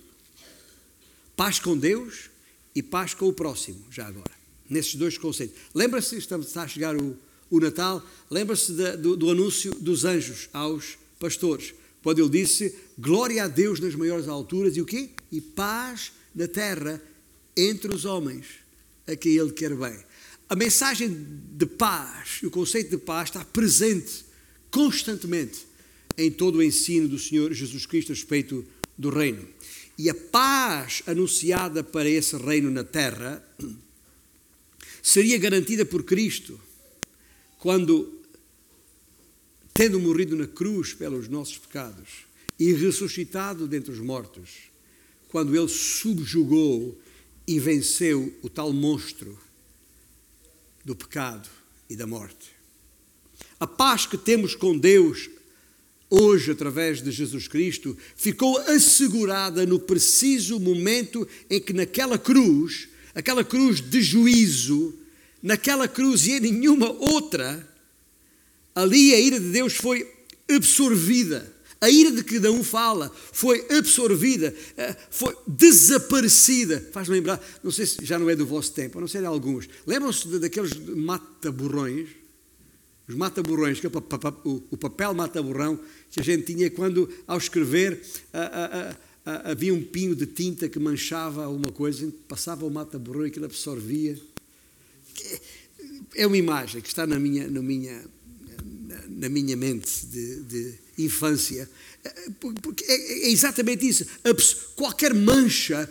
Paz 1.36 1.60
com 1.60 1.78
Deus 1.78 2.30
e 2.74 2.84
paz 2.84 3.14
com 3.14 3.28
o 3.28 3.34
próximo, 3.34 3.84
já 3.89 4.06
agora. 4.08 4.32
Nesses 4.70 4.96
dois 4.96 5.18
conceitos. 5.18 5.60
Lembra-se, 5.74 6.18
está 6.18 6.38
a 6.38 6.68
chegar 6.68 6.96
o, 6.96 7.18
o 7.50 7.60
Natal, 7.60 8.06
lembra-se 8.30 8.74
do, 8.98 9.16
do 9.16 9.30
anúncio 9.30 9.74
dos 9.76 10.06
anjos 10.06 10.50
aos 10.54 10.98
pastores. 11.20 11.74
Quando 12.04 12.20
ele 12.20 12.30
disse, 12.30 12.76
glória 12.98 13.43
a 13.43 13.48
Deus 13.48 13.80
nas 13.80 13.96
maiores 13.96 14.28
alturas 14.28 14.78
e 14.78 14.82
o 14.82 14.86
quê? 14.86 15.10
E 15.32 15.41
paz 15.41 16.12
na 16.36 16.48
terra 16.48 17.02
entre 17.56 17.93
os 17.93 18.06
homens, 18.06 18.45
a 19.08 19.16
quem 19.16 19.38
ele 19.38 19.51
quer 19.51 19.74
bem. 19.76 19.97
A 20.47 20.56
mensagem 20.56 21.10
de 21.58 21.66
paz, 21.66 22.41
o 22.43 22.51
conceito 22.51 22.91
de 22.91 22.97
paz 22.97 23.30
está 23.30 23.43
presente 23.43 24.26
constantemente 24.70 25.66
em 26.18 26.32
todo 26.32 26.58
o 26.58 26.64
ensino 26.64 27.08
do 27.08 27.18
Senhor 27.18 27.53
Jesus 27.53 27.86
Cristo 27.86 28.12
a 28.12 28.16
respeito 28.16 28.66
do 28.97 29.10
reino. 29.10 29.47
E 29.97 30.10
a 30.10 30.14
paz 30.14 31.01
anunciada 31.08 31.84
para 31.84 32.10
esse 32.10 32.36
reino 32.36 32.70
na 32.70 32.84
terra 32.84 33.43
seria 35.01 35.38
garantida 35.38 35.86
por 35.86 36.03
Cristo 36.03 36.60
quando, 37.60 38.14
tendo 39.74 39.99
morrido 39.99 40.36
na 40.36 40.47
cruz 40.47 40.93
pelos 40.93 41.28
nossos 41.28 41.58
pecados 41.58 42.26
e 42.60 42.74
ressuscitado 42.74 43.68
dentre 43.68 43.91
os 43.91 43.99
mortos, 43.99 44.49
quando 45.30 45.56
ele 45.56 45.68
subjugou 45.68 46.99
e 47.48 47.60
venceu 47.60 48.34
o 48.41 48.50
tal 48.50 48.74
monstro 48.74 49.38
do 50.84 50.96
pecado 50.96 51.50
e 51.89 51.96
da 51.96 52.08
morte. 52.08 52.52
A 53.60 53.68
paz 53.68 54.06
que 54.06 54.18
temos 54.18 54.56
com 54.56 54.78
Deus 54.78 55.30
hoje, 56.10 56.52
através 56.52 57.02
de 57.02 57.12
Jesus 57.12 57.48
Cristo, 57.48 57.98
ficou 58.16 58.58
assegurada 58.60 59.66
no 59.66 59.80
preciso 59.80 60.60
momento 60.60 61.28
em 61.50 61.60
que, 61.60 61.74
naquela 61.74 62.18
cruz, 62.18 62.88
aquela 63.14 63.43
cruz 63.43 63.82
de 63.82 64.02
juízo, 64.02 64.93
naquela 65.41 65.88
cruz 65.88 66.26
e 66.26 66.34
em 66.34 66.39
nenhuma 66.39 66.91
outra, 66.91 67.68
ali 68.74 69.14
a 69.14 69.20
ira 69.20 69.39
de 69.39 69.50
Deus 69.50 69.76
foi 69.76 70.10
absorvida. 70.50 71.55
A 71.82 71.90
ira 71.90 72.12
de 72.12 72.24
que 72.24 72.40
um 72.48 72.64
fala 72.64 73.12
foi 73.32 73.66
absorvida, 73.70 74.56
eh, 74.78 74.96
foi 75.10 75.36
desaparecida. 75.46 76.90
Faz-me 76.92 77.16
lembrar, 77.16 77.44
não 77.64 77.72
sei 77.72 77.86
se 77.86 78.04
já 78.06 78.18
não 78.18 78.30
é 78.30 78.36
do 78.36 78.46
vosso 78.46 78.72
tempo, 78.72 79.00
não 79.00 79.08
sei 79.08 79.22
de 79.22 79.28
alguns. 79.28 79.68
Lembram-se 79.86 80.40
daqueles 80.40 80.74
mata-borrões? 80.74 82.10
Os 83.08 83.16
mata-borrões, 83.16 83.80
é 83.84 83.88
o 84.72 84.78
papel 84.78 85.14
mata-borrão 85.14 85.80
que 86.10 86.20
a 86.20 86.24
gente 86.24 86.54
tinha 86.54 86.72
quando, 86.72 87.08
ao 87.28 87.38
escrever, 87.38 88.02
havia 89.44 89.74
um 89.74 89.84
pinho 89.84 90.16
de 90.16 90.26
tinta 90.26 90.68
que 90.68 90.80
manchava 90.80 91.46
alguma 91.46 91.72
coisa, 91.72 92.12
passava 92.28 92.66
o 92.66 92.70
mata-borrão 92.70 93.26
e 93.26 93.28
aquilo 93.28 93.46
absorvia. 93.46 94.20
É 96.16 96.26
uma 96.26 96.38
imagem 96.38 96.82
que 96.82 96.88
está 96.88 97.06
na 97.06 97.20
minha, 97.20 97.48
na 97.48 97.62
minha, 97.62 98.04
na 99.16 99.30
minha 99.30 99.55
mente 99.55 100.05
de, 100.05 100.43
de 100.43 100.74
infância. 100.97 101.70
Porque 102.61 102.84
é, 102.84 103.28
é 103.28 103.32
exatamente 103.32 103.88
isso. 103.88 104.05
Qualquer 104.76 105.13
mancha, 105.13 105.89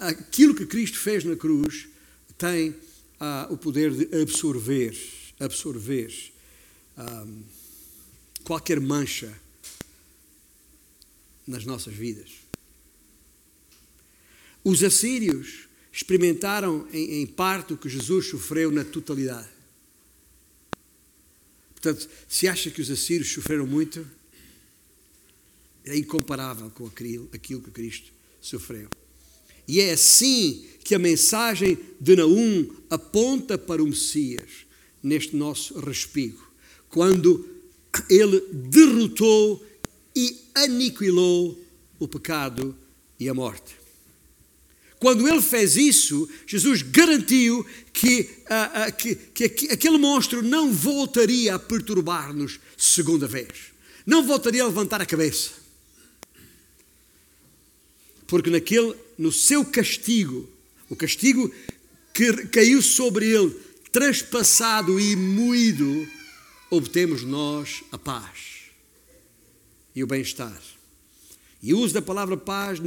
aquilo 0.00 0.54
que 0.54 0.66
Cristo 0.66 0.98
fez 0.98 1.24
na 1.24 1.36
cruz, 1.36 1.88
tem 2.36 2.74
o 3.48 3.56
poder 3.56 3.92
de 3.92 4.20
absorver, 4.20 4.96
absorver 5.38 6.32
qualquer 8.42 8.80
mancha 8.80 9.32
nas 11.46 11.64
nossas 11.64 11.94
vidas. 11.94 12.30
Os 14.62 14.82
assírios 14.82 15.68
experimentaram 15.92 16.88
em 16.92 17.26
parte 17.26 17.74
o 17.74 17.76
que 17.76 17.88
Jesus 17.88 18.26
sofreu 18.26 18.72
na 18.72 18.84
totalidade. 18.84 19.53
Portanto, 21.84 22.08
se 22.26 22.48
acha 22.48 22.70
que 22.70 22.80
os 22.80 22.90
assírios 22.90 23.30
sofreram 23.30 23.66
muito, 23.66 24.06
é 25.84 25.94
incomparável 25.98 26.70
com 26.70 26.86
aquilo, 26.86 27.28
que 27.28 27.70
Cristo 27.70 28.10
sofreu. 28.40 28.88
E 29.68 29.82
é 29.82 29.92
assim 29.92 30.64
que 30.82 30.94
a 30.94 30.98
mensagem 30.98 31.78
de 32.00 32.16
Naum 32.16 32.74
aponta 32.88 33.58
para 33.58 33.82
o 33.82 33.86
Messias 33.86 34.64
neste 35.02 35.36
nosso 35.36 35.78
respigo 35.78 36.42
quando 36.88 37.46
ele 38.08 38.40
derrotou 38.50 39.62
e 40.16 40.40
aniquilou 40.54 41.58
o 41.98 42.08
pecado 42.08 42.74
e 43.20 43.28
a 43.28 43.34
morte. 43.34 43.83
Quando 45.04 45.28
ele 45.28 45.42
fez 45.42 45.76
isso, 45.76 46.26
Jesus 46.46 46.80
garantiu 46.80 47.62
que, 47.92 48.22
uh, 48.22 48.88
uh, 48.88 48.96
que, 48.96 49.14
que 49.50 49.66
aquele 49.70 49.98
monstro 49.98 50.42
não 50.42 50.72
voltaria 50.72 51.54
a 51.54 51.58
perturbar-nos 51.58 52.58
segunda 52.74 53.26
vez. 53.26 53.74
Não 54.06 54.26
voltaria 54.26 54.62
a 54.62 54.66
levantar 54.66 55.02
a 55.02 55.04
cabeça. 55.04 55.50
Porque 58.26 58.48
naquele, 58.48 58.94
no 59.18 59.30
seu 59.30 59.62
castigo, 59.62 60.48
o 60.88 60.96
castigo 60.96 61.52
que 62.14 62.46
caiu 62.46 62.80
sobre 62.80 63.26
ele, 63.26 63.54
traspassado 63.92 64.98
e 64.98 65.14
moído, 65.14 66.08
obtemos 66.70 67.22
nós 67.22 67.84
a 67.92 67.98
paz 67.98 68.70
e 69.94 70.02
o 70.02 70.06
bem-estar. 70.06 70.62
E 71.62 71.74
o 71.74 71.78
uso 71.80 71.92
da 71.92 72.00
palavra 72.00 72.38
paz 72.38 72.80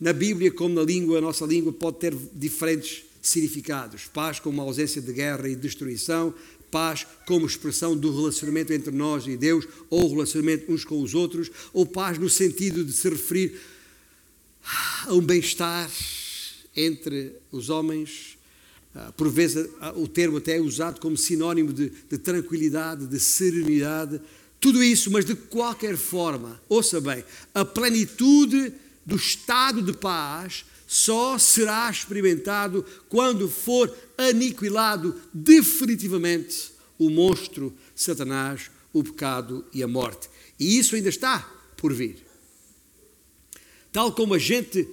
na 0.00 0.12
Bíblia, 0.12 0.50
como 0.50 0.74
na 0.74 0.82
língua, 0.82 1.18
a 1.18 1.20
nossa 1.20 1.44
língua, 1.44 1.72
pode 1.72 1.98
ter 1.98 2.14
diferentes 2.34 3.04
significados. 3.20 4.04
Paz 4.04 4.38
como 4.38 4.60
ausência 4.60 5.02
de 5.02 5.12
guerra 5.12 5.48
e 5.48 5.56
destruição, 5.56 6.32
paz 6.70 7.06
como 7.26 7.46
expressão 7.46 7.96
do 7.96 8.14
relacionamento 8.14 8.72
entre 8.72 8.90
nós 8.90 9.26
e 9.26 9.36
Deus, 9.36 9.66
ou 9.90 10.08
relacionamento 10.08 10.72
uns 10.72 10.84
com 10.84 11.02
os 11.02 11.14
outros, 11.14 11.50
ou 11.72 11.84
paz 11.84 12.18
no 12.18 12.28
sentido 12.28 12.84
de 12.84 12.92
se 12.92 13.08
referir 13.08 13.58
a 15.06 15.14
um 15.14 15.20
bem-estar 15.20 15.90
entre 16.76 17.32
os 17.50 17.70
homens 17.70 18.38
ah, 18.94 19.12
por 19.16 19.28
vezes 19.30 19.68
ah, 19.80 19.92
o 19.94 20.08
termo 20.08 20.38
até 20.38 20.56
é 20.56 20.60
usado 20.60 21.00
como 21.00 21.16
sinónimo 21.16 21.72
de, 21.72 21.90
de, 22.10 22.18
tranquilidade, 22.18 23.06
de 23.06 23.20
serenidade, 23.20 24.20
tudo 24.60 24.82
isso, 24.82 25.10
mas 25.10 25.24
de 25.24 25.36
qualquer 25.36 25.96
forma, 25.96 26.60
ouça 26.68 27.00
bem, 27.00 27.22
a 27.54 27.64
plenitude 27.64 28.72
do 29.08 29.16
estado 29.16 29.80
de 29.80 29.94
paz 29.94 30.66
só 30.86 31.38
será 31.38 31.90
experimentado 31.90 32.84
quando 33.08 33.48
for 33.48 33.90
aniquilado 34.18 35.18
definitivamente 35.32 36.72
o 36.98 37.08
monstro 37.08 37.74
Satanás, 37.94 38.70
o 38.92 39.02
pecado 39.02 39.64
e 39.72 39.82
a 39.82 39.88
morte. 39.88 40.28
E 40.60 40.78
isso 40.78 40.94
ainda 40.94 41.08
está 41.08 41.40
por 41.74 41.94
vir. 41.94 42.18
Tal 43.90 44.12
como 44.12 44.34
a 44.34 44.38
gente, 44.38 44.86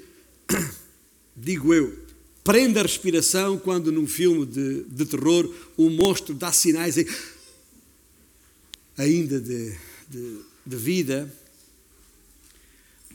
digo 1.35 1.73
eu, 1.73 1.93
prende 2.41 2.79
a 2.79 2.83
respiração 2.83 3.57
quando 3.57 3.91
num 3.91 4.07
filme 4.07 4.45
de, 4.45 4.83
de 4.83 5.05
terror 5.05 5.53
o 5.75 5.89
monstro 5.89 6.33
dá 6.33 6.53
sinais 6.53 6.95
ainda 8.97 9.41
de, 9.41 9.75
de, 10.07 10.39
de 10.65 10.75
vida. 10.77 11.44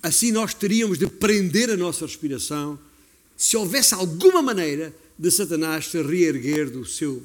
Assim 0.03 0.33
nós 0.33 0.55
teríamos 0.55 0.99
de 0.99 1.07
prender 1.07 1.71
a 1.71 1.77
nossa 1.77 2.07
respiração 2.07 2.79
se 3.37 3.57
houvesse 3.57 3.95
alguma 3.95 4.43
maneira 4.43 4.95
de 5.19 5.31
Satanás 5.31 5.87
se 5.87 6.01
reerguer 6.03 6.71
do 6.71 6.85
seu 6.85 7.23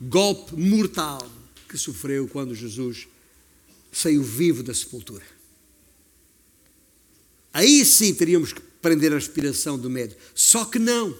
golpe 0.00 0.54
mortal 0.54 1.26
que 1.68 1.78
sofreu 1.78 2.28
quando 2.28 2.54
Jesus 2.54 3.08
saiu 3.90 4.22
vivo 4.22 4.62
da 4.62 4.74
sepultura. 4.74 5.24
Aí 7.52 7.84
sim 7.84 8.14
teríamos 8.14 8.52
que 8.52 8.60
prender 8.60 9.12
a 9.12 9.16
respiração 9.16 9.78
do 9.78 9.88
medo. 9.88 10.14
Só 10.34 10.66
que 10.66 10.78
não. 10.78 11.16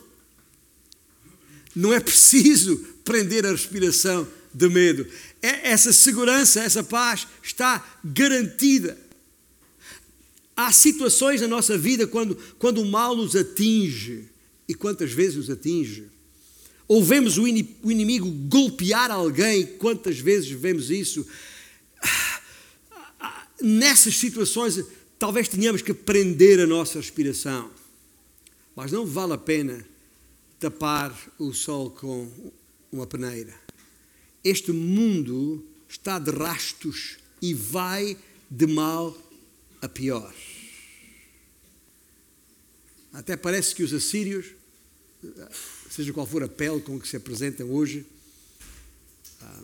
Não 1.74 1.92
é 1.92 2.00
preciso 2.00 2.76
prender 3.04 3.46
a 3.46 3.52
respiração 3.52 4.28
de 4.52 4.68
medo. 4.68 5.06
É, 5.40 5.70
essa 5.70 5.92
segurança, 5.92 6.60
essa 6.60 6.82
paz 6.82 7.26
está 7.42 7.98
garantida. 8.04 9.05
Há 10.56 10.72
situações 10.72 11.40
na 11.42 11.48
nossa 11.48 11.76
vida 11.76 12.06
quando, 12.06 12.34
quando 12.58 12.80
o 12.80 12.86
mal 12.86 13.14
nos 13.14 13.36
atinge, 13.36 14.30
e 14.68 14.74
quantas 14.74 15.12
vezes 15.12 15.36
nos 15.36 15.50
atinge. 15.50 16.06
Ou 16.88 17.02
vemos 17.02 17.36
o 17.38 17.46
inimigo 17.46 18.30
golpear 18.48 19.10
alguém, 19.10 19.66
quantas 19.66 20.18
vezes 20.18 20.48
vemos 20.50 20.90
isso. 20.90 21.26
Nessas 23.60 24.16
situações, 24.16 24.84
talvez 25.18 25.48
tenhamos 25.48 25.82
que 25.82 25.94
prender 25.94 26.60
a 26.60 26.66
nossa 26.66 26.98
respiração, 26.98 27.70
mas 28.74 28.92
não 28.92 29.06
vale 29.06 29.32
a 29.32 29.38
pena 29.38 29.84
tapar 30.60 31.14
o 31.38 31.52
sol 31.52 31.90
com 31.90 32.30
uma 32.92 33.06
peneira. 33.06 33.54
Este 34.44 34.70
mundo 34.70 35.64
está 35.88 36.18
de 36.18 36.30
rastos 36.30 37.16
e 37.42 37.52
vai 37.52 38.16
de 38.48 38.66
mal 38.66 39.16
a 39.86 39.88
pior. 39.88 40.34
Até 43.12 43.36
parece 43.36 43.74
que 43.74 43.82
os 43.82 43.94
assírios, 43.94 44.46
seja 45.90 46.12
qual 46.12 46.26
for 46.26 46.42
a 46.42 46.48
pele 46.48 46.80
com 46.80 47.00
que 47.00 47.08
se 47.08 47.16
apresentam 47.16 47.70
hoje, 47.70 48.04
ah, 49.40 49.62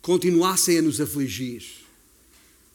continuassem 0.00 0.78
a 0.78 0.82
nos 0.82 1.00
afligir, 1.00 1.62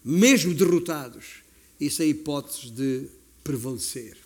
mesmo 0.04 0.54
derrotados, 0.54 1.44
e 1.80 1.90
sem 1.90 2.10
hipóteses 2.10 2.70
de 2.70 3.08
prevalecer. 3.44 4.18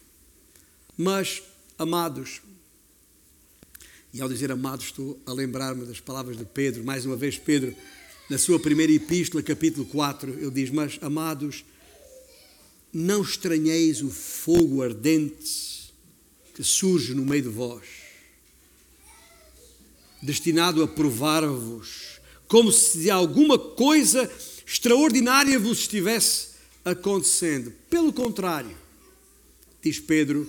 Mas, 0.97 1.41
amados, 1.77 2.41
e 4.13 4.21
ao 4.21 4.27
dizer 4.27 4.51
amados, 4.51 4.87
estou 4.87 5.19
a 5.25 5.31
lembrar-me 5.31 5.85
das 5.85 5.99
palavras 5.99 6.37
de 6.37 6.45
Pedro, 6.45 6.83
mais 6.83 7.05
uma 7.05 7.15
vez, 7.15 7.37
Pedro, 7.37 7.75
na 8.29 8.37
sua 8.37 8.59
primeira 8.59 8.91
epístola, 8.91 9.41
capítulo 9.41 9.85
4, 9.85 10.31
ele 10.39 10.51
diz: 10.51 10.69
Mas, 10.69 10.99
amados, 11.01 11.63
não 12.93 13.21
estranheis 13.21 14.01
o 14.01 14.09
fogo 14.09 14.81
ardente 14.81 15.93
que 16.53 16.63
surge 16.63 17.13
no 17.13 17.23
meio 17.23 17.43
de 17.43 17.49
vós, 17.49 17.85
destinado 20.21 20.83
a 20.83 20.87
provar-vos, 20.87 22.19
como 22.47 22.71
se 22.71 22.99
de 22.99 23.09
alguma 23.09 23.57
coisa 23.57 24.29
extraordinária 24.65 25.57
vos 25.57 25.79
estivesse 25.79 26.49
acontecendo. 26.83 27.71
Pelo 27.89 28.11
contrário, 28.11 28.75
diz 29.81 29.99
Pedro, 29.99 30.47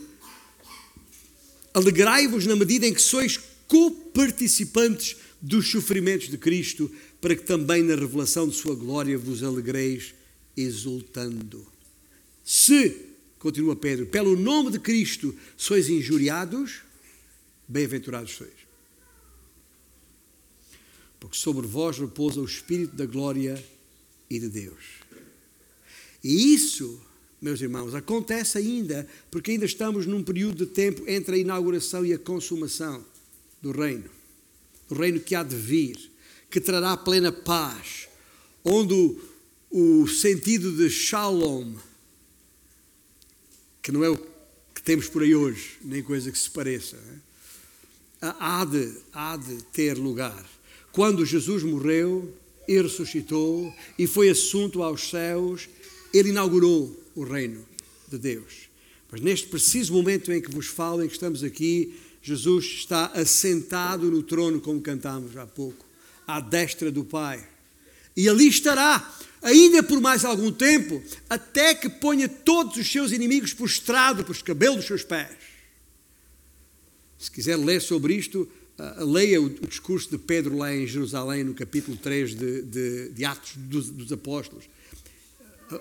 alegrai-vos 1.73 2.47
na 2.47 2.57
medida 2.57 2.87
em 2.87 2.95
que 2.95 3.03
sois 3.03 3.39
coparticipantes 3.69 5.17
dos 5.41 5.71
sofrimentos 5.71 6.29
de 6.29 6.37
Cristo, 6.37 6.91
para 7.21 7.37
que 7.37 7.45
também 7.45 7.83
na 7.83 7.95
revelação 7.95 8.49
de 8.49 8.57
Sua 8.57 8.75
glória 8.75 9.17
vos 9.17 9.43
alegreis 9.43 10.15
exultando. 10.57 11.67
Se, 12.45 13.15
continua 13.39 13.77
Pedro, 13.77 14.07
pelo 14.07 14.37
nome 14.37 14.71
de 14.71 14.79
Cristo 14.79 15.35
sois 15.57 15.89
injuriados, 15.89 16.83
bem-aventurados 17.69 18.33
sois. 18.33 18.61
Porque 21.19 21.37
sobre 21.37 21.67
vós 21.67 21.99
repousa 21.99 22.41
o 22.41 22.45
Espírito 22.45 22.97
da 22.97 23.07
glória 23.07 23.63
e 24.29 24.39
de 24.39 24.49
Deus. 24.49 24.85
E 26.23 26.55
isso, 26.55 27.01
meus 27.41 27.61
irmãos, 27.61 27.95
acontece 27.95 28.59
ainda, 28.59 29.07
porque 29.31 29.51
ainda 29.51 29.65
estamos 29.65 30.07
num 30.07 30.23
período 30.23 30.67
de 30.67 30.73
tempo 30.73 31.03
entre 31.07 31.37
a 31.37 31.39
inauguração 31.39 32.05
e 32.05 32.13
a 32.13 32.19
consumação 32.19 33.05
do 33.61 33.73
reino. 33.73 34.11
O 34.89 34.95
reino 34.95 35.21
que 35.21 35.35
há 35.35 35.43
de 35.43 35.57
vir, 35.57 36.11
que 36.51 36.61
trará 36.61 36.97
plena 36.97 37.31
paz, 37.31 38.09
onde 38.65 38.95
o, 38.95 40.03
o 40.03 40.09
sentido 40.09 40.73
de 40.77 40.91
shalom, 40.91 41.75
que 43.83 43.93
não 43.93 44.05
é 44.05 44.11
o 44.11 44.17
que 44.75 44.83
temos 44.83 45.09
por 45.09 45.23
aí 45.23 45.35
hoje, 45.35 45.79
nem 45.83 46.03
coisa 46.03 46.31
que 46.31 46.39
se 46.39 46.51
pareça, 46.51 46.97
é? 46.97 47.31
há 48.21 48.65
de, 48.65 48.93
há 49.13 49.37
de 49.37 49.63
ter 49.65 49.97
lugar. 49.97 50.45
Quando 50.93 51.25
Jesus 51.25 51.63
morreu 51.63 52.35
e 52.67 52.81
ressuscitou 52.81 53.73
e 53.99 54.07
foi 54.07 54.29
assunto 54.29 54.83
aos 54.83 55.09
céus, 55.09 55.69
ele 56.13 56.31
inaugurou 56.31 56.99
o 57.15 57.25
reino 57.25 57.65
de 58.09 58.19
Deus. 58.19 58.69
Mas 59.11 59.21
neste 59.21 59.49
preciso 59.49 59.93
momento 59.93 60.33
em 60.33 60.41
que 60.41 60.51
vos 60.51 60.67
falo, 60.67 61.03
em 61.03 61.09
que 61.09 61.15
estamos 61.15 61.43
aqui, 61.43 61.95
Jesus 62.23 62.65
está 62.65 63.07
assentado 63.07 64.11
no 64.11 64.23
trono, 64.23 64.61
como 64.61 64.81
cantámos 64.81 65.37
há 65.37 65.47
pouco, 65.47 65.85
à 66.27 66.41
destra 66.41 66.91
do 66.91 67.05
Pai. 67.05 67.47
E 68.21 68.29
ali 68.29 68.49
estará 68.49 69.17
ainda 69.41 69.83
por 69.83 69.99
mais 69.99 70.27
algum 70.27 70.53
tempo, 70.53 71.03
até 71.27 71.75
que 71.75 71.89
ponha 71.89 72.29
todos 72.29 72.77
os 72.77 72.93
seus 72.93 73.13
inimigos 73.13 73.55
prostrados 73.55 74.27
por 74.27 74.33
os 74.33 74.43
cabelos 74.43 74.77
dos 74.77 74.87
seus 74.87 75.03
pés. 75.03 75.31
Se 77.19 77.31
quiser 77.31 77.57
ler 77.57 77.81
sobre 77.81 78.13
isto, 78.15 78.47
uh, 78.79 79.05
leia 79.07 79.41
o, 79.41 79.49
discurso 79.49 80.11
de 80.11 80.19
Pedro 80.19 80.55
lá 80.55 80.71
em 80.75 80.87
Jerusalém, 80.87 81.45
no 81.45 81.55
capítulo 81.55 81.97
3 81.97 82.35
de, 82.35 82.63
de, 82.63 83.09
de 83.09 83.25
Atos 83.25 83.53
dos, 83.57 83.89
dos 83.89 84.13
Apóstolos. 84.13 84.67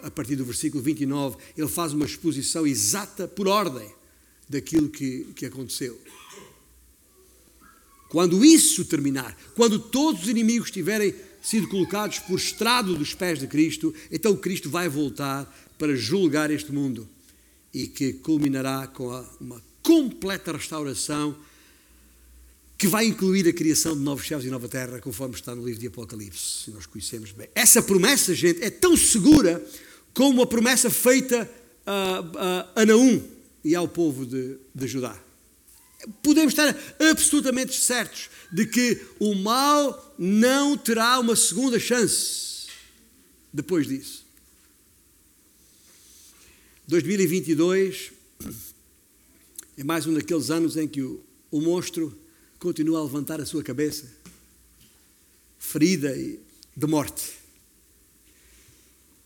A 0.01 0.09
partir 0.09 0.37
do 0.37 0.45
versículo 0.45 0.81
29, 0.81 1.35
ele 1.57 1.67
faz 1.67 1.91
uma 1.91 2.05
exposição 2.05 2.65
exata 2.65 3.27
por 3.27 3.49
ordem 3.49 3.91
daquilo 4.47 4.87
que, 4.87 5.27
que 5.35 5.45
aconteceu. 5.45 5.99
Quando 8.07 8.45
isso 8.45 8.85
terminar, 8.85 9.37
quando 9.55 9.77
todos 9.77 10.23
os 10.23 10.29
inimigos 10.29 10.69
estiverem 10.69 11.13
sido 11.41 11.67
colocados 11.67 12.19
por 12.19 12.37
estrado 12.37 12.95
dos 12.95 13.13
pés 13.13 13.39
de 13.39 13.47
Cristo, 13.47 13.93
então 14.11 14.35
Cristo 14.35 14.69
vai 14.69 14.89
voltar 14.89 15.45
para 15.77 15.95
julgar 15.95 16.51
este 16.51 16.71
mundo 16.71 17.07
e 17.73 17.87
que 17.87 18.13
culminará 18.13 18.87
com 18.87 19.07
uma 19.39 19.61
completa 19.81 20.51
restauração 20.51 21.35
que 22.77 22.87
vai 22.87 23.05
incluir 23.05 23.47
a 23.47 23.53
criação 23.53 23.93
de 23.93 24.01
novos 24.01 24.25
céus 24.25 24.45
e 24.45 24.49
nova 24.49 24.69
terra, 24.69 24.99
conforme 24.99 25.35
está 25.35 25.53
no 25.53 25.65
livro 25.65 25.81
de 25.81 25.87
Apocalipse, 25.87 26.63
se 26.63 26.71
nós 26.71 26.85
conhecemos 26.85 27.31
bem. 27.31 27.49
Essa 27.53 27.81
promessa, 27.81 28.33
gente, 28.33 28.63
é 28.63 28.69
tão 28.69 28.95
segura 28.95 29.61
como 30.13 30.41
a 30.41 30.47
promessa 30.47 30.89
feita 30.89 31.49
a, 31.85 32.69
a, 32.75 32.81
a 32.81 32.85
Naum 32.85 33.21
e 33.63 33.75
ao 33.75 33.87
povo 33.87 34.25
de, 34.25 34.57
de 34.73 34.87
Judá. 34.87 35.19
Podemos 36.23 36.53
estar 36.53 36.75
absolutamente 37.11 37.75
certos 37.75 38.29
de 38.51 38.65
que 38.65 39.01
o 39.19 39.35
mal 39.35 40.15
não 40.17 40.77
terá 40.77 41.19
uma 41.19 41.35
segunda 41.35 41.79
chance 41.79 42.67
depois 43.53 43.87
disso. 43.87 44.25
2022 46.87 48.11
é 49.77 49.83
mais 49.83 50.07
um 50.07 50.13
daqueles 50.13 50.49
anos 50.49 50.75
em 50.75 50.87
que 50.87 51.01
o, 51.01 51.21
o 51.51 51.61
monstro 51.61 52.17
continua 52.57 52.99
a 52.99 53.03
levantar 53.03 53.39
a 53.39 53.45
sua 53.45 53.63
cabeça, 53.63 54.11
ferida 55.57 56.15
e 56.17 56.39
de 56.75 56.87
morte. 56.87 57.33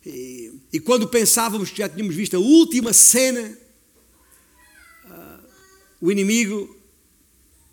E, 0.05 0.51
e, 0.74 0.80
quando 0.80 1.07
pensávamos 1.07 1.69
que 1.69 1.78
já 1.78 1.88
tínhamos 1.88 2.15
visto 2.15 2.36
a 2.36 2.39
última 2.39 2.91
cena, 2.91 3.57
o 6.04 6.12
inimigo 6.12 6.78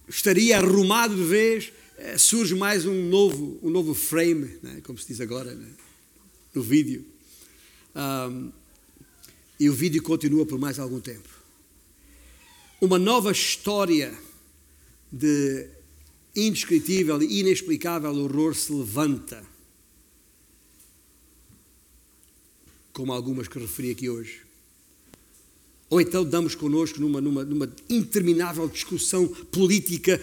estaria 0.09 0.57
arrumado 0.57 1.17
de 1.17 1.25
vez, 1.25 1.73
eh, 1.99 2.17
surge 2.17 2.55
mais 2.55 2.87
um 2.87 3.09
novo, 3.09 3.59
um 3.61 3.69
novo 3.69 3.93
frame, 3.93 4.57
né? 4.63 4.81
como 4.85 4.97
se 4.97 5.09
diz 5.09 5.21
agora 5.21 5.53
né? 5.53 5.69
no 6.55 6.63
vídeo. 6.63 7.05
Um, 7.93 8.53
e 9.59 9.69
o 9.69 9.73
vídeo 9.73 10.01
continua 10.01 10.47
por 10.47 10.61
mais 10.61 10.79
algum 10.79 11.01
tempo. 11.01 11.29
Uma 12.81 13.01
nova 13.01 13.33
história 13.33 14.17
de 15.11 15.69
indescritível 16.37 17.21
e 17.21 17.41
inexplicável 17.41 18.15
horror 18.15 18.55
se 18.55 18.73
levanta, 18.73 19.45
como 22.93 23.13
algumas 23.13 23.49
que 23.49 23.59
referi 23.59 23.91
aqui 23.91 24.09
hoje. 24.09 24.50
Ou 25.91 26.01
então 26.01 26.25
damos 26.25 26.55
connosco 26.55 27.01
numa, 27.01 27.21
numa, 27.21 27.45
numa 27.45 27.73
interminável 27.89 28.69
discussão 28.69 29.27
política 29.27 30.21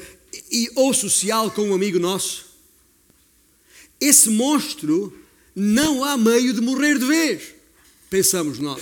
e, 0.49 0.71
ou 0.75 0.93
social 0.93 1.51
com 1.51 1.63
um 1.63 1.73
amigo 1.75 1.99
nosso. 1.99 2.45
Esse 3.99 4.29
monstro 4.29 5.13
não 5.53 6.05
há 6.05 6.15
meio 6.17 6.53
de 6.53 6.61
morrer 6.61 6.97
de 6.97 7.05
vez, 7.05 7.53
pensamos 8.09 8.59
nós. 8.59 8.81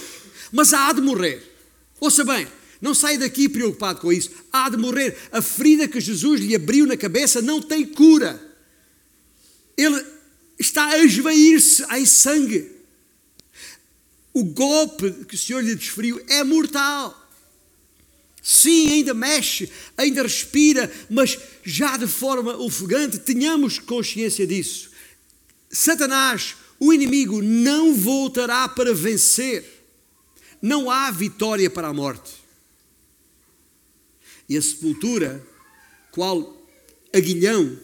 Mas 0.52 0.74
há 0.74 0.94
de 0.94 1.02
morrer. 1.02 1.42
Ouça 2.00 2.24
bem, 2.24 2.48
não 2.80 2.94
saia 2.94 3.18
daqui 3.18 3.50
preocupado 3.50 4.00
com 4.00 4.14
isso. 4.14 4.30
Há 4.52 4.70
de 4.70 4.78
morrer. 4.78 5.18
A 5.32 5.42
ferida 5.42 5.88
que 5.88 6.00
Jesus 6.00 6.40
lhe 6.40 6.54
abriu 6.54 6.86
na 6.86 6.96
cabeça 6.96 7.42
não 7.42 7.60
tem 7.60 7.84
cura. 7.84 8.40
Ele 9.76 10.06
está 10.60 10.86
a 10.86 11.04
esvair-se 11.04 11.84
em 11.96 12.06
sangue 12.06 12.75
o 14.36 14.44
golpe 14.44 15.12
que 15.26 15.36
o 15.36 15.38
Senhor 15.38 15.64
lhe 15.64 15.74
desferiu 15.74 16.22
é 16.28 16.44
mortal. 16.44 17.26
Sim, 18.44 18.92
ainda 18.92 19.14
mexe, 19.14 19.72
ainda 19.98 20.22
respira, 20.22 20.92
mas 21.10 21.40
já 21.64 21.96
de 21.96 22.06
forma 22.06 22.58
ofegante, 22.58 23.18
tenhamos 23.18 23.80
consciência 23.80 24.46
disso. 24.46 24.92
Satanás, 25.72 26.58
o 26.78 26.94
inimigo, 26.94 27.42
não 27.42 27.96
voltará 27.96 28.68
para 28.68 28.94
vencer. 28.94 29.64
Não 30.62 30.92
há 30.92 31.10
vitória 31.12 31.70
para 31.70 31.88
a 31.88 31.94
morte. 31.94 32.34
E 34.50 34.58
a 34.58 34.62
sepultura, 34.62 35.42
qual 36.12 36.62
aguilhão, 37.14 37.80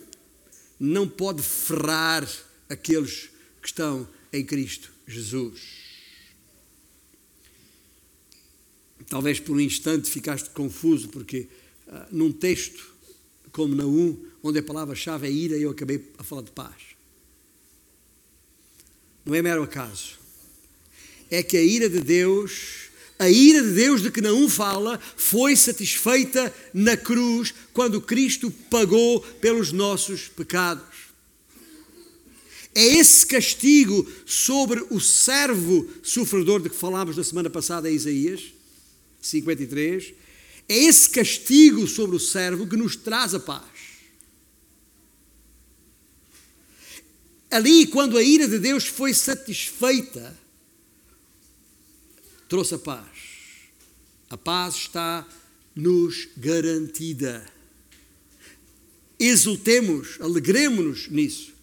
não 0.78 1.08
pode 1.08 1.42
ferrar 1.42 2.30
aqueles 2.70 3.30
que 3.62 3.68
estão 3.68 4.08
em 4.34 4.44
Cristo 4.46 4.92
Jesus. 5.08 5.81
Talvez 9.12 9.42
por 9.42 9.58
um 9.58 9.60
instante 9.60 10.10
ficaste 10.10 10.52
confuso, 10.52 11.10
porque 11.10 11.46
uh, 11.86 12.06
num 12.14 12.32
texto 12.32 12.94
como 13.52 13.76
na 13.76 13.86
1, 13.86 14.18
onde 14.42 14.60
a 14.60 14.64
palavra-chave 14.64 15.28
é 15.28 15.30
ira, 15.30 15.58
eu 15.58 15.70
acabei 15.70 16.02
a 16.18 16.24
falar 16.24 16.44
de 16.44 16.52
paz. 16.52 16.96
Não 19.26 19.36
é 19.36 19.42
mero 19.42 19.64
acaso. 19.64 20.18
É 21.30 21.44
que 21.44 21.58
a 21.58 21.62
ira 21.62 21.90
de 21.90 22.00
Deus, 22.00 22.90
a 23.20 23.30
ira 23.30 23.62
de 23.62 23.74
Deus 23.74 24.02
de 24.02 24.12
que 24.12 24.22
Naum 24.22 24.48
fala, 24.48 24.98
foi 25.18 25.58
satisfeita 25.58 26.56
na 26.74 26.96
cruz 26.96 27.54
quando 27.74 28.00
Cristo 28.00 28.50
pagou 28.70 29.20
pelos 29.42 29.74
nossos 29.74 30.30
pecados. 30.30 31.12
É 32.74 32.82
esse 32.82 33.26
castigo 33.26 34.10
sobre 34.26 34.80
o 34.90 35.02
servo 35.02 35.86
sofredor 36.02 36.62
de 36.62 36.70
que 36.70 36.78
falámos 36.78 37.18
na 37.18 37.26
semana 37.26 37.50
passada 37.50 37.92
Isaías 37.92 38.61
53. 39.22 40.14
É 40.68 40.76
esse 40.76 41.10
castigo 41.10 41.88
sobre 41.88 42.16
o 42.16 42.20
servo 42.20 42.68
que 42.68 42.76
nos 42.76 42.96
traz 42.96 43.34
a 43.34 43.40
paz. 43.40 43.70
Ali, 47.50 47.86
quando 47.88 48.18
a 48.18 48.24
ira 48.24 48.48
de 48.48 48.58
Deus 48.58 48.88
foi 48.88 49.14
satisfeita, 49.14 50.40
trouxe 52.48 52.76
a 52.76 52.80
paz. 52.80 53.10
A 54.30 54.38
paz 54.38 54.76
está 54.76 55.28
nos 55.76 56.30
garantida. 56.38 57.46
Exultemos, 59.20 60.18
alegremos-nos 60.22 61.10
nisso. 61.10 61.54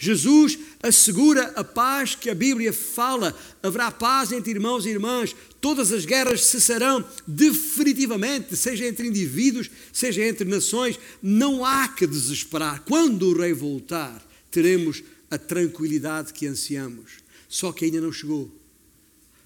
Jesus 0.00 0.56
assegura 0.80 1.52
a 1.56 1.64
paz 1.64 2.14
que 2.14 2.30
a 2.30 2.34
Bíblia 2.34 2.72
fala. 2.72 3.36
Haverá 3.60 3.90
paz 3.90 4.30
entre 4.30 4.52
irmãos 4.52 4.86
e 4.86 4.90
irmãs. 4.90 5.34
Todas 5.60 5.90
as 5.90 6.04
guerras 6.04 6.44
cessarão 6.44 7.04
definitivamente, 7.26 8.56
seja 8.56 8.86
entre 8.86 9.08
indivíduos, 9.08 9.68
seja 9.92 10.24
entre 10.24 10.48
nações. 10.48 10.98
Não 11.20 11.64
há 11.64 11.88
que 11.88 12.06
desesperar. 12.06 12.84
Quando 12.84 13.26
o 13.26 13.36
Rei 13.36 13.52
voltar, 13.52 14.24
teremos 14.52 15.02
a 15.28 15.36
tranquilidade 15.36 16.32
que 16.32 16.46
ansiamos. 16.46 17.14
Só 17.48 17.72
que 17.72 17.84
ainda 17.84 18.00
não 18.00 18.12
chegou. 18.12 18.48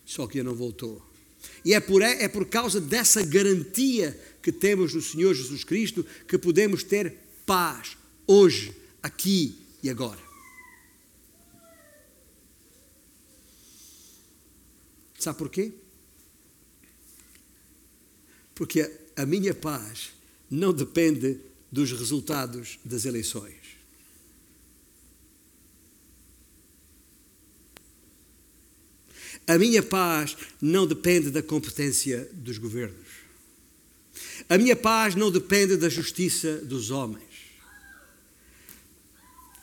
Só 0.04 0.26
que 0.26 0.38
ainda 0.38 0.50
não 0.50 0.56
voltou. 0.56 1.02
E 1.64 1.72
é 1.72 1.80
por, 1.80 2.02
é 2.02 2.28
por 2.28 2.44
causa 2.44 2.78
dessa 2.78 3.24
garantia 3.24 4.20
que 4.42 4.52
temos 4.52 4.92
no 4.92 5.00
Senhor 5.00 5.32
Jesus 5.32 5.64
Cristo 5.64 6.04
que 6.28 6.36
podemos 6.36 6.82
ter 6.82 7.14
paz 7.46 7.96
hoje, 8.26 8.74
aqui 9.02 9.56
e 9.82 9.88
agora. 9.88 10.31
Sabe 15.22 15.38
porquê? 15.38 15.72
Porque 18.56 18.90
a 19.14 19.24
minha 19.24 19.54
paz 19.54 20.10
não 20.50 20.72
depende 20.72 21.38
dos 21.70 21.92
resultados 21.92 22.80
das 22.84 23.04
eleições. 23.04 23.54
A 29.46 29.56
minha 29.56 29.80
paz 29.80 30.36
não 30.60 30.88
depende 30.88 31.30
da 31.30 31.40
competência 31.40 32.28
dos 32.32 32.58
governos. 32.58 33.06
A 34.48 34.58
minha 34.58 34.74
paz 34.74 35.14
não 35.14 35.30
depende 35.30 35.76
da 35.76 35.88
justiça 35.88 36.56
dos 36.64 36.90
homens. 36.90 37.22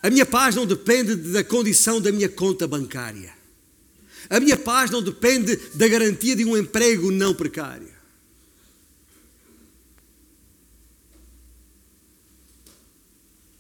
A 0.02 0.10
minha 0.10 0.26
paz 0.26 0.56
não 0.56 0.66
depende 0.66 1.18
da 1.18 1.44
condição 1.44 2.00
da 2.00 2.14
minha 2.14 2.30
conta 2.30 2.66
bancária. 2.66 3.39
A 4.30 4.40
minha 4.40 4.58
paz 4.58 4.92
não 4.92 5.02
depende 5.02 5.56
da 5.74 5.88
garantia 5.88 6.36
de 6.36 6.46
um 6.46 6.56
emprego 6.56 7.10
não 7.10 7.34
precário. 7.34 7.90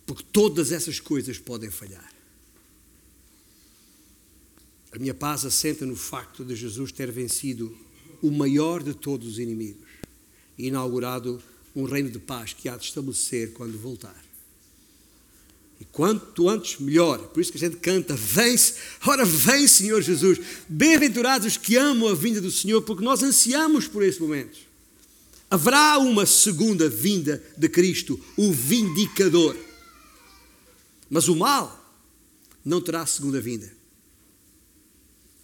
Porque 0.05 0.23
todas 0.31 0.71
essas 0.71 0.99
coisas 0.99 1.39
podem 1.39 1.71
falhar. 1.71 2.13
A 4.91 4.99
minha 4.99 5.13
paz 5.13 5.45
assenta 5.45 5.85
no 5.85 5.95
facto 5.95 6.43
de 6.43 6.55
Jesus 6.55 6.91
ter 6.91 7.11
vencido 7.11 7.75
o 8.21 8.31
maior 8.31 8.83
de 8.83 8.93
todos 8.93 9.27
os 9.27 9.39
inimigos 9.39 9.87
e 10.57 10.67
inaugurado 10.67 11.41
um 11.75 11.85
reino 11.85 12.09
de 12.09 12.19
paz 12.19 12.53
que 12.53 12.67
há 12.67 12.75
de 12.75 12.85
estabelecer 12.85 13.53
quando 13.53 13.77
voltar. 13.77 14.28
E 15.79 15.85
quanto 15.85 16.49
antes, 16.49 16.79
melhor. 16.79 17.19
Por 17.29 17.39
isso 17.39 17.51
que 17.51 17.57
a 17.57 17.61
gente 17.61 17.77
canta: 17.77 18.15
Vem, 18.15 18.55
ora 19.05 19.23
vem, 19.23 19.67
Senhor 19.67 20.01
Jesus. 20.01 20.39
Bem-aventurados 20.67 21.47
os 21.47 21.57
que 21.57 21.77
amam 21.77 22.09
a 22.09 22.15
vinda 22.15 22.41
do 22.41 22.51
Senhor, 22.51 22.81
porque 22.81 23.03
nós 23.03 23.23
ansiamos 23.23 23.87
por 23.87 24.03
esse 24.03 24.19
momento. 24.19 24.57
Haverá 25.49 25.97
uma 25.97 26.25
segunda 26.25 26.89
vinda 26.89 27.41
de 27.57 27.69
Cristo, 27.69 28.19
o 28.37 28.51
vindicador. 28.51 29.55
Mas 31.09 31.27
o 31.27 31.35
mal 31.35 31.75
não 32.63 32.79
terá 32.81 33.05
segunda 33.05 33.41
vinda. 33.41 33.71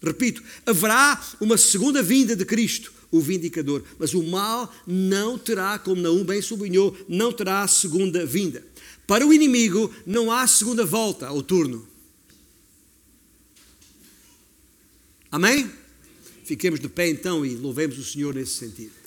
Repito, 0.02 0.44
haverá 0.66 1.20
uma 1.40 1.58
segunda 1.58 2.04
vinda 2.04 2.36
de 2.36 2.46
Cristo, 2.46 2.94
o 3.10 3.20
vindicador. 3.20 3.82
Mas 3.98 4.14
o 4.14 4.22
mal 4.22 4.72
não 4.86 5.38
terá, 5.38 5.80
como 5.80 6.00
Naum 6.00 6.24
bem 6.24 6.42
sublinhou, 6.42 6.96
não 7.10 7.32
terá 7.32 7.68
segunda 7.68 8.24
vinda. 8.26 8.64
Para 9.08 9.26
o 9.26 9.34
inimigo 9.34 9.94
não 10.06 10.32
há 10.32 10.48
segunda 10.48 10.86
volta 10.86 11.28
ao 11.28 11.42
turno. 11.44 11.88
Amém? 15.32 15.72
Fiquemos 16.44 16.80
de 16.80 16.88
pé 16.88 17.10
então 17.10 17.46
e 17.46 17.56
louvemos 17.56 17.98
o 17.98 18.04
Senhor 18.04 18.34
nesse 18.34 18.54
sentido. 18.54 19.05